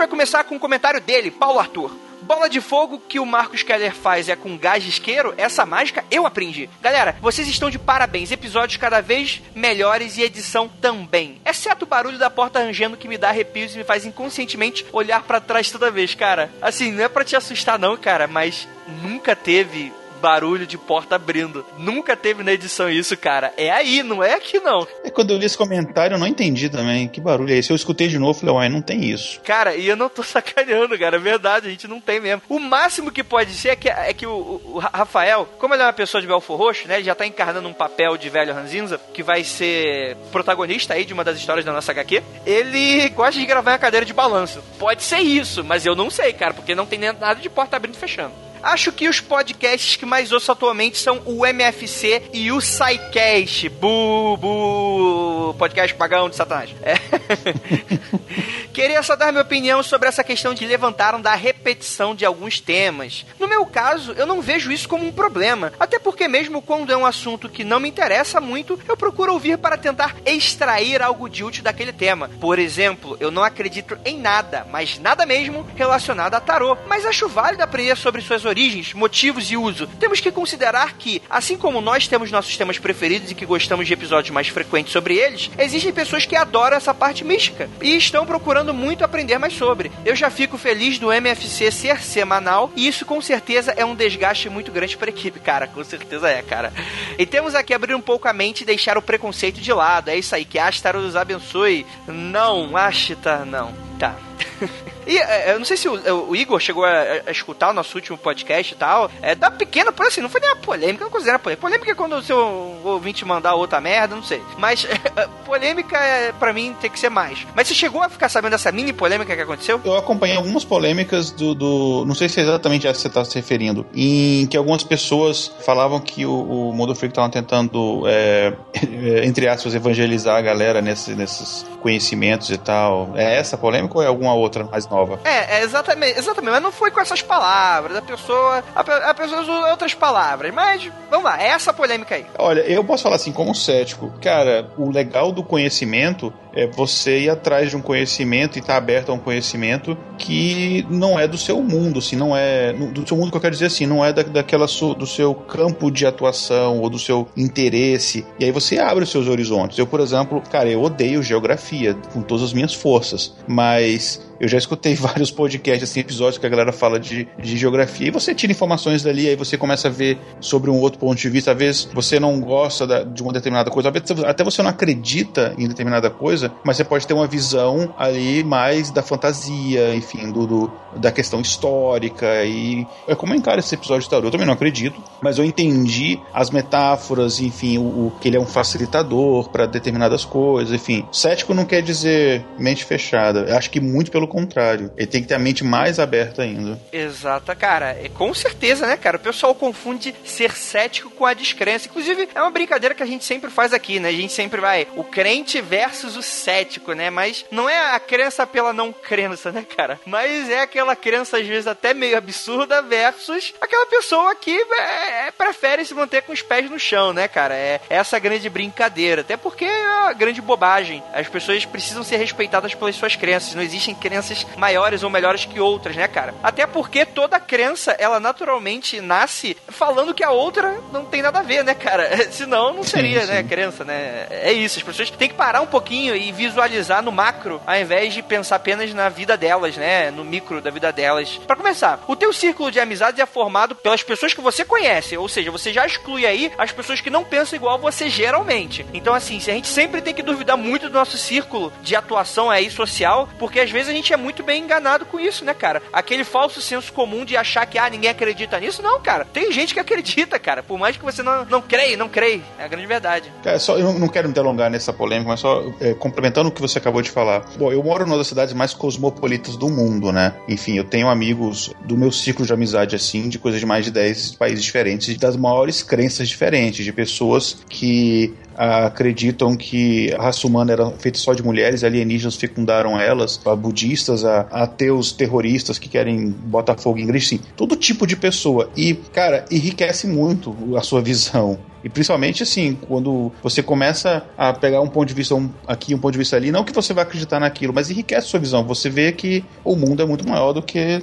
Vai 0.00 0.08
começar 0.08 0.44
com 0.44 0.54
um 0.54 0.58
comentário 0.58 0.98
dele, 0.98 1.30
Paulo 1.30 1.58
Arthur. 1.58 1.94
Bola 2.22 2.48
de 2.48 2.58
fogo 2.58 3.02
que 3.06 3.20
o 3.20 3.26
Marcos 3.26 3.62
Keller 3.62 3.94
faz 3.94 4.30
é 4.30 4.36
com 4.36 4.56
gás 4.56 4.82
isqueiro, 4.82 5.34
essa 5.36 5.66
mágica 5.66 6.04
eu 6.10 6.26
aprendi. 6.26 6.70
Galera, 6.80 7.16
vocês 7.20 7.46
estão 7.46 7.68
de 7.68 7.78
parabéns. 7.78 8.30
Episódios 8.30 8.78
cada 8.78 9.02
vez 9.02 9.42
melhores 9.54 10.16
e 10.16 10.22
edição 10.22 10.68
também. 10.80 11.38
Exceto 11.44 11.84
o 11.84 11.88
barulho 11.88 12.18
da 12.18 12.30
porta 12.30 12.60
rangendo 12.60 12.96
que 12.96 13.08
me 13.08 13.18
dá 13.18 13.28
arrepios 13.28 13.74
e 13.74 13.78
me 13.78 13.84
faz 13.84 14.06
inconscientemente 14.06 14.86
olhar 14.90 15.22
para 15.22 15.38
trás 15.38 15.70
toda 15.70 15.90
vez, 15.90 16.14
cara. 16.14 16.50
Assim, 16.62 16.92
não 16.92 17.04
é 17.04 17.08
para 17.08 17.24
te 17.24 17.36
assustar 17.36 17.78
não, 17.78 17.94
cara, 17.94 18.26
mas 18.26 18.66
nunca 19.02 19.36
teve 19.36 19.92
barulho 20.20 20.66
de 20.66 20.78
porta 20.78 21.16
abrindo. 21.16 21.64
Nunca 21.78 22.16
teve 22.16 22.42
na 22.42 22.52
edição 22.52 22.88
isso, 22.90 23.16
cara. 23.16 23.52
É 23.56 23.70
aí, 23.70 24.02
não 24.02 24.22
é 24.22 24.34
aqui 24.34 24.60
não. 24.60 24.86
É 25.04 25.10
quando 25.10 25.30
eu 25.30 25.38
li 25.38 25.46
esse 25.46 25.56
comentário, 25.56 26.14
eu 26.14 26.18
não 26.18 26.26
entendi 26.26 26.68
também. 26.68 27.08
Que 27.08 27.20
barulho 27.20 27.52
é 27.52 27.58
esse? 27.58 27.70
Eu 27.70 27.76
escutei 27.76 28.08
de 28.08 28.18
novo 28.18 28.36
e 28.36 28.40
falei, 28.40 28.54
uai, 28.54 28.68
não 28.68 28.82
tem 28.82 29.04
isso. 29.04 29.40
Cara, 29.40 29.74
e 29.74 29.88
eu 29.88 29.96
não 29.96 30.08
tô 30.08 30.22
sacaneando, 30.24 30.98
cara. 30.98 31.16
É 31.16 31.20
verdade, 31.20 31.66
a 31.66 31.70
gente 31.70 31.88
não 31.88 32.00
tem 32.00 32.20
mesmo. 32.20 32.42
O 32.48 32.58
máximo 32.58 33.10
que 33.10 33.24
pode 33.24 33.52
ser 33.52 33.70
é 33.70 33.76
que, 33.76 33.88
é 33.88 34.12
que 34.12 34.26
o, 34.26 34.60
o 34.64 34.78
Rafael, 34.78 35.48
como 35.58 35.74
ele 35.74 35.82
é 35.82 35.86
uma 35.86 35.92
pessoa 35.92 36.20
de 36.20 36.26
Belfor 36.26 36.58
Roxo, 36.58 36.86
né? 36.86 36.96
Ele 36.96 37.04
já 37.04 37.14
tá 37.14 37.26
encarnando 37.26 37.68
um 37.68 37.72
papel 37.72 38.16
de 38.16 38.28
velho 38.28 38.54
Ranzinza, 38.54 39.00
que 39.12 39.22
vai 39.22 39.42
ser 39.44 40.16
protagonista 40.30 40.94
aí 40.94 41.04
de 41.04 41.12
uma 41.12 41.24
das 41.24 41.38
histórias 41.38 41.64
da 41.64 41.72
nossa 41.72 41.92
HQ. 41.92 42.22
Ele 42.44 43.08
gosta 43.10 43.38
de 43.40 43.46
gravar 43.46 43.74
em 43.74 43.78
cadeira 43.78 44.06
de 44.06 44.12
balanço. 44.12 44.62
Pode 44.78 45.02
ser 45.02 45.18
isso, 45.18 45.64
mas 45.64 45.86
eu 45.86 45.94
não 45.94 46.10
sei, 46.10 46.32
cara, 46.32 46.54
porque 46.54 46.74
não 46.74 46.86
tem 46.86 46.98
nada 46.98 47.36
de 47.36 47.48
porta 47.48 47.76
abrindo 47.76 47.94
e 47.94 47.98
fechando. 47.98 48.49
Acho 48.62 48.92
que 48.92 49.08
os 49.08 49.20
podcasts 49.20 49.96
que 49.96 50.06
mais 50.06 50.32
ouço 50.32 50.52
atualmente 50.52 50.98
são 50.98 51.22
o 51.24 51.46
MFC 51.46 52.22
e 52.32 52.52
o 52.52 52.60
SciCast. 52.60 53.68
Bu, 53.68 54.36
bu, 54.36 55.54
podcast 55.58 55.94
pagão 55.96 56.28
de 56.28 56.36
satanás. 56.36 56.70
É. 56.82 56.94
Queria 58.72 59.02
só 59.02 59.16
dar 59.16 59.32
minha 59.32 59.42
opinião 59.42 59.82
sobre 59.82 60.08
essa 60.08 60.22
questão 60.22 60.54
de 60.54 60.64
levantaram 60.64 61.20
da 61.20 61.34
repetição 61.34 62.14
de 62.14 62.24
alguns 62.24 62.60
temas. 62.60 63.26
No 63.38 63.48
meu 63.48 63.66
caso, 63.66 64.12
eu 64.12 64.24
não 64.24 64.40
vejo 64.40 64.70
isso 64.70 64.88
como 64.88 65.06
um 65.06 65.12
problema, 65.12 65.72
até 65.78 65.98
porque 65.98 66.28
mesmo 66.28 66.62
quando 66.62 66.92
é 66.92 66.96
um 66.96 67.04
assunto 67.04 67.48
que 67.48 67.64
não 67.64 67.80
me 67.80 67.88
interessa 67.88 68.40
muito, 68.40 68.78
eu 68.88 68.96
procuro 68.96 69.32
ouvir 69.32 69.58
para 69.58 69.76
tentar 69.76 70.16
extrair 70.24 71.02
algo 71.02 71.28
de 71.28 71.42
útil 71.42 71.64
daquele 71.64 71.92
tema. 71.92 72.30
Por 72.40 72.58
exemplo, 72.58 73.16
eu 73.20 73.30
não 73.30 73.42
acredito 73.42 73.98
em 74.04 74.18
nada, 74.18 74.66
mas 74.70 74.98
nada 74.98 75.26
mesmo 75.26 75.66
relacionado 75.74 76.34
a 76.34 76.40
tarô, 76.40 76.76
mas 76.86 77.04
acho 77.04 77.28
válido 77.28 77.62
aprender 77.62 77.96
sobre 77.96 78.22
suas 78.22 78.44
origens, 78.50 78.92
motivos 78.92 79.50
e 79.50 79.56
uso. 79.56 79.86
Temos 79.98 80.20
que 80.20 80.30
considerar 80.30 80.94
que, 80.94 81.22
assim 81.30 81.56
como 81.56 81.80
nós 81.80 82.06
temos 82.06 82.30
nossos 82.30 82.56
temas 82.56 82.78
preferidos 82.78 83.30
e 83.30 83.34
que 83.34 83.46
gostamos 83.46 83.86
de 83.86 83.94
episódios 83.94 84.34
mais 84.34 84.48
frequentes 84.48 84.92
sobre 84.92 85.14
eles, 85.14 85.50
existem 85.58 85.92
pessoas 85.92 86.26
que 86.26 86.36
adoram 86.36 86.76
essa 86.76 86.92
parte 86.92 87.24
mística 87.24 87.68
e 87.80 87.96
estão 87.96 88.26
procurando 88.26 88.74
muito 88.74 89.04
aprender 89.04 89.38
mais 89.38 89.54
sobre. 89.54 89.90
Eu 90.04 90.14
já 90.14 90.30
fico 90.30 90.58
feliz 90.58 90.98
do 90.98 91.12
MFC 91.12 91.70
ser 91.70 92.00
semanal 92.00 92.70
e 92.76 92.86
isso 92.86 93.06
com 93.06 93.20
certeza 93.20 93.72
é 93.76 93.84
um 93.84 93.94
desgaste 93.94 94.50
muito 94.50 94.70
grande 94.72 94.96
para 94.96 95.08
a 95.08 95.14
equipe, 95.14 95.40
cara. 95.40 95.66
Com 95.66 95.82
certeza 95.84 96.28
é, 96.28 96.42
cara. 96.42 96.72
E 97.18 97.24
temos 97.24 97.54
aqui 97.54 97.72
abrir 97.72 97.94
um 97.94 98.00
pouco 98.00 98.28
a 98.28 98.32
mente 98.32 98.62
e 98.62 98.66
deixar 98.66 98.98
o 98.98 99.02
preconceito 99.02 99.60
de 99.60 99.72
lado. 99.72 100.10
É 100.10 100.16
isso 100.16 100.34
aí, 100.34 100.44
que 100.44 100.58
Ashtar 100.58 100.96
os 100.96 101.16
abençoe. 101.16 101.86
Não, 102.06 102.76
Ashtar, 102.76 103.44
não. 103.44 103.72
Tá. 103.98 104.16
E 105.10 105.18
é, 105.18 105.54
eu 105.54 105.58
não 105.58 105.66
sei 105.66 105.76
se 105.76 105.88
o, 105.88 106.28
o 106.28 106.36
Igor 106.36 106.60
chegou 106.60 106.84
a, 106.84 107.22
a, 107.26 107.32
escutar 107.32 107.70
o 107.70 107.72
nosso 107.72 107.98
último 107.98 108.16
podcast 108.16 108.72
e 108.72 108.76
tal. 108.76 109.10
É 109.20 109.34
da 109.34 109.50
pequena, 109.50 109.90
por 109.90 110.06
assim, 110.06 110.20
não 110.20 110.28
foi 110.28 110.40
nem 110.40 110.50
a 110.50 110.54
polêmica, 110.54 111.02
não 111.02 111.10
considero 111.10 111.40
polêmica. 111.40 111.60
Polêmica 111.60 111.90
é 111.90 111.94
quando 111.96 112.12
o 112.12 112.22
seu 112.22 112.78
ouvinte 112.84 113.24
mandar 113.24 113.56
outra 113.56 113.80
merda, 113.80 114.14
não 114.14 114.22
sei. 114.22 114.40
Mas 114.56 114.86
polêmica, 115.44 115.98
é, 115.98 116.30
pra 116.30 116.52
mim, 116.52 116.76
tem 116.80 116.88
que 116.88 117.00
ser 117.00 117.08
mais. 117.08 117.44
Mas 117.56 117.66
você 117.66 117.74
chegou 117.74 118.00
a 118.00 118.08
ficar 118.08 118.28
sabendo 118.28 118.52
dessa 118.52 118.70
mini 118.70 118.92
polêmica 118.92 119.34
que 119.34 119.42
aconteceu? 119.42 119.80
Eu 119.84 119.96
acompanhei 119.96 120.36
algumas 120.36 120.64
polêmicas 120.64 121.32
do. 121.32 121.56
do 121.56 122.04
não 122.06 122.14
sei 122.14 122.28
se 122.28 122.38
é 122.38 122.44
exatamente 122.44 122.86
essa 122.86 122.94
que 122.94 123.02
você 123.02 123.08
está 123.08 123.24
se 123.24 123.34
referindo. 123.34 123.84
Em 123.92 124.46
que 124.46 124.56
algumas 124.56 124.84
pessoas 124.84 125.50
falavam 125.64 125.98
que 125.98 126.24
o, 126.24 126.68
o 126.68 126.72
Mundo 126.72 126.94
Freak 126.94 127.10
estava 127.10 127.28
tentando, 127.28 128.04
é, 128.06 128.52
entre 129.26 129.48
aspas, 129.48 129.74
evangelizar 129.74 130.36
a 130.36 130.40
galera 130.40 130.80
nesse, 130.80 131.16
nesses 131.16 131.66
conhecimentos 131.82 132.48
e 132.50 132.56
tal. 132.56 133.10
É 133.16 133.36
essa 133.36 133.58
polêmica 133.58 133.98
ou 133.98 134.04
é 134.04 134.06
alguma 134.06 134.34
outra 134.34 134.62
mais 134.62 134.88
nova? 134.88 134.99
É, 135.24 135.58
é 135.58 135.62
exatamente, 135.62 136.18
exatamente. 136.18 136.52
Mas 136.52 136.62
não 136.62 136.72
foi 136.72 136.90
com 136.90 137.00
essas 137.00 137.22
palavras. 137.22 137.96
A 137.96 138.02
pessoa, 138.02 138.64
a, 138.74 138.80
a 138.80 139.14
pessoa 139.14 139.42
usou 139.42 139.68
outras 139.68 139.94
palavras. 139.94 140.52
Mas, 140.52 140.90
vamos 141.10 141.24
lá, 141.24 141.42
é 141.42 141.48
essa 141.48 141.72
polêmica 141.72 142.14
aí. 142.14 142.26
Olha, 142.38 142.60
eu 142.60 142.84
posso 142.84 143.02
falar 143.02 143.16
assim, 143.16 143.32
como 143.32 143.54
cético, 143.54 144.12
cara, 144.22 144.70
o 144.76 144.90
legal 144.90 145.32
do 145.32 145.42
conhecimento 145.42 146.32
é 146.52 146.66
você 146.66 147.20
ir 147.20 147.30
atrás 147.30 147.70
de 147.70 147.76
um 147.76 147.80
conhecimento 147.80 148.56
e 148.56 148.60
estar 148.60 148.74
tá 148.74 148.78
aberto 148.78 149.10
a 149.10 149.14
um 149.14 149.18
conhecimento 149.18 149.96
que 150.18 150.84
não 150.90 151.18
é 151.18 151.26
do 151.26 151.38
seu 151.38 151.62
mundo, 151.62 151.98
assim, 151.98 152.16
não 152.16 152.36
é. 152.36 152.72
Do 152.72 153.06
seu 153.06 153.16
mundo 153.16 153.30
que 153.30 153.36
eu 153.36 153.40
quero 153.40 153.52
dizer 153.52 153.66
assim, 153.66 153.86
não 153.86 154.04
é 154.04 154.12
da, 154.12 154.22
daquela 154.22 154.66
do 154.66 155.06
seu 155.06 155.34
campo 155.34 155.90
de 155.90 156.06
atuação 156.06 156.80
ou 156.80 156.90
do 156.90 156.98
seu 156.98 157.28
interesse. 157.36 158.26
E 158.38 158.44
aí 158.44 158.52
você 158.52 158.78
abre 158.78 159.04
os 159.04 159.10
seus 159.10 159.28
horizontes. 159.28 159.78
Eu, 159.78 159.86
por 159.86 160.00
exemplo, 160.00 160.42
cara, 160.50 160.68
eu 160.68 160.82
odeio 160.82 161.22
geografia 161.22 161.96
com 162.12 162.22
todas 162.22 162.44
as 162.44 162.52
minhas 162.52 162.74
forças, 162.74 163.34
mas 163.46 164.29
eu 164.40 164.48
já 164.48 164.58
escutei 164.58 164.94
vários 164.96 165.30
podcasts, 165.30 165.88
assim, 165.88 166.00
episódios 166.00 166.38
que 166.38 166.46
a 166.46 166.48
galera 166.48 166.72
fala 166.72 166.98
de, 166.98 167.28
de 167.38 167.56
geografia 167.56 168.08
e 168.08 168.10
você 168.10 168.34
tira 168.34 168.52
informações 168.52 169.02
dali, 169.02 169.28
aí 169.28 169.36
você 169.36 169.56
começa 169.58 169.88
a 169.88 169.90
ver 169.90 170.18
sobre 170.40 170.70
um 170.70 170.80
outro 170.80 170.98
ponto 170.98 171.18
de 171.18 171.28
vista. 171.28 171.52
Às 171.52 171.58
vezes 171.58 171.88
você 171.92 172.18
não 172.18 172.40
gosta 172.40 172.86
da, 172.86 173.02
de 173.04 173.22
uma 173.22 173.32
determinada 173.32 173.70
coisa, 173.70 173.90
às 173.90 173.92
vezes 173.92 174.24
até 174.24 174.42
você 174.42 174.62
não 174.62 174.70
acredita 174.70 175.54
em 175.58 175.68
determinada 175.68 176.08
coisa, 176.08 176.50
mas 176.64 176.76
você 176.76 176.84
pode 176.84 177.06
ter 177.06 177.12
uma 177.12 177.26
visão 177.26 177.94
ali 177.98 178.42
mais 178.42 178.90
da 178.90 179.02
fantasia, 179.02 179.94
enfim, 179.94 180.30
do, 180.32 180.46
do 180.46 180.72
da 180.96 181.12
questão 181.12 181.40
histórica. 181.40 182.44
E 182.44 182.86
é 183.06 183.14
como 183.14 183.34
eu 183.34 183.38
encaro 183.38 183.60
esse 183.60 183.74
episódio 183.74 184.02
de 184.02 184.10
tarô. 184.10 184.26
Eu 184.26 184.30
também 184.30 184.46
não 184.46 184.54
acredito, 184.54 185.00
mas 185.20 185.38
eu 185.38 185.44
entendi 185.44 186.18
as 186.32 186.50
metáforas, 186.50 187.40
enfim, 187.40 187.78
o, 187.78 188.06
o 188.06 188.12
que 188.20 188.28
ele 188.28 188.36
é 188.36 188.40
um 188.40 188.46
facilitador 188.46 189.48
para 189.50 189.66
determinadas 189.66 190.24
coisas, 190.24 190.72
enfim. 190.74 191.04
Cético 191.12 191.54
não 191.54 191.64
quer 191.64 191.82
dizer 191.82 192.44
mente 192.58 192.84
fechada. 192.84 193.40
Eu 193.40 193.56
acho 193.56 193.70
que 193.70 193.80
muito 193.80 194.10
pelo 194.10 194.26
contrário. 194.30 194.90
Ele 194.96 195.06
tem 195.06 195.20
que 195.20 195.28
ter 195.28 195.34
a 195.34 195.38
mente 195.38 195.64
mais 195.64 195.98
aberta 195.98 196.42
ainda. 196.42 196.78
Exato, 196.92 197.54
cara. 197.56 197.90
É, 197.90 198.08
com 198.08 198.32
certeza, 198.32 198.86
né, 198.86 198.96
cara? 198.96 199.16
O 199.16 199.20
pessoal 199.20 199.54
confunde 199.54 200.14
ser 200.24 200.52
cético 200.52 201.10
com 201.10 201.26
a 201.26 201.34
descrença. 201.34 201.88
Inclusive, 201.88 202.28
é 202.34 202.40
uma 202.40 202.50
brincadeira 202.50 202.94
que 202.94 203.02
a 203.02 203.06
gente 203.06 203.24
sempre 203.24 203.50
faz 203.50 203.74
aqui, 203.74 203.98
né? 203.98 204.08
A 204.08 204.12
gente 204.12 204.32
sempre 204.32 204.60
vai 204.60 204.86
o 204.96 205.04
crente 205.04 205.60
versus 205.60 206.16
o 206.16 206.22
cético, 206.22 206.92
né? 206.92 207.10
Mas 207.10 207.44
não 207.50 207.68
é 207.68 207.94
a 207.94 208.00
crença 208.00 208.46
pela 208.46 208.72
não 208.72 208.92
crença, 208.92 209.50
né, 209.50 209.66
cara? 209.76 210.00
Mas 210.06 210.48
é 210.48 210.60
aquela 210.60 210.94
crença, 210.94 211.38
às 211.38 211.46
vezes, 211.46 211.66
até 211.66 211.92
meio 211.92 212.16
absurda 212.16 212.80
versus 212.80 213.52
aquela 213.60 213.86
pessoa 213.86 214.34
que 214.34 214.56
é, 214.56 215.26
é 215.26 215.30
prefere 215.30 215.84
se 215.84 215.94
manter 215.94 216.22
com 216.22 216.32
os 216.32 216.42
pés 216.42 216.70
no 216.70 216.78
chão, 216.78 217.12
né, 217.12 217.26
cara? 217.26 217.54
É 217.54 217.80
essa 217.88 218.18
grande 218.18 218.48
brincadeira. 218.48 219.22
Até 219.22 219.36
porque 219.36 219.64
é 219.64 219.86
uma 220.02 220.12
grande 220.12 220.40
bobagem. 220.40 221.02
As 221.12 221.28
pessoas 221.28 221.64
precisam 221.64 222.04
ser 222.04 222.16
respeitadas 222.16 222.74
pelas 222.74 222.94
suas 222.94 223.16
crenças. 223.16 223.54
Não 223.54 223.62
existem 223.62 223.94
crenças 223.94 224.19
crenças 224.20 224.46
maiores 224.56 225.02
ou 225.02 225.10
melhores 225.10 225.44
que 225.44 225.58
outras, 225.60 225.96
né, 225.96 226.06
cara? 226.06 226.34
Até 226.42 226.66
porque 226.66 227.04
toda 227.04 227.40
crença, 227.40 227.92
ela 227.98 228.20
naturalmente 228.20 229.00
nasce 229.00 229.56
falando 229.68 230.14
que 230.14 230.22
a 230.22 230.30
outra 230.30 230.78
não 230.92 231.04
tem 231.04 231.22
nada 231.22 231.40
a 231.40 231.42
ver, 231.42 231.64
né, 231.64 231.74
cara? 231.74 232.08
Senão 232.30 232.74
não 232.74 232.82
seria, 232.82 233.22
sim, 233.22 233.32
né, 233.32 233.42
sim. 233.42 233.48
crença, 233.48 233.84
né? 233.84 234.26
É 234.30 234.52
isso, 234.52 234.78
as 234.78 234.84
pessoas 234.84 235.10
têm 235.10 235.28
que 235.28 235.34
parar 235.34 235.60
um 235.60 235.66
pouquinho 235.66 236.14
e 236.14 236.30
visualizar 236.32 237.02
no 237.02 237.10
macro, 237.10 237.60
ao 237.66 237.76
invés 237.76 238.12
de 238.12 238.22
pensar 238.22 238.56
apenas 238.56 238.92
na 238.92 239.08
vida 239.08 239.36
delas, 239.36 239.76
né, 239.76 240.10
no 240.10 240.24
micro 240.24 240.60
da 240.60 240.70
vida 240.70 240.92
delas. 240.92 241.40
Para 241.46 241.56
começar, 241.56 242.00
o 242.06 242.16
teu 242.16 242.32
círculo 242.32 242.70
de 242.70 242.80
amizades 242.80 243.20
é 243.20 243.26
formado 243.26 243.74
pelas 243.74 244.02
pessoas 244.02 244.34
que 244.34 244.40
você 244.40 244.64
conhece, 244.64 245.16
ou 245.16 245.28
seja, 245.28 245.50
você 245.50 245.72
já 245.72 245.86
exclui 245.86 246.26
aí 246.26 246.52
as 246.58 246.72
pessoas 246.72 247.00
que 247.00 247.10
não 247.10 247.24
pensam 247.24 247.56
igual 247.56 247.78
você 247.78 248.08
geralmente. 248.08 248.84
Então, 248.92 249.14
assim, 249.14 249.40
se 249.40 249.50
a 249.50 249.54
gente 249.54 249.68
sempre 249.68 250.02
tem 250.02 250.14
que 250.14 250.22
duvidar 250.22 250.56
muito 250.56 250.88
do 250.88 250.94
nosso 250.94 251.16
círculo 251.16 251.72
de 251.82 251.96
atuação 251.96 252.50
aí 252.50 252.70
social, 252.70 253.28
porque 253.38 253.60
às 253.60 253.70
vezes 253.70 253.88
a 253.88 253.94
gente 253.94 254.09
é 254.12 254.16
muito 254.16 254.42
bem 254.42 254.62
enganado 254.62 255.06
com 255.06 255.18
isso, 255.18 255.44
né, 255.44 255.54
cara? 255.54 255.82
Aquele 255.92 256.24
falso 256.24 256.60
senso 256.60 256.92
comum 256.92 257.24
de 257.24 257.36
achar 257.36 257.66
que, 257.66 257.78
ah, 257.78 257.88
ninguém 257.88 258.10
acredita 258.10 258.58
nisso. 258.58 258.82
Não, 258.82 259.00
cara. 259.00 259.24
Tem 259.24 259.52
gente 259.52 259.74
que 259.74 259.80
acredita, 259.80 260.38
cara. 260.38 260.62
Por 260.62 260.78
mais 260.78 260.96
que 260.96 261.04
você 261.04 261.22
não, 261.22 261.44
não 261.44 261.62
creia, 261.62 261.96
não 261.96 262.08
creia. 262.08 262.42
É 262.58 262.64
a 262.64 262.68
grande 262.68 262.86
verdade. 262.86 263.32
Cara, 263.42 263.58
só, 263.58 263.78
eu 263.78 263.92
não 263.92 264.08
quero 264.08 264.28
me 264.28 264.34
delongar 264.34 264.70
nessa 264.70 264.92
polêmica, 264.92 265.30
mas 265.30 265.40
só 265.40 265.62
é, 265.80 265.94
complementando 265.94 266.48
o 266.48 266.52
que 266.52 266.60
você 266.60 266.78
acabou 266.78 267.02
de 267.02 267.10
falar. 267.10 267.44
Bom, 267.56 267.72
eu 267.72 267.82
moro 267.82 268.04
numa 268.04 268.18
das 268.18 268.26
cidades 268.26 268.54
mais 268.54 268.74
cosmopolitas 268.74 269.56
do 269.56 269.68
mundo, 269.68 270.12
né? 270.12 270.34
Enfim, 270.48 270.76
eu 270.76 270.84
tenho 270.84 271.08
amigos 271.08 271.72
do 271.84 271.96
meu 271.96 272.12
ciclo 272.12 272.44
de 272.44 272.52
amizade, 272.52 272.96
assim, 272.96 273.28
de 273.28 273.38
coisas 273.38 273.60
de 273.60 273.66
mais 273.66 273.84
de 273.84 273.90
10 273.90 274.36
países 274.36 274.64
diferentes, 274.64 275.16
das 275.16 275.36
maiores 275.36 275.82
crenças 275.82 276.28
diferentes, 276.28 276.84
de 276.84 276.92
pessoas 276.92 277.58
que 277.68 278.34
acreditam 278.60 279.56
que 279.56 280.12
a 280.12 280.24
raça 280.24 280.46
humana 280.46 280.72
era 280.72 280.90
feita 280.90 281.18
só 281.18 281.32
de 281.32 281.42
mulheres, 281.42 281.82
alienígenas 281.82 282.36
fecundaram 282.36 283.00
elas, 283.00 283.40
a 283.46 283.56
budistas, 283.56 284.22
a 284.24 284.40
ateus 284.50 285.12
terroristas 285.12 285.78
que 285.78 285.88
querem 285.88 286.28
botar 286.28 286.76
fogo 286.76 286.98
em 286.98 287.04
igreja, 287.04 287.28
sim, 287.28 287.40
todo 287.56 287.74
tipo 287.74 288.06
de 288.06 288.16
pessoa. 288.16 288.70
E, 288.76 288.94
cara, 288.94 289.46
enriquece 289.50 290.06
muito 290.06 290.54
a 290.76 290.82
sua 290.82 291.00
visão. 291.00 291.58
E 291.82 291.88
principalmente 291.88 292.42
assim, 292.42 292.76
quando 292.88 293.32
você 293.42 293.62
começa 293.62 294.24
a 294.36 294.52
pegar 294.52 294.80
um 294.80 294.88
ponto 294.88 295.08
de 295.08 295.14
vista 295.14 295.34
um, 295.34 295.50
aqui, 295.66 295.94
um 295.94 295.98
ponto 295.98 296.12
de 296.12 296.18
vista 296.18 296.36
ali, 296.36 296.50
não 296.50 296.64
que 296.64 296.72
você 296.72 296.92
vai 296.92 297.04
acreditar 297.04 297.40
naquilo, 297.40 297.72
mas 297.72 297.90
enriquece 297.90 298.28
sua 298.28 298.40
visão. 298.40 298.64
Você 298.64 298.90
vê 298.90 299.12
que 299.12 299.44
o 299.64 299.74
mundo 299.76 300.02
é 300.02 300.06
muito 300.06 300.28
maior 300.28 300.52
do 300.52 300.62
que 300.62 301.02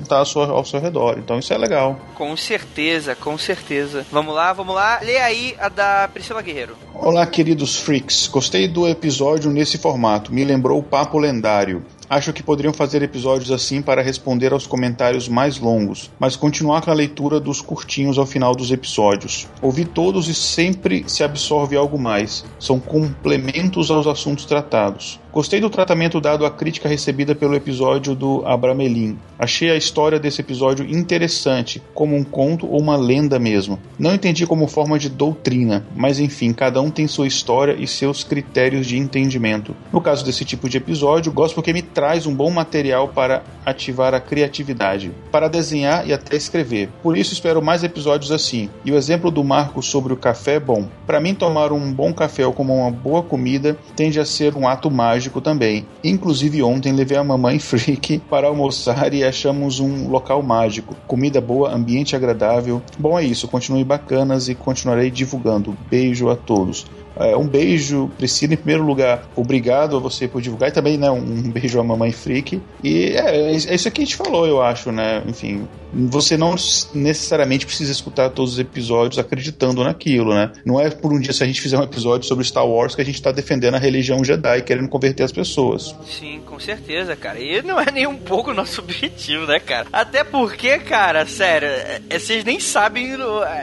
está 0.00 0.18
ao 0.18 0.26
seu, 0.26 0.42
ao 0.42 0.64
seu 0.64 0.80
redor. 0.80 1.18
Então 1.18 1.38
isso 1.38 1.52
é 1.52 1.58
legal. 1.58 1.98
Com 2.14 2.36
certeza, 2.36 3.14
com 3.14 3.38
certeza. 3.38 4.06
Vamos 4.10 4.34
lá, 4.34 4.52
vamos 4.52 4.74
lá. 4.74 5.00
Lê 5.02 5.18
aí 5.18 5.54
a 5.58 5.68
da 5.68 6.08
Priscila 6.12 6.42
Guerreiro. 6.42 6.76
Olá, 6.94 7.26
queridos 7.26 7.76
freaks. 7.76 8.26
Gostei 8.26 8.66
do 8.66 8.88
episódio 8.88 9.50
nesse 9.50 9.78
formato. 9.78 10.32
Me 10.32 10.44
lembrou 10.44 10.78
o 10.78 10.82
Papo 10.82 11.18
Lendário. 11.18 11.84
Acho 12.08 12.32
que 12.32 12.42
poderiam 12.42 12.72
fazer 12.72 13.02
episódios 13.02 13.50
assim 13.50 13.82
para 13.82 14.00
responder 14.00 14.52
aos 14.52 14.66
comentários 14.66 15.28
mais 15.28 15.58
longos, 15.58 16.10
mas 16.18 16.36
continuar 16.36 16.82
com 16.82 16.90
a 16.90 16.94
leitura 16.94 17.40
dos 17.40 17.60
curtinhos 17.60 18.16
ao 18.16 18.24
final 18.24 18.54
dos 18.54 18.70
episódios. 18.70 19.48
Ouvi 19.60 19.84
todos 19.84 20.28
e 20.28 20.34
sempre 20.34 21.04
se 21.08 21.24
absorve 21.24 21.76
algo 21.76 21.98
mais. 21.98 22.44
São 22.60 22.78
complementos 22.78 23.90
aos 23.90 24.06
assuntos 24.06 24.44
tratados. 24.44 25.18
Gostei 25.36 25.60
do 25.60 25.68
tratamento 25.68 26.18
dado 26.18 26.46
à 26.46 26.50
crítica 26.50 26.88
recebida 26.88 27.34
pelo 27.34 27.54
episódio 27.54 28.14
do 28.14 28.42
Abramelin. 28.46 29.18
Achei 29.38 29.70
a 29.70 29.76
história 29.76 30.18
desse 30.18 30.40
episódio 30.40 30.86
interessante, 30.90 31.82
como 31.92 32.16
um 32.16 32.24
conto 32.24 32.66
ou 32.66 32.80
uma 32.80 32.96
lenda 32.96 33.38
mesmo. 33.38 33.78
Não 33.98 34.14
entendi 34.14 34.46
como 34.46 34.66
forma 34.66 34.98
de 34.98 35.10
doutrina, 35.10 35.86
mas 35.94 36.18
enfim, 36.18 36.54
cada 36.54 36.80
um 36.80 36.90
tem 36.90 37.06
sua 37.06 37.26
história 37.26 37.76
e 37.78 37.86
seus 37.86 38.24
critérios 38.24 38.86
de 38.86 38.96
entendimento. 38.96 39.76
No 39.92 40.00
caso 40.00 40.24
desse 40.24 40.42
tipo 40.42 40.70
de 40.70 40.78
episódio, 40.78 41.30
gosto 41.30 41.56
porque 41.56 41.74
me 41.74 41.82
traz 41.82 42.26
um 42.26 42.34
bom 42.34 42.50
material 42.50 43.08
para 43.08 43.42
ativar 43.66 44.14
a 44.14 44.20
criatividade, 44.20 45.12
para 45.30 45.48
desenhar 45.48 46.08
e 46.08 46.14
até 46.14 46.34
escrever. 46.34 46.88
Por 47.02 47.14
isso 47.14 47.34
espero 47.34 47.60
mais 47.60 47.84
episódios 47.84 48.32
assim. 48.32 48.70
E 48.86 48.90
o 48.90 48.96
exemplo 48.96 49.30
do 49.30 49.44
Marco 49.44 49.82
sobre 49.82 50.14
o 50.14 50.16
café 50.16 50.54
é 50.54 50.60
bom. 50.60 50.88
Para 51.06 51.20
mim, 51.20 51.34
tomar 51.34 51.72
um 51.72 51.92
bom 51.92 52.10
café 52.14 52.46
ou 52.46 52.54
como 52.54 52.74
uma 52.74 52.90
boa 52.90 53.22
comida 53.22 53.76
tende 53.94 54.18
a 54.18 54.24
ser 54.24 54.56
um 54.56 54.66
ato 54.66 54.90
mágico 54.90 55.25
também. 55.40 55.86
Inclusive 56.02 56.62
ontem 56.62 56.92
levei 56.92 57.16
a 57.16 57.24
mamãe 57.24 57.58
freak 57.60 58.18
para 58.30 58.46
almoçar 58.46 59.12
e 59.12 59.24
achamos 59.24 59.80
um 59.80 60.08
local 60.08 60.42
mágico. 60.42 60.96
Comida 61.06 61.40
boa, 61.40 61.74
ambiente 61.74 62.16
agradável. 62.16 62.82
Bom 62.98 63.18
é 63.18 63.24
isso, 63.24 63.48
continue 63.48 63.84
bacanas 63.84 64.48
e 64.48 64.54
continuarei 64.54 65.10
divulgando. 65.10 65.76
Beijo 65.90 66.28
a 66.28 66.36
todos. 66.36 66.86
É, 67.16 67.36
um 67.36 67.46
beijo, 67.46 68.10
Priscila, 68.16 68.54
em 68.54 68.56
primeiro 68.56 68.84
lugar, 68.84 69.28
obrigado 69.34 69.96
a 69.96 70.00
você 70.00 70.28
por 70.28 70.40
divulgar 70.40 70.68
e 70.68 70.72
também, 70.72 70.98
né, 70.98 71.10
um 71.10 71.50
beijo 71.50 71.80
à 71.80 71.84
mamãe 71.84 72.12
freak. 72.12 72.60
E 72.82 73.12
é, 73.16 73.52
é 73.52 73.74
isso 73.74 73.90
que 73.90 74.02
a 74.02 74.04
gente 74.04 74.16
falou, 74.16 74.46
eu 74.46 74.62
acho, 74.62 74.92
né? 74.92 75.22
Enfim, 75.26 75.66
você 75.92 76.36
não 76.36 76.54
necessariamente 76.94 77.64
precisa 77.64 77.90
escutar 77.90 78.30
todos 78.30 78.54
os 78.54 78.58
episódios 78.58 79.18
acreditando 79.18 79.82
naquilo, 79.82 80.34
né? 80.34 80.52
Não 80.64 80.80
é 80.80 80.90
por 80.90 81.12
um 81.12 81.18
dia 81.18 81.32
se 81.32 81.42
a 81.42 81.46
gente 81.46 81.60
fizer 81.60 81.78
um 81.78 81.82
episódio 81.82 82.28
sobre 82.28 82.44
Star 82.44 82.66
Wars 82.66 82.94
que 82.94 83.00
a 83.00 83.04
gente 83.04 83.20
tá 83.20 83.32
defendendo 83.32 83.74
a 83.74 83.78
religião 83.78 84.22
Jedi, 84.22 84.62
querendo 84.62 84.88
converter 84.88 85.22
as 85.22 85.32
pessoas. 85.32 85.94
Sim, 86.06 86.40
com 86.44 86.58
certeza, 86.58 87.16
cara. 87.16 87.38
E 87.38 87.62
não 87.62 87.80
é 87.80 87.90
nem 87.90 88.06
um 88.06 88.16
pouco 88.16 88.50
o 88.50 88.54
nosso 88.54 88.80
objetivo, 88.82 89.46
né, 89.46 89.58
cara? 89.58 89.86
Até 89.92 90.22
porque, 90.22 90.78
cara, 90.78 91.24
sério, 91.26 91.68
é, 91.68 92.00
é, 92.10 92.18
vocês 92.18 92.44
nem 92.44 92.60
sabem 92.60 93.14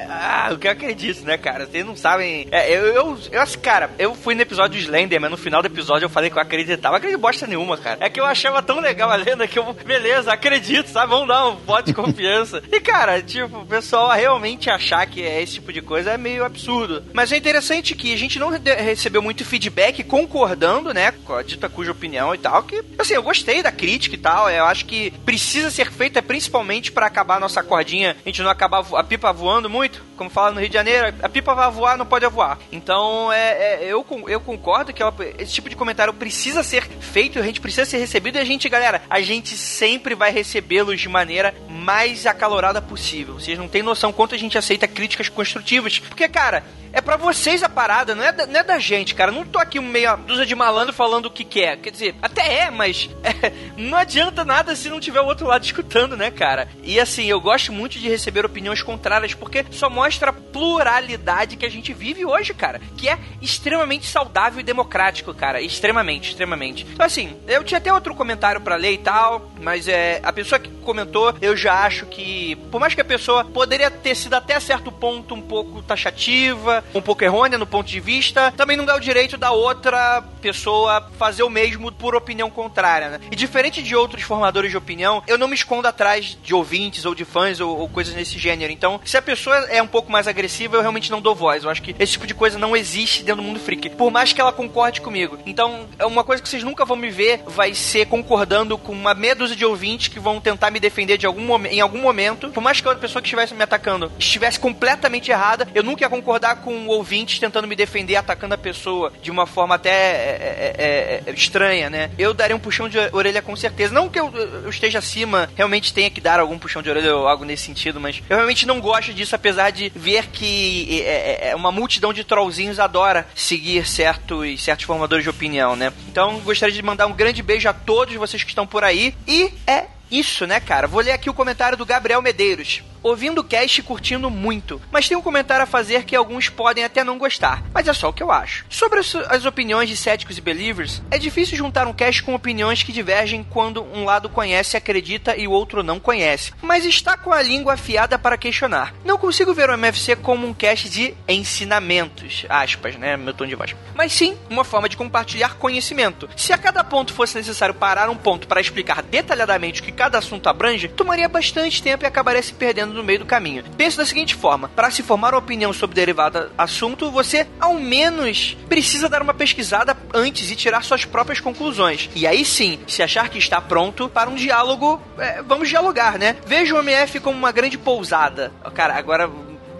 ah, 0.09 0.49
o 0.53 0.57
que 0.57 0.67
eu 0.67 0.71
acredito, 0.71 1.23
né, 1.23 1.37
cara? 1.37 1.65
Vocês 1.65 1.85
não 1.85 1.95
sabem. 1.95 2.47
É, 2.51 2.71
eu, 2.75 2.85
eu, 2.87 3.17
eu 3.31 3.41
assim, 3.43 3.59
cara, 3.59 3.91
eu 3.97 4.15
fui 4.15 4.35
no 4.35 4.41
episódio 4.41 4.79
do 4.79 4.83
Slender, 4.83 5.19
mas 5.19 5.31
no 5.31 5.37
final 5.37 5.61
do 5.61 5.67
episódio 5.67 6.05
eu 6.05 6.09
falei 6.09 6.29
que 6.29 6.37
eu 6.37 6.41
acreditava. 6.41 6.97
Acredito 6.97 7.19
bosta 7.19 7.47
nenhuma, 7.47 7.77
cara. 7.77 7.97
É 7.99 8.09
que 8.09 8.19
eu 8.19 8.25
achava 8.25 8.61
tão 8.61 8.79
legal 8.79 9.09
a 9.11 9.15
lenda 9.15 9.47
que 9.47 9.59
eu, 9.59 9.73
beleza, 9.73 10.31
acredito, 10.31 10.89
sabe? 10.89 11.11
Vamos 11.11 11.27
dar 11.27 11.47
um 11.47 11.55
voto 11.55 11.85
de 11.85 11.93
confiança. 11.93 12.63
e, 12.71 12.79
cara, 12.79 13.21
tipo, 13.21 13.59
o 13.59 13.65
pessoal 13.65 14.11
realmente 14.11 14.69
achar 14.69 15.05
que 15.05 15.21
é 15.21 15.41
esse 15.41 15.53
tipo 15.53 15.71
de 15.71 15.81
coisa 15.81 16.11
é 16.11 16.17
meio 16.17 16.43
absurdo. 16.43 17.03
Mas 17.13 17.31
é 17.31 17.37
interessante 17.37 17.95
que 17.95 18.13
a 18.13 18.17
gente 18.17 18.39
não 18.39 18.49
recebeu 18.49 19.21
muito 19.21 19.45
feedback 19.45 20.03
concordando, 20.03 20.93
né, 20.93 21.13
com 21.23 21.33
a 21.35 21.43
dita 21.43 21.69
cuja 21.69 21.91
opinião 21.91 22.33
e 22.33 22.37
tal, 22.37 22.63
que, 22.63 22.83
assim, 22.97 23.13
eu 23.13 23.23
gostei 23.23 23.61
da 23.61 23.71
crítica 23.71 24.15
e 24.15 24.19
tal, 24.19 24.49
eu 24.49 24.65
acho 24.65 24.85
que 24.85 25.11
precisa 25.25 25.69
ser 25.69 25.91
feita 25.91 26.21
principalmente 26.21 26.91
para 26.91 27.05
acabar 27.05 27.37
a 27.37 27.39
nossa 27.39 27.63
cordinha, 27.63 28.15
a 28.25 28.29
gente 28.29 28.41
não 28.41 28.49
acabar 28.49 28.83
a 28.93 29.03
pipa 29.03 29.31
voando 29.31 29.69
muito, 29.69 30.01
como 30.23 30.29
fala 30.29 30.51
no 30.51 30.59
Rio 30.59 30.69
de 30.69 30.73
Janeiro, 30.73 31.13
a 31.21 31.27
pipa 31.27 31.53
vai 31.53 31.69
voar, 31.69 31.97
não 31.97 32.05
pode 32.05 32.25
voar. 32.27 32.57
Então, 32.71 33.31
é, 33.31 33.83
é, 33.83 33.83
eu, 33.83 34.05
eu 34.27 34.39
concordo 34.39 34.93
que 34.93 35.01
ela, 35.01 35.13
esse 35.37 35.53
tipo 35.53 35.69
de 35.69 35.75
comentário 35.75 36.13
precisa 36.13 36.63
ser 36.63 36.83
feito, 36.83 37.39
a 37.39 37.41
gente 37.41 37.59
precisa 37.59 37.85
ser 37.85 37.97
recebido 37.97 38.37
e 38.37 38.39
a 38.39 38.45
gente, 38.45 38.69
galera, 38.69 39.01
a 39.09 39.19
gente 39.21 39.57
sempre 39.57 40.15
vai 40.15 40.31
recebê-los 40.31 41.01
de 41.01 41.09
maneira 41.09 41.53
mais 41.69 42.25
acalorada 42.25 42.81
possível. 42.81 43.33
Vocês 43.33 43.57
não 43.57 43.67
têm 43.67 43.83
noção 43.83 44.13
quanto 44.13 44.33
a 44.33 44.37
gente 44.37 44.57
aceita 44.57 44.87
críticas 44.87 45.27
construtivas. 45.27 45.99
Porque, 45.99 46.27
cara, 46.29 46.63
é 46.93 47.01
para 47.01 47.17
vocês 47.17 47.63
a 47.63 47.67
parada, 47.67 48.13
não 48.13 48.23
é, 48.23 48.31
da, 48.31 48.45
não 48.45 48.59
é 48.59 48.63
da 48.63 48.77
gente, 48.77 49.15
cara. 49.15 49.31
Não 49.31 49.43
tô 49.43 49.57
aqui 49.57 49.79
meia 49.79 50.15
dúzia 50.15 50.45
de 50.45 50.53
malandro 50.53 50.93
falando 50.93 51.25
o 51.25 51.31
que 51.31 51.43
quer. 51.43 51.77
Quer 51.77 51.89
dizer, 51.89 52.15
até 52.21 52.65
é, 52.65 52.71
mas 52.71 53.09
é, 53.23 53.51
não 53.75 53.97
adianta 53.97 54.45
nada 54.45 54.75
se 54.75 54.89
não 54.89 54.99
tiver 54.99 55.19
o 55.19 55.25
outro 55.25 55.47
lado 55.47 55.65
escutando, 55.65 56.15
né, 56.15 56.29
cara? 56.29 56.69
E 56.83 56.99
assim, 56.99 57.25
eu 57.25 57.41
gosto 57.41 57.73
muito 57.73 57.97
de 57.97 58.07
receber 58.07 58.45
opiniões 58.45 58.83
contrárias, 58.83 59.33
porque 59.33 59.65
só 59.71 59.89
mostra 59.89 60.29
a 60.29 60.33
pluralidade 60.33 61.57
que 61.57 61.65
a 61.65 61.71
gente 61.71 61.91
vive 61.93 62.25
hoje, 62.25 62.53
cara. 62.53 62.79
Que 62.95 63.09
é 63.09 63.17
extremamente 63.41 64.05
saudável 64.05 64.59
e 64.59 64.63
democrático, 64.63 65.33
cara. 65.33 65.59
Extremamente, 65.59 66.29
extremamente. 66.29 66.85
Então, 66.93 67.05
assim, 67.05 67.35
eu 67.47 67.63
tinha 67.63 67.79
até 67.79 67.91
outro 67.91 68.13
comentário 68.13 68.61
para 68.61 68.75
ler 68.75 68.93
e 68.93 68.97
tal, 68.99 69.51
mas 69.59 69.87
é 69.87 70.19
a 70.21 70.31
pessoa 70.31 70.59
que 70.59 70.69
comentou, 70.83 71.33
eu 71.41 71.57
já 71.57 71.85
acho 71.85 72.05
que, 72.05 72.55
por 72.69 72.79
mais 72.79 72.93
que 72.93 73.01
a 73.01 73.05
pessoa 73.05 73.43
poderia 73.43 73.89
ter 73.89 74.13
sido 74.15 74.35
até 74.35 74.59
certo 74.59 74.91
ponto 74.91 75.33
um 75.33 75.41
pouco 75.41 75.81
taxativa, 75.81 76.82
um 76.93 77.01
pouco 77.01 77.23
errônea 77.23 77.57
no 77.57 77.65
ponto 77.65 77.87
de 77.87 77.99
vista, 77.99 78.51
também 78.55 78.77
não 78.77 78.85
dá 78.85 78.95
o 78.95 78.99
direito 78.99 79.37
da 79.37 79.51
outra 79.51 80.23
pessoa 80.41 81.09
fazer 81.17 81.43
o 81.43 81.49
mesmo 81.49 81.91
por 81.91 82.15
opinião 82.15 82.49
contrária, 82.49 83.09
né? 83.09 83.19
E 83.31 83.35
diferente 83.35 83.81
de 83.81 83.95
outros 83.95 84.23
formadores 84.23 84.71
de 84.71 84.77
opinião, 84.77 85.23
eu 85.27 85.37
não 85.37 85.47
me 85.47 85.55
escondo 85.55 85.87
atrás 85.87 86.37
de 86.43 86.53
ouvintes 86.53 87.05
ou 87.05 87.15
de 87.15 87.25
fãs 87.25 87.59
ou, 87.59 87.77
ou 87.77 87.89
coisas 87.89 88.13
nesse 88.13 88.37
gênero. 88.37 88.71
Então, 88.71 88.99
se 89.05 89.17
a 89.17 89.21
pessoa 89.21 89.55
é 89.69 89.81
um 89.81 89.87
pouco 89.87 90.11
mais 90.11 90.27
agressiva, 90.27 90.75
eu 90.75 90.81
realmente 90.81 91.11
não 91.11 91.21
dou 91.21 91.35
voz. 91.35 91.63
Eu 91.63 91.69
acho 91.69 91.81
que 91.81 91.95
esse 91.97 92.13
tipo 92.13 92.27
de 92.27 92.33
coisa 92.33 92.57
não 92.57 92.75
existe 92.75 93.23
dentro 93.23 93.41
do 93.41 93.47
mundo 93.47 93.59
freak. 93.59 93.89
Por 93.91 94.11
mais 94.11 94.33
que 94.33 94.41
ela 94.41 94.51
concorde 94.51 95.01
comigo. 95.01 95.37
Então, 95.45 95.87
é 95.97 96.05
uma 96.05 96.23
coisa 96.23 96.41
que 96.41 96.49
vocês 96.49 96.63
nunca 96.63 96.85
vão 96.85 96.97
me 96.97 97.09
ver 97.09 97.41
vai 97.47 97.73
ser 97.73 98.07
concordando 98.07 98.77
com 98.77 98.91
uma 98.91 99.13
meia 99.13 99.35
dúzia 99.35 99.55
de 99.55 99.65
ouvintes 99.65 100.07
que 100.07 100.19
vão 100.19 100.39
tentar 100.39 100.71
me 100.71 100.79
defender 100.79 101.17
de 101.17 101.25
algum 101.25 101.43
em 101.65 101.81
algum 101.81 102.01
momento. 102.01 102.49
Por 102.49 102.61
mais 102.61 102.81
que 102.81 102.87
a 102.87 102.95
pessoa 102.95 103.21
que 103.21 103.27
estivesse 103.27 103.53
me 103.53 103.63
atacando 103.63 104.11
estivesse 104.17 104.59
completamente 104.59 105.31
errada, 105.31 105.67
eu 105.73 105.83
nunca 105.83 106.03
ia 106.03 106.09
concordar 106.09 106.57
com 106.57 106.72
ouvintes 106.87 107.39
tentando 107.39 107.67
me 107.67 107.75
defender, 107.75 108.15
atacando 108.15 108.53
a 108.53 108.57
pessoa 108.57 109.11
de 109.21 109.31
uma 109.31 109.45
forma 109.45 109.75
até 109.75 109.89
é, 109.91 110.75
é, 110.77 111.23
é, 111.27 111.31
estranha, 111.31 111.89
né? 111.89 112.11
Eu 112.17 112.33
daria 112.33 112.55
um 112.55 112.59
puxão 112.59 112.89
de 112.89 112.97
orelha 113.11 113.41
com 113.41 113.55
certeza. 113.55 113.93
Não 113.93 114.09
que 114.09 114.19
eu, 114.19 114.31
eu, 114.35 114.69
esteja 114.69 114.99
acima, 114.99 115.49
realmente 115.55 115.93
tenha 115.93 116.09
que 116.09 116.21
dar 116.21 116.39
algum 116.39 116.57
puxão 116.57 116.81
de 116.81 116.89
orelha 116.89 117.15
ou 117.15 117.27
algo 117.27 117.45
nesse 117.45 117.63
sentido, 117.63 117.99
mas 117.99 118.21
eu 118.29 118.35
realmente 118.37 118.65
não 118.65 118.79
gosto 118.79 119.13
disso, 119.13 119.35
apesar 119.35 119.71
de 119.71 119.91
ver 119.95 120.27
que 120.27 121.01
é, 121.01 121.49
é 121.49 121.55
uma 121.55 121.71
multidão 121.71 122.13
de 122.13 122.23
trollzinhos 122.23 122.79
adora 122.79 123.27
seguir 123.35 123.85
certos, 123.85 124.63
certos 124.63 124.85
formadores 124.85 125.23
de 125.23 125.29
opinião, 125.29 125.75
né? 125.75 125.91
Então 126.07 126.39
gostaria 126.39 126.73
de 126.73 126.81
mandar 126.81 127.07
um 127.07 127.13
grande 127.13 127.41
beijo 127.41 127.67
a 127.69 127.73
todos 127.73 128.15
vocês 128.15 128.43
que 128.43 128.49
estão 128.49 128.67
por 128.67 128.83
aí. 128.83 129.15
E 129.27 129.51
é 129.67 129.85
isso, 130.09 130.45
né, 130.45 130.59
cara? 130.59 130.87
Vou 130.87 131.01
ler 131.01 131.11
aqui 131.11 131.29
o 131.29 131.33
comentário 131.33 131.77
do 131.77 131.85
Gabriel 131.85 132.21
Medeiros 132.21 132.83
ouvindo 133.03 133.41
o 133.41 133.43
cast 133.43 133.79
e 133.79 133.83
curtindo 133.83 134.29
muito, 134.29 134.81
mas 134.89 135.07
tem 135.07 135.17
um 135.17 135.21
comentário 135.21 135.63
a 135.63 135.67
fazer 135.67 136.05
que 136.05 136.15
alguns 136.15 136.49
podem 136.49 136.83
até 136.83 137.03
não 137.03 137.17
gostar, 137.17 137.61
mas 137.73 137.87
é 137.87 137.93
só 137.93 138.09
o 138.09 138.13
que 138.13 138.23
eu 138.23 138.31
acho. 138.31 138.65
Sobre 138.69 138.99
as, 138.99 139.45
opiniões 139.45 139.89
de 139.89 139.97
céticos 139.97 140.37
e 140.37 140.41
believers, 140.41 141.01
é 141.11 141.17
difícil 141.17 141.57
juntar 141.57 141.85
um 141.85 141.93
cast 141.93 142.23
com 142.23 142.33
opiniões 142.33 142.81
que 142.81 142.93
divergem 142.93 143.43
quando 143.43 143.83
um 143.83 144.05
lado 144.05 144.29
conhece, 144.29 144.77
acredita 144.77 145.35
e 145.35 145.47
o 145.47 145.51
outro 145.51 145.83
não 145.83 145.99
conhece, 145.99 146.53
mas 146.61 146.85
está 146.85 147.17
com 147.17 147.33
a 147.33 147.41
língua 147.41 147.73
afiada 147.73 148.17
para 148.17 148.37
questionar. 148.37 148.93
Não 149.03 149.17
consigo 149.17 149.53
ver 149.53 149.69
o 149.69 149.77
MFC 149.77 150.15
como 150.15 150.47
um 150.47 150.53
cast 150.53 150.89
de 150.89 151.13
ensinamentos, 151.27 152.45
aspas, 152.47 152.95
né, 152.95 153.17
meu 153.17 153.33
tom 153.33 153.45
de 153.45 153.55
voz, 153.55 153.75
mas 153.93 154.13
sim 154.13 154.37
uma 154.49 154.63
forma 154.63 154.87
de 154.87 154.95
compartilhar 154.95 155.55
conhecimento. 155.55 156.29
Se 156.37 156.53
a 156.53 156.57
cada 156.57 156.83
ponto 156.83 157.13
fosse 157.13 157.35
necessário 157.35 157.75
parar 157.75 158.09
um 158.09 158.15
ponto 158.15 158.47
para 158.47 158.61
explicar 158.61 159.01
detalhadamente 159.01 159.81
o 159.81 159.83
que 159.83 159.91
cada 159.91 160.17
assunto 160.17 160.47
abrange, 160.47 160.87
tomaria 160.87 161.27
bastante 161.27 161.83
tempo 161.83 162.05
e 162.05 162.07
acabaria 162.07 162.41
se 162.41 162.53
perdendo 162.53 162.92
no 162.93 163.03
meio 163.03 163.19
do 163.19 163.25
caminho. 163.25 163.63
Pense 163.77 163.97
da 163.97 164.05
seguinte 164.05 164.35
forma: 164.35 164.69
para 164.69 164.91
se 164.91 165.03
formar 165.03 165.33
uma 165.33 165.39
opinião 165.39 165.73
sobre 165.73 165.95
derivado 165.95 166.51
assunto, 166.57 167.11
você 167.11 167.47
ao 167.59 167.75
menos 167.75 168.57
precisa 168.67 169.09
dar 169.09 169.21
uma 169.21 169.33
pesquisada 169.33 169.97
antes 170.13 170.49
e 170.49 170.55
tirar 170.55 170.83
suas 170.83 171.05
próprias 171.05 171.39
conclusões. 171.39 172.09
E 172.15 172.25
aí 172.27 172.45
sim, 172.45 172.79
se 172.87 173.03
achar 173.03 173.29
que 173.29 173.37
está 173.37 173.59
pronto 173.59 174.09
para 174.09 174.29
um 174.29 174.35
diálogo, 174.35 175.01
é, 175.17 175.41
vamos 175.41 175.69
dialogar, 175.69 176.17
né? 176.17 176.35
Veja 176.45 176.75
o 176.75 176.79
MF 176.79 177.19
como 177.19 177.37
uma 177.37 177.51
grande 177.51 177.77
pousada. 177.77 178.51
Cara, 178.73 178.95
agora 178.95 179.29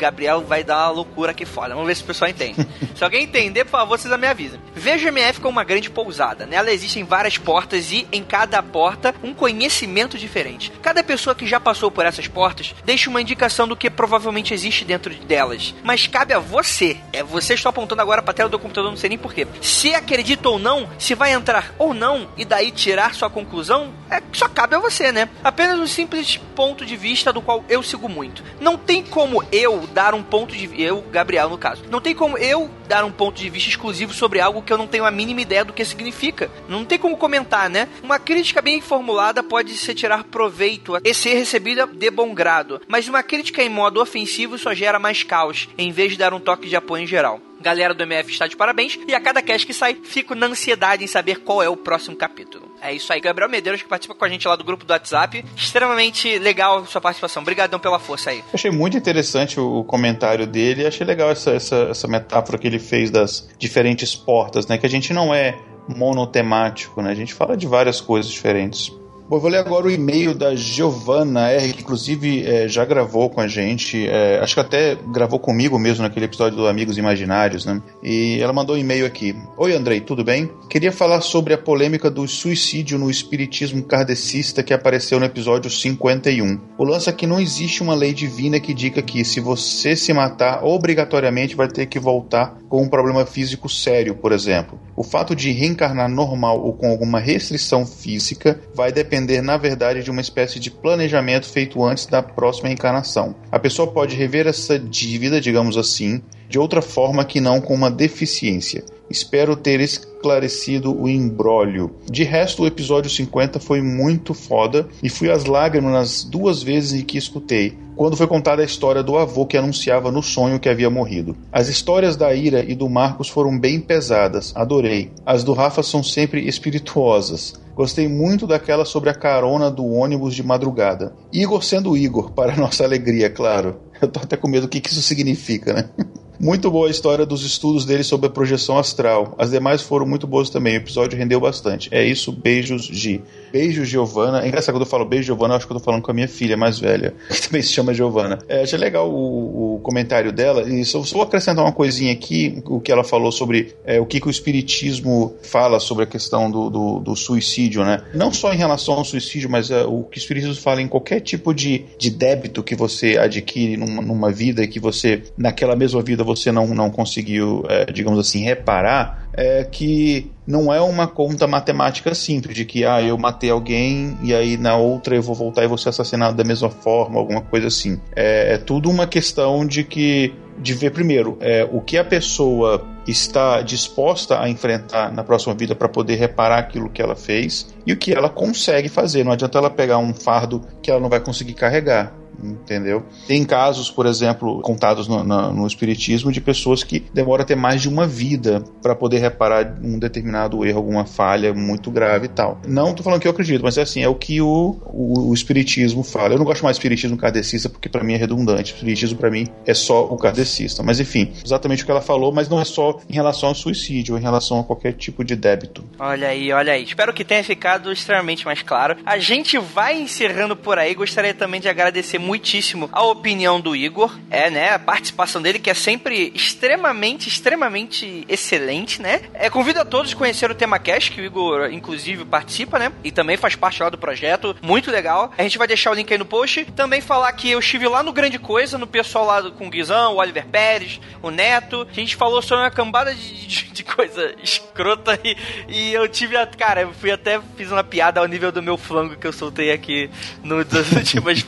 Gabriel 0.03 0.41
vai 0.41 0.65
dar 0.65 0.87
uma 0.87 0.89
loucura 0.89 1.31
aqui 1.31 1.45
fora. 1.45 1.73
Vamos 1.73 1.87
ver 1.87 1.95
se 1.95 2.03
o 2.03 2.05
pessoal 2.05 2.29
entende. 2.29 2.67
se 2.93 3.03
alguém 3.03 3.23
entender, 3.23 3.63
por 3.63 3.71
favor, 3.71 3.97
vocês 3.97 4.19
me 4.19 4.27
avisem. 4.27 4.59
Veja 4.75 5.05
o 5.05 5.07
MF 5.07 5.39
como 5.39 5.53
uma 5.53 5.63
grande 5.63 5.89
pousada. 5.89 6.45
Nela 6.45 6.71
existem 6.71 7.05
várias 7.05 7.37
portas 7.37 7.89
e, 7.89 8.05
em 8.11 8.21
cada 8.21 8.61
porta, 8.61 9.15
um 9.23 9.33
conhecimento 9.33 10.17
diferente. 10.17 10.73
Cada 10.81 11.01
pessoa 11.01 11.33
que 11.33 11.47
já 11.47 11.57
passou 11.57 11.89
por 11.89 12.05
essas 12.05 12.27
portas 12.27 12.75
deixa 12.83 13.09
uma 13.09 13.21
indicação 13.21 13.65
do 13.65 13.77
que 13.77 13.89
provavelmente 13.89 14.53
existe 14.53 14.83
dentro 14.83 15.13
delas. 15.13 15.73
Mas 15.83 16.05
cabe 16.05 16.33
a 16.33 16.39
você. 16.39 16.97
É 17.13 17.23
você 17.23 17.53
está 17.53 17.69
apontando 17.69 18.01
agora 18.01 18.21
para 18.21 18.31
a 18.31 18.33
tela 18.33 18.49
do 18.49 18.59
computador, 18.59 18.91
não 18.91 18.97
sei 18.97 19.07
nem 19.09 19.17
porquê. 19.17 19.47
Se 19.61 19.95
acredita 19.95 20.49
ou 20.49 20.59
não, 20.59 20.89
se 20.99 21.15
vai 21.15 21.31
entrar 21.31 21.73
ou 21.79 21.93
não, 21.93 22.27
e 22.35 22.43
daí 22.43 22.71
tirar 22.71 23.13
sua 23.13 23.29
conclusão, 23.29 23.93
é 24.11 24.21
só 24.33 24.49
cabe 24.49 24.75
a 24.75 24.79
você, 24.79 25.13
né? 25.13 25.29
Apenas 25.41 25.79
um 25.79 25.87
simples 25.87 26.35
ponto 26.55 26.85
de 26.85 26.97
vista 26.97 27.31
do 27.31 27.41
qual 27.41 27.63
eu 27.69 27.81
sigo 27.81 28.09
muito. 28.09 28.43
Não 28.59 28.77
tem 28.77 29.01
como 29.01 29.43
eu 29.51 29.87
dar 29.93 30.13
um 30.13 30.23
ponto 30.23 30.55
de 30.55 30.81
eu, 30.81 31.01
Gabriel 31.11 31.49
no 31.49 31.57
caso. 31.57 31.83
Não 31.89 32.01
tem 32.01 32.15
como 32.15 32.37
eu 32.37 32.69
dar 32.87 33.05
um 33.05 33.11
ponto 33.11 33.37
de 33.37 33.49
vista 33.49 33.69
exclusivo 33.69 34.13
sobre 34.13 34.39
algo 34.39 34.61
que 34.61 34.73
eu 34.73 34.77
não 34.77 34.87
tenho 34.87 35.05
a 35.05 35.11
mínima 35.11 35.41
ideia 35.41 35.63
do 35.63 35.73
que 35.73 35.85
significa. 35.85 36.49
Não 36.67 36.83
tem 36.83 36.97
como 36.97 37.17
comentar, 37.17 37.69
né? 37.69 37.87
Uma 38.01 38.19
crítica 38.19 38.61
bem 38.61 38.81
formulada 38.81 39.43
pode 39.43 39.77
se 39.77 39.93
tirar 39.93 40.23
proveito 40.25 40.97
e 41.03 41.13
ser 41.13 41.35
recebida 41.35 41.87
de 41.87 42.09
bom 42.09 42.33
grado, 42.33 42.81
mas 42.87 43.07
uma 43.07 43.23
crítica 43.23 43.63
em 43.63 43.69
modo 43.69 44.01
ofensivo 44.01 44.57
só 44.57 44.73
gera 44.73 44.99
mais 44.99 45.23
caos, 45.23 45.69
em 45.77 45.91
vez 45.91 46.13
de 46.13 46.17
dar 46.17 46.33
um 46.33 46.39
toque 46.39 46.67
de 46.67 46.75
apoio 46.75 47.03
em 47.03 47.07
geral. 47.07 47.39
Galera 47.63 47.93
do 47.93 48.03
MF 48.03 48.31
está 48.31 48.45
de 48.45 48.55
parabéns 48.55 48.99
e 49.07 49.15
a 49.15 49.19
cada 49.19 49.41
cast 49.41 49.65
que 49.65 49.73
sai, 49.73 49.97
fico 50.03 50.35
na 50.35 50.47
ansiedade 50.47 51.03
em 51.03 51.07
saber 51.07 51.39
qual 51.39 51.63
é 51.63 51.69
o 51.69 51.77
próximo 51.77 52.15
capítulo. 52.15 52.71
É 52.81 52.93
isso 52.93 53.11
aí, 53.13 53.21
Gabriel 53.21 53.49
Medeiros, 53.49 53.81
que 53.81 53.87
participa 53.87 54.13
com 54.13 54.25
a 54.25 54.29
gente 54.29 54.47
lá 54.47 54.55
do 54.55 54.63
grupo 54.63 54.85
do 54.85 54.91
WhatsApp. 54.91 55.43
Extremamente 55.55 56.37
legal 56.37 56.85
sua 56.85 56.99
participação. 56.99 57.41
Obrigadão 57.41 57.79
pela 57.79 57.97
força 57.97 58.29
aí. 58.29 58.43
Achei 58.53 58.69
muito 58.69 58.97
interessante 58.97 59.59
o 59.59 59.83
comentário 59.85 60.45
dele. 60.45 60.85
Achei 60.85 61.07
legal 61.07 61.29
essa, 61.29 61.51
essa, 61.51 61.87
essa 61.89 62.07
metáfora 62.07 62.57
que 62.57 62.67
ele 62.67 62.79
fez 62.79 63.09
das 63.09 63.49
diferentes 63.57 64.15
portas, 64.15 64.67
né? 64.67 64.77
Que 64.77 64.85
a 64.85 64.89
gente 64.89 65.13
não 65.13 65.33
é 65.33 65.57
monotemático, 65.87 67.01
né? 67.01 67.11
A 67.11 67.15
gente 67.15 67.33
fala 67.33 67.55
de 67.55 67.67
várias 67.67 68.01
coisas 68.01 68.31
diferentes. 68.31 68.91
Bom, 69.29 69.39
vou 69.39 69.49
ler 69.49 69.59
agora 69.59 69.87
o 69.87 69.91
e-mail 69.91 70.35
da 70.35 70.53
Giovanna 70.53 71.49
R, 71.49 71.71
que 71.71 71.81
inclusive 71.81 72.45
é, 72.45 72.67
já 72.67 72.83
gravou 72.83 73.29
com 73.29 73.39
a 73.39 73.47
gente, 73.47 74.05
é, 74.05 74.39
acho 74.39 74.53
que 74.53 74.59
até 74.59 74.95
gravou 74.95 75.39
comigo 75.39 75.79
mesmo 75.79 76.03
naquele 76.03 76.25
episódio 76.25 76.57
do 76.57 76.67
Amigos 76.67 76.97
Imaginários, 76.97 77.65
né? 77.65 77.81
E 78.03 78.37
ela 78.41 78.51
mandou 78.51 78.75
um 78.75 78.79
e-mail 78.79 79.05
aqui. 79.05 79.33
Oi, 79.55 79.73
Andrei, 79.73 80.01
tudo 80.01 80.25
bem? 80.25 80.51
Queria 80.69 80.91
falar 80.91 81.21
sobre 81.21 81.53
a 81.53 81.57
polêmica 81.57 82.11
do 82.11 82.27
suicídio 82.27 82.99
no 82.99 83.09
espiritismo 83.09 83.81
kardecista 83.81 84.61
que 84.61 84.73
apareceu 84.73 85.19
no 85.21 85.25
episódio 85.25 85.71
51. 85.71 86.59
O 86.77 86.83
lance 86.83 87.09
é 87.09 87.13
que 87.13 87.25
não 87.25 87.39
existe 87.39 87.81
uma 87.81 87.95
lei 87.95 88.13
divina 88.13 88.59
que 88.59 88.73
diga 88.73 89.01
que 89.01 89.23
se 89.23 89.39
você 89.39 89.95
se 89.95 90.11
matar, 90.11 90.65
obrigatoriamente 90.65 91.55
vai 91.55 91.69
ter 91.69 91.85
que 91.85 91.97
voltar 91.97 92.57
com 92.67 92.81
um 92.81 92.89
problema 92.89 93.25
físico 93.25 93.69
sério, 93.69 94.15
por 94.15 94.33
exemplo. 94.33 94.77
O 94.95 95.03
fato 95.03 95.35
de 95.35 95.51
reencarnar 95.51 96.09
normal 96.09 96.59
ou 96.59 96.73
com 96.73 96.89
alguma 96.89 97.19
restrição 97.19 97.85
física 97.85 98.59
vai 98.75 98.91
depender, 98.91 99.12
na 99.41 99.57
verdade, 99.57 100.03
de 100.03 100.11
uma 100.11 100.21
espécie 100.21 100.59
de 100.59 100.71
planejamento 100.71 101.47
feito 101.47 101.83
antes 101.83 102.05
da 102.05 102.21
próxima 102.21 102.67
reencarnação. 102.67 103.35
A 103.51 103.59
pessoa 103.59 103.91
pode 103.91 104.15
rever 104.15 104.47
essa 104.47 104.79
dívida, 104.79 105.39
digamos 105.39 105.77
assim, 105.77 106.21
de 106.49 106.59
outra 106.59 106.81
forma 106.81 107.25
que 107.25 107.41
não 107.41 107.59
com 107.59 107.73
uma 107.73 107.89
deficiência. 107.89 108.83
Espero 109.09 109.55
ter 109.55 109.79
esclarecido 109.79 110.99
o 110.99 111.07
embrólio. 111.07 111.95
De 112.09 112.23
resto, 112.23 112.63
o 112.63 112.67
episódio 112.67 113.09
50 113.09 113.59
foi 113.59 113.81
muito 113.81 114.33
foda 114.33 114.87
e 115.01 115.09
fui 115.09 115.29
às 115.29 115.45
lágrimas 115.45 115.91
nas 115.91 116.23
duas 116.23 116.63
vezes 116.63 116.93
em 116.93 117.03
que 117.03 117.17
escutei, 117.17 117.77
quando 117.95 118.15
foi 118.15 118.25
contada 118.27 118.61
a 118.61 118.65
história 118.65 119.03
do 119.03 119.17
avô 119.17 119.45
que 119.45 119.57
anunciava 119.57 120.11
no 120.11 120.23
sonho 120.23 120.59
que 120.59 120.69
havia 120.69 120.89
morrido. 120.89 121.35
As 121.51 121.67
histórias 121.67 122.15
da 122.15 122.33
Ira 122.33 122.63
e 122.67 122.73
do 122.73 122.89
Marcos 122.89 123.29
foram 123.29 123.59
bem 123.59 123.79
pesadas, 123.79 124.51
adorei. 124.55 125.11
As 125.25 125.43
do 125.43 125.53
Rafa 125.53 125.83
são 125.83 126.01
sempre 126.01 126.47
espirituosas. 126.47 127.61
Gostei 127.75 128.07
muito 128.07 128.45
daquela 128.45 128.85
sobre 128.85 129.09
a 129.09 129.15
carona 129.15 129.69
do 129.71 129.85
ônibus 129.85 130.35
de 130.35 130.43
madrugada. 130.43 131.13
Igor 131.31 131.63
sendo 131.63 131.97
Igor, 131.97 132.31
para 132.31 132.55
nossa 132.57 132.83
alegria, 132.83 133.29
claro. 133.29 133.79
Eu 134.01 134.07
tô 134.07 134.19
até 134.19 134.37
com 134.37 134.47
medo 134.47 134.67
do 134.67 134.69
que 134.69 134.87
isso 134.87 135.01
significa, 135.01 135.73
né? 135.73 135.89
Muito 136.43 136.69
boa 136.69 136.89
a 136.89 136.91
história 136.91 137.25
dos 137.25 137.45
estudos 137.45 137.85
dele 137.85 138.03
sobre 138.03 138.27
a 138.27 138.29
projeção 138.29 138.77
astral. 138.77 139.33
As 139.37 139.51
demais 139.51 139.81
foram 139.81 140.05
muito 140.05 140.27
boas 140.27 140.49
também. 140.49 140.73
O 140.73 140.75
episódio 140.75 141.17
rendeu 141.17 141.39
bastante. 141.39 141.87
É 141.89 142.03
isso, 142.03 142.33
beijos, 142.33 142.83
Gi. 142.83 143.23
Beijo, 143.49 143.85
Giovana. 143.85 144.41
É 144.41 144.47
engraçado 144.49 144.73
quando 144.73 144.81
eu 144.81 144.89
falo 144.89 145.05
beijo, 145.05 145.27
Giovana, 145.27 145.53
eu 145.53 145.57
acho 145.57 145.65
que 145.65 145.71
eu 145.71 145.77
tô 145.77 145.83
falando 145.83 146.01
com 146.01 146.11
a 146.11 146.13
minha 146.13 146.27
filha 146.27 146.57
mais 146.57 146.79
velha, 146.79 147.13
que 147.31 147.43
também 147.43 147.61
se 147.61 147.71
chama 147.71 147.93
Giovana. 147.93 148.39
É, 148.49 148.63
achei 148.63 148.77
legal 148.77 149.09
o, 149.09 149.75
o, 149.75 149.79
comentário 149.79 150.33
dela. 150.33 150.67
E 150.67 150.83
só, 150.83 151.01
só 151.03 151.13
vou 151.13 151.23
acrescentar 151.23 151.63
uma 151.63 151.71
coisinha 151.71 152.11
aqui, 152.11 152.61
o 152.65 152.81
que 152.81 152.91
ela 152.91 153.05
falou 153.05 153.31
sobre 153.31 153.73
é, 153.85 154.01
o 154.01 154.05
que, 154.05 154.19
que, 154.19 154.27
o 154.27 154.29
Espiritismo 154.29 155.35
fala 155.43 155.79
sobre 155.79 156.03
a 156.03 156.07
questão 156.07 156.51
do, 156.51 156.69
do, 156.69 156.99
do, 156.99 157.15
suicídio, 157.15 157.85
né? 157.85 158.01
Não 158.13 158.33
só 158.33 158.51
em 158.51 158.57
relação 158.57 158.95
ao 158.95 159.05
suicídio, 159.05 159.49
mas 159.49 159.71
é, 159.71 159.85
o 159.85 160.03
que 160.03 160.17
o 160.17 160.19
Espiritismo 160.19 160.55
fala 160.55 160.81
em 160.81 160.87
qualquer 160.89 161.21
tipo 161.21 161.53
de, 161.53 161.85
de 161.97 162.09
débito 162.09 162.63
que 162.63 162.75
você 162.75 163.17
adquire 163.17 163.77
numa, 163.77 164.01
numa 164.01 164.31
vida 164.31 164.63
e 164.63 164.67
que 164.67 164.79
você, 164.79 165.21
naquela 165.37 165.75
mesma 165.75 166.01
vida, 166.01 166.23
você 166.23 166.32
não, 166.51 166.67
não 166.67 166.89
conseguiu, 166.89 167.63
é, 167.69 167.85
digamos 167.85 168.19
assim, 168.19 168.43
reparar 168.43 169.23
é 169.35 169.63
que 169.63 170.31
não 170.45 170.71
é 170.71 170.79
uma 170.79 171.07
conta 171.07 171.47
matemática 171.47 172.13
simples 172.13 172.55
de 172.55 172.65
que 172.65 172.85
ah, 172.85 173.01
eu 173.01 173.17
matei 173.17 173.49
alguém 173.49 174.15
e 174.21 174.33
aí 174.33 174.57
na 174.57 174.77
outra 174.77 175.15
eu 175.15 175.23
vou 175.23 175.33
voltar 175.33 175.63
e 175.63 175.67
vou 175.67 175.77
ser 175.77 175.89
assassinado 175.89 176.37
da 176.37 176.43
mesma 176.43 176.69
forma, 176.69 177.19
alguma 177.19 177.41
coisa 177.41 177.67
assim. 177.67 177.99
É, 178.15 178.53
é 178.53 178.57
tudo 178.57 178.89
uma 178.89 179.07
questão 179.07 179.65
de 179.65 179.83
que 179.83 180.33
de 180.59 180.73
ver 180.75 180.91
primeiro 180.91 181.35
é, 181.41 181.67
o 181.71 181.81
que 181.81 181.97
a 181.97 182.03
pessoa 182.03 182.85
está 183.07 183.61
disposta 183.61 184.39
a 184.39 184.47
enfrentar 184.47 185.11
na 185.11 185.23
próxima 185.23 185.55
vida 185.55 185.73
para 185.73 185.89
poder 185.89 186.15
reparar 186.15 186.59
aquilo 186.59 186.89
que 186.89 187.01
ela 187.01 187.15
fez 187.15 187.73
e 187.85 187.91
o 187.91 187.97
que 187.97 188.13
ela 188.13 188.29
consegue 188.29 188.87
fazer. 188.87 189.23
Não 189.23 189.31
adianta 189.31 189.57
ela 189.57 189.69
pegar 189.69 189.97
um 189.97 190.13
fardo 190.13 190.61
que 190.81 190.91
ela 190.91 190.99
não 190.99 191.09
vai 191.09 191.19
conseguir 191.19 191.53
carregar 191.53 192.13
entendeu? 192.41 193.05
Tem 193.27 193.43
casos, 193.43 193.89
por 193.89 194.05
exemplo, 194.05 194.61
contados 194.61 195.07
no, 195.07 195.23
no, 195.23 195.53
no, 195.53 195.67
Espiritismo 195.67 196.31
de 196.31 196.39
pessoas 196.39 196.83
que 196.83 197.05
demoram 197.13 197.43
até 197.43 197.55
mais 197.55 197.81
de 197.81 197.89
uma 197.89 198.05
vida 198.05 198.63
para 198.81 198.95
poder 198.95 199.19
reparar 199.19 199.77
um 199.81 199.97
determinado 199.97 200.65
erro, 200.65 200.77
alguma 200.77 201.05
falha 201.05 201.53
muito 201.53 201.89
grave 201.91 202.25
e 202.25 202.29
tal. 202.29 202.59
Não 202.67 202.93
tô 202.93 203.03
falando 203.03 203.21
que 203.21 203.27
eu 203.27 203.31
acredito, 203.31 203.63
mas 203.63 203.77
é 203.77 203.81
assim, 203.81 204.03
é 204.03 204.07
o 204.07 204.15
que 204.15 204.41
o, 204.41 204.77
o, 204.85 205.29
o 205.29 205.33
Espiritismo 205.33 206.03
fala. 206.03 206.33
Eu 206.33 206.37
não 206.37 206.45
gosto 206.45 206.63
mais 206.63 206.77
de 206.77 206.79
Espiritismo 206.79 207.17
kardecista 207.17 207.69
porque 207.69 207.89
para 207.89 208.03
mim 208.03 208.13
é 208.13 208.17
redundante. 208.17 208.73
O 208.73 208.75
Espiritismo 208.75 209.17
para 209.17 209.31
mim 209.31 209.47
é 209.65 209.73
só 209.73 210.05
o 210.05 210.17
kardecista. 210.17 210.83
Mas 210.83 210.99
enfim, 210.99 211.31
exatamente 211.43 211.83
o 211.83 211.85
que 211.85 211.91
ela 211.91 212.01
falou, 212.01 212.31
mas 212.31 212.49
não 212.49 212.59
é 212.59 212.65
só 212.65 212.99
em 213.09 213.13
relação 213.13 213.49
ao 213.49 213.55
suicídio, 213.55 214.15
é 214.15 214.19
em 214.19 214.23
relação 214.23 214.59
a 214.59 214.63
qualquer 214.63 214.93
tipo 214.93 215.23
de 215.23 215.35
débito. 215.35 215.83
Olha 215.99 216.27
aí, 216.27 216.51
olha 216.51 216.73
aí. 216.73 216.83
Espero 216.83 217.13
que 217.13 217.23
tenha 217.23 217.43
ficado 217.43 217.91
extremamente 217.91 218.45
mais 218.45 218.61
claro. 218.61 218.97
A 219.05 219.17
gente 219.17 219.57
vai 219.57 219.99
encerrando 219.99 220.55
por 220.55 220.77
aí. 220.77 220.93
Gostaria 220.93 221.33
também 221.33 221.59
de 221.59 221.69
agradecer 221.69 222.19
muitíssimo 222.23 222.89
a 222.91 223.03
opinião 223.03 223.59
do 223.59 223.75
Igor, 223.75 224.17
é, 224.29 224.49
né? 224.49 224.71
A 224.71 224.79
participação 224.79 225.41
dele, 225.41 225.59
que 225.59 225.69
é 225.69 225.73
sempre 225.73 226.31
extremamente, 226.33 227.27
extremamente 227.27 228.25
excelente, 228.27 229.01
né? 229.01 229.21
É, 229.33 229.49
convido 229.49 229.79
a 229.79 229.85
todos 229.85 230.13
a 230.13 230.15
conhecer 230.15 230.49
o 230.49 230.55
tema 230.55 230.79
Cash, 230.79 231.09
que 231.09 231.21
o 231.21 231.25
Igor, 231.25 231.71
inclusive, 231.71 232.25
participa, 232.25 232.79
né? 232.79 232.91
E 233.03 233.11
também 233.11 233.37
faz 233.37 233.55
parte 233.55 233.83
lá 233.83 233.89
do 233.89 233.97
projeto. 233.97 234.55
Muito 234.61 234.89
legal. 234.89 235.31
A 235.37 235.43
gente 235.43 235.57
vai 235.57 235.67
deixar 235.67 235.91
o 235.91 235.93
link 235.93 236.11
aí 236.11 236.17
no 236.17 236.25
post. 236.25 236.65
Também 236.75 237.01
falar 237.01 237.31
que 237.33 237.49
eu 237.49 237.59
estive 237.59 237.87
lá 237.87 238.01
no 238.01 238.13
Grande 238.13 238.39
Coisa, 238.39 238.77
no 238.77 238.87
pessoal 238.87 239.25
lá 239.25 239.51
com 239.51 239.67
o 239.67 239.69
Guizão, 239.69 240.13
o 240.13 240.17
Oliver 240.17 240.45
Pérez, 240.47 240.99
o 241.21 241.29
Neto. 241.29 241.87
A 241.89 241.93
gente 241.93 242.15
falou 242.15 242.41
sobre 242.41 242.63
uma 242.63 242.71
cambada 242.71 243.13
de, 243.13 243.47
de, 243.47 243.71
de 243.71 243.83
coisa 243.83 244.33
escrota 244.41 245.19
e, 245.23 245.37
e 245.67 245.93
eu 245.93 246.07
tive, 246.07 246.37
a, 246.37 246.47
cara, 246.47 246.81
eu 246.81 246.93
fui 246.93 247.11
até, 247.11 247.39
fiz 247.57 247.71
uma 247.71 247.83
piada 247.83 248.19
ao 248.19 248.25
nível 248.27 248.51
do 248.51 248.61
meu 248.61 248.77
flango 248.77 249.15
que 249.15 249.27
eu 249.27 249.33
soltei 249.33 249.71
aqui 249.71 250.09
no, 250.43 250.63
das 250.65 250.91
últimas, 250.91 251.45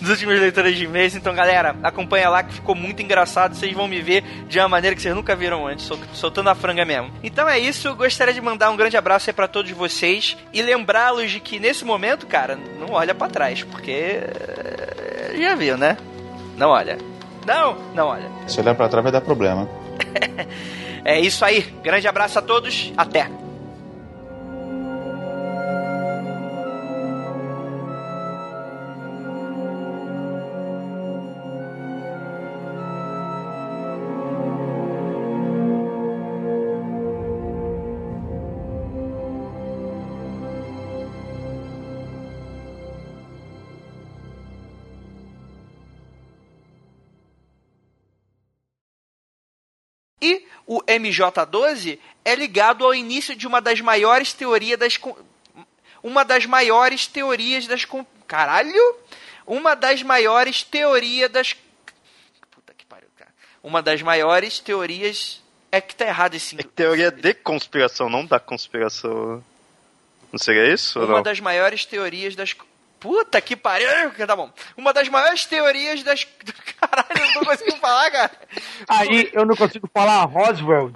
das 0.00 0.10
últimas 0.10 0.40
leituras 0.40 0.76
de 0.76 0.86
mês. 0.86 1.14
Então, 1.14 1.34
galera, 1.34 1.76
acompanha 1.82 2.28
lá 2.28 2.42
que 2.42 2.54
ficou 2.54 2.74
muito 2.74 3.02
engraçado. 3.02 3.54
Vocês 3.54 3.72
vão 3.72 3.88
me 3.88 4.00
ver 4.00 4.22
de 4.48 4.58
uma 4.58 4.68
maneira 4.68 4.94
que 4.94 5.02
vocês 5.02 5.14
nunca 5.14 5.34
viram 5.34 5.66
antes, 5.66 5.88
soltando 6.12 6.50
a 6.50 6.54
franga 6.54 6.84
mesmo. 6.84 7.10
Então 7.22 7.48
é 7.48 7.58
isso, 7.58 7.94
gostaria 7.94 8.34
de 8.34 8.40
mandar 8.40 8.70
um 8.70 8.76
grande 8.76 8.96
abraço 8.96 9.30
aí 9.30 9.34
pra 9.34 9.48
todos 9.48 9.70
vocês 9.72 10.36
e 10.52 10.62
lembrá-los 10.62 11.30
de 11.30 11.40
que 11.40 11.58
nesse 11.58 11.84
momento, 11.84 12.26
cara, 12.26 12.58
não 12.78 12.94
olha 12.94 13.14
para 13.14 13.30
trás, 13.30 13.62
porque 13.62 13.90
eh, 13.90 15.34
já 15.38 15.54
viu, 15.54 15.76
né? 15.76 15.96
Não 16.56 16.70
olha. 16.70 16.98
Não, 17.46 17.76
não 17.94 18.06
olha. 18.08 18.30
Se 18.46 18.60
olhar 18.60 18.74
para 18.74 18.88
trás 18.88 19.02
vai 19.02 19.12
dar 19.12 19.20
problema. 19.20 19.68
é 21.04 21.20
isso 21.20 21.44
aí. 21.44 21.62
Grande 21.82 22.08
abraço 22.08 22.38
a 22.38 22.42
todos. 22.42 22.92
Até. 22.96 23.43
MJ12 50.98 51.98
é 52.24 52.34
ligado 52.34 52.84
ao 52.84 52.94
início 52.94 53.34
de 53.36 53.46
uma 53.46 53.60
das 53.60 53.80
maiores 53.80 54.32
teorias 54.32 54.78
das 54.78 54.98
uma 56.02 56.24
das 56.24 56.44
maiores 56.46 57.06
teorias 57.06 57.66
das 57.66 57.86
caralho, 58.26 58.96
uma 59.46 59.74
das 59.74 60.02
maiores 60.02 60.62
teorias 60.62 61.30
das 61.30 61.56
puta 62.50 62.74
que 62.76 62.84
pariu, 62.84 63.08
cara. 63.16 63.30
Uma 63.62 63.82
das 63.82 64.02
maiores 64.02 64.60
teorias 64.60 65.42
é 65.72 65.80
que 65.80 65.94
tá 65.94 66.06
errado 66.06 66.34
esse 66.34 66.58
é 66.58 66.62
teoria 66.62 67.10
de 67.10 67.34
conspiração, 67.34 68.08
não 68.08 68.24
da 68.24 68.38
conspiração. 68.38 69.42
Não 70.30 70.38
seria 70.38 70.72
isso? 70.72 71.00
Uma 71.00 71.22
das 71.22 71.40
maiores 71.40 71.84
teorias 71.86 72.34
das 72.34 72.54
Puta 73.04 73.38
que 73.38 73.54
pariu. 73.54 73.86
Tá 74.26 74.34
bom. 74.34 74.50
Uma 74.78 74.90
das 74.90 75.10
maiores 75.10 75.44
teorias 75.44 76.02
das. 76.02 76.26
Caralho, 76.90 77.24
eu 77.24 77.34
não 77.34 77.44
consigo 77.44 77.76
falar, 77.78 78.10
cara. 78.10 78.30
Aí 78.88 79.30
eu 79.32 79.46
não 79.46 79.56
consigo 79.56 79.88
falar 79.92 80.24
Roswell. 80.24 80.92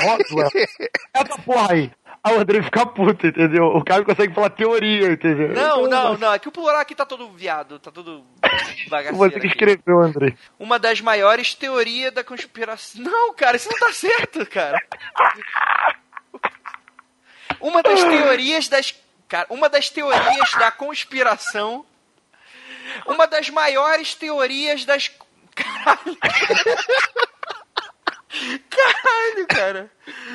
Roswell. 0.00 0.50
Essa 1.14 1.38
porra 1.42 1.72
aí. 1.72 1.90
Aí 2.22 2.36
o 2.36 2.40
André 2.40 2.62
fica 2.62 2.84
puto, 2.84 3.26
entendeu? 3.26 3.64
O 3.64 3.82
cara 3.82 4.00
não 4.00 4.06
consegue 4.06 4.34
falar 4.34 4.50
teoria, 4.50 5.12
entendeu? 5.12 5.54
Não, 5.54 5.88
não, 5.88 6.18
não. 6.18 6.34
É 6.34 6.38
que 6.38 6.48
o 6.48 6.52
plural 6.52 6.80
aqui 6.80 6.94
tá 6.94 7.06
todo 7.06 7.30
viado, 7.30 7.78
tá 7.78 7.90
todo 7.90 8.24
bagaceiro. 8.88 9.16
Você 9.16 9.40
que 9.40 9.46
escreveu, 9.46 10.00
André. 10.00 10.34
Uma 10.58 10.78
das 10.78 11.00
maiores 11.00 11.54
teorias 11.54 12.12
da 12.12 12.22
conspiração. 12.22 13.02
Não, 13.02 13.32
cara, 13.34 13.56
isso 13.56 13.70
não 13.70 13.78
tá 13.78 13.92
certo, 13.92 14.44
cara. 14.46 14.78
Uma 17.58 17.82
das 17.82 18.02
teorias 18.02 18.68
das 18.68 18.94
Cara, 19.30 19.46
uma 19.48 19.68
das 19.68 19.88
teorias 19.88 20.50
da 20.58 20.72
conspiração. 20.72 21.86
Uma 23.06 23.26
das 23.26 23.50
maiores 23.50 24.14
teorias 24.14 24.84
das. 24.84 25.10
Caralho. 25.54 26.16
Caralho, 28.70 29.46
cara. 29.48 29.90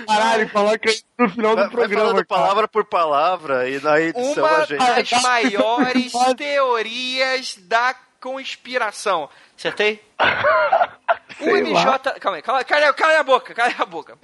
Caralho, 0.05 0.49
coloca 0.49 0.89
isso 0.89 1.05
no 1.17 1.29
final 1.29 1.55
do 1.55 1.69
programa. 1.69 2.13
Vai 2.13 2.25
palavra 2.25 2.67
por 2.67 2.85
palavra 2.85 3.69
e 3.69 3.79
na 3.81 3.99
edição 4.01 4.43
Uma 4.43 4.57
a 4.57 4.65
gente. 4.65 4.79
das 4.79 5.21
maiores 5.21 6.11
teorias 6.37 7.55
da 7.61 7.95
conspiração. 8.19 9.29
Acertei? 9.57 10.03
o 11.39 11.45
MJ. 11.45 12.19
Calma 12.19 12.37
aí, 12.37 12.41
calma, 12.41 12.63
cala, 12.63 12.93
cala 12.93 13.19
a 13.19 13.23
boca, 13.23 13.53
cala 13.53 13.73
a 13.79 13.85
boca. 13.85 14.17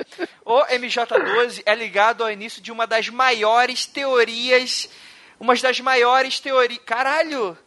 O 0.43 0.63
MJ12 0.65 1.63
é 1.65 1.73
ligado 1.73 2.23
ao 2.23 2.31
início 2.31 2.61
de 2.61 2.71
uma 2.71 2.85
das 2.85 3.07
maiores 3.07 3.85
teorias. 3.85 4.89
Uma 5.39 5.55
das 5.55 5.79
maiores 5.79 6.39
teorias. 6.39 6.81
Caralho! 6.85 7.57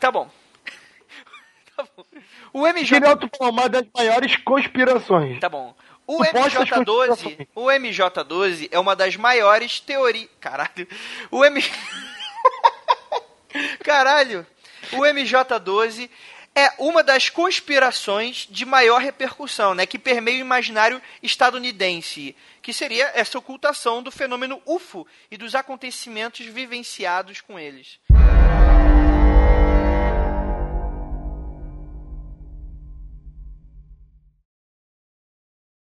Tá 0.00 0.10
bom. 0.10 0.28
tá 1.76 1.86
bom. 1.96 2.04
O 2.52 2.66
MJ. 2.66 3.00
uma 3.40 3.68
das 3.68 3.84
maiores 3.94 4.34
conspirações. 4.36 5.38
Tá 5.38 5.48
bom. 5.48 5.74
O 6.06 6.24
MJ12, 6.24 7.46
o 7.54 7.66
MJ12 7.66 8.68
é 8.72 8.78
uma 8.80 8.96
das 8.96 9.14
maiores 9.14 9.78
teorias. 9.78 10.28
Caralho. 10.40 10.88
O 11.30 11.44
M. 11.44 11.62
Caralho. 13.84 14.44
O 14.92 15.02
MJ12 15.02 16.10
é 16.54 16.72
uma 16.78 17.04
das 17.04 17.28
conspirações 17.28 18.48
de 18.50 18.64
maior 18.64 19.00
repercussão, 19.00 19.72
né, 19.72 19.86
que 19.86 19.98
permeia 19.98 20.38
o 20.38 20.40
imaginário 20.40 21.00
estadunidense, 21.22 22.34
que 22.60 22.72
seria 22.72 23.12
essa 23.14 23.38
ocultação 23.38 24.02
do 24.02 24.10
fenômeno 24.10 24.60
UFO 24.66 25.06
e 25.30 25.36
dos 25.36 25.54
acontecimentos 25.54 26.44
vivenciados 26.46 27.40
com 27.40 27.58
eles. 27.58 28.00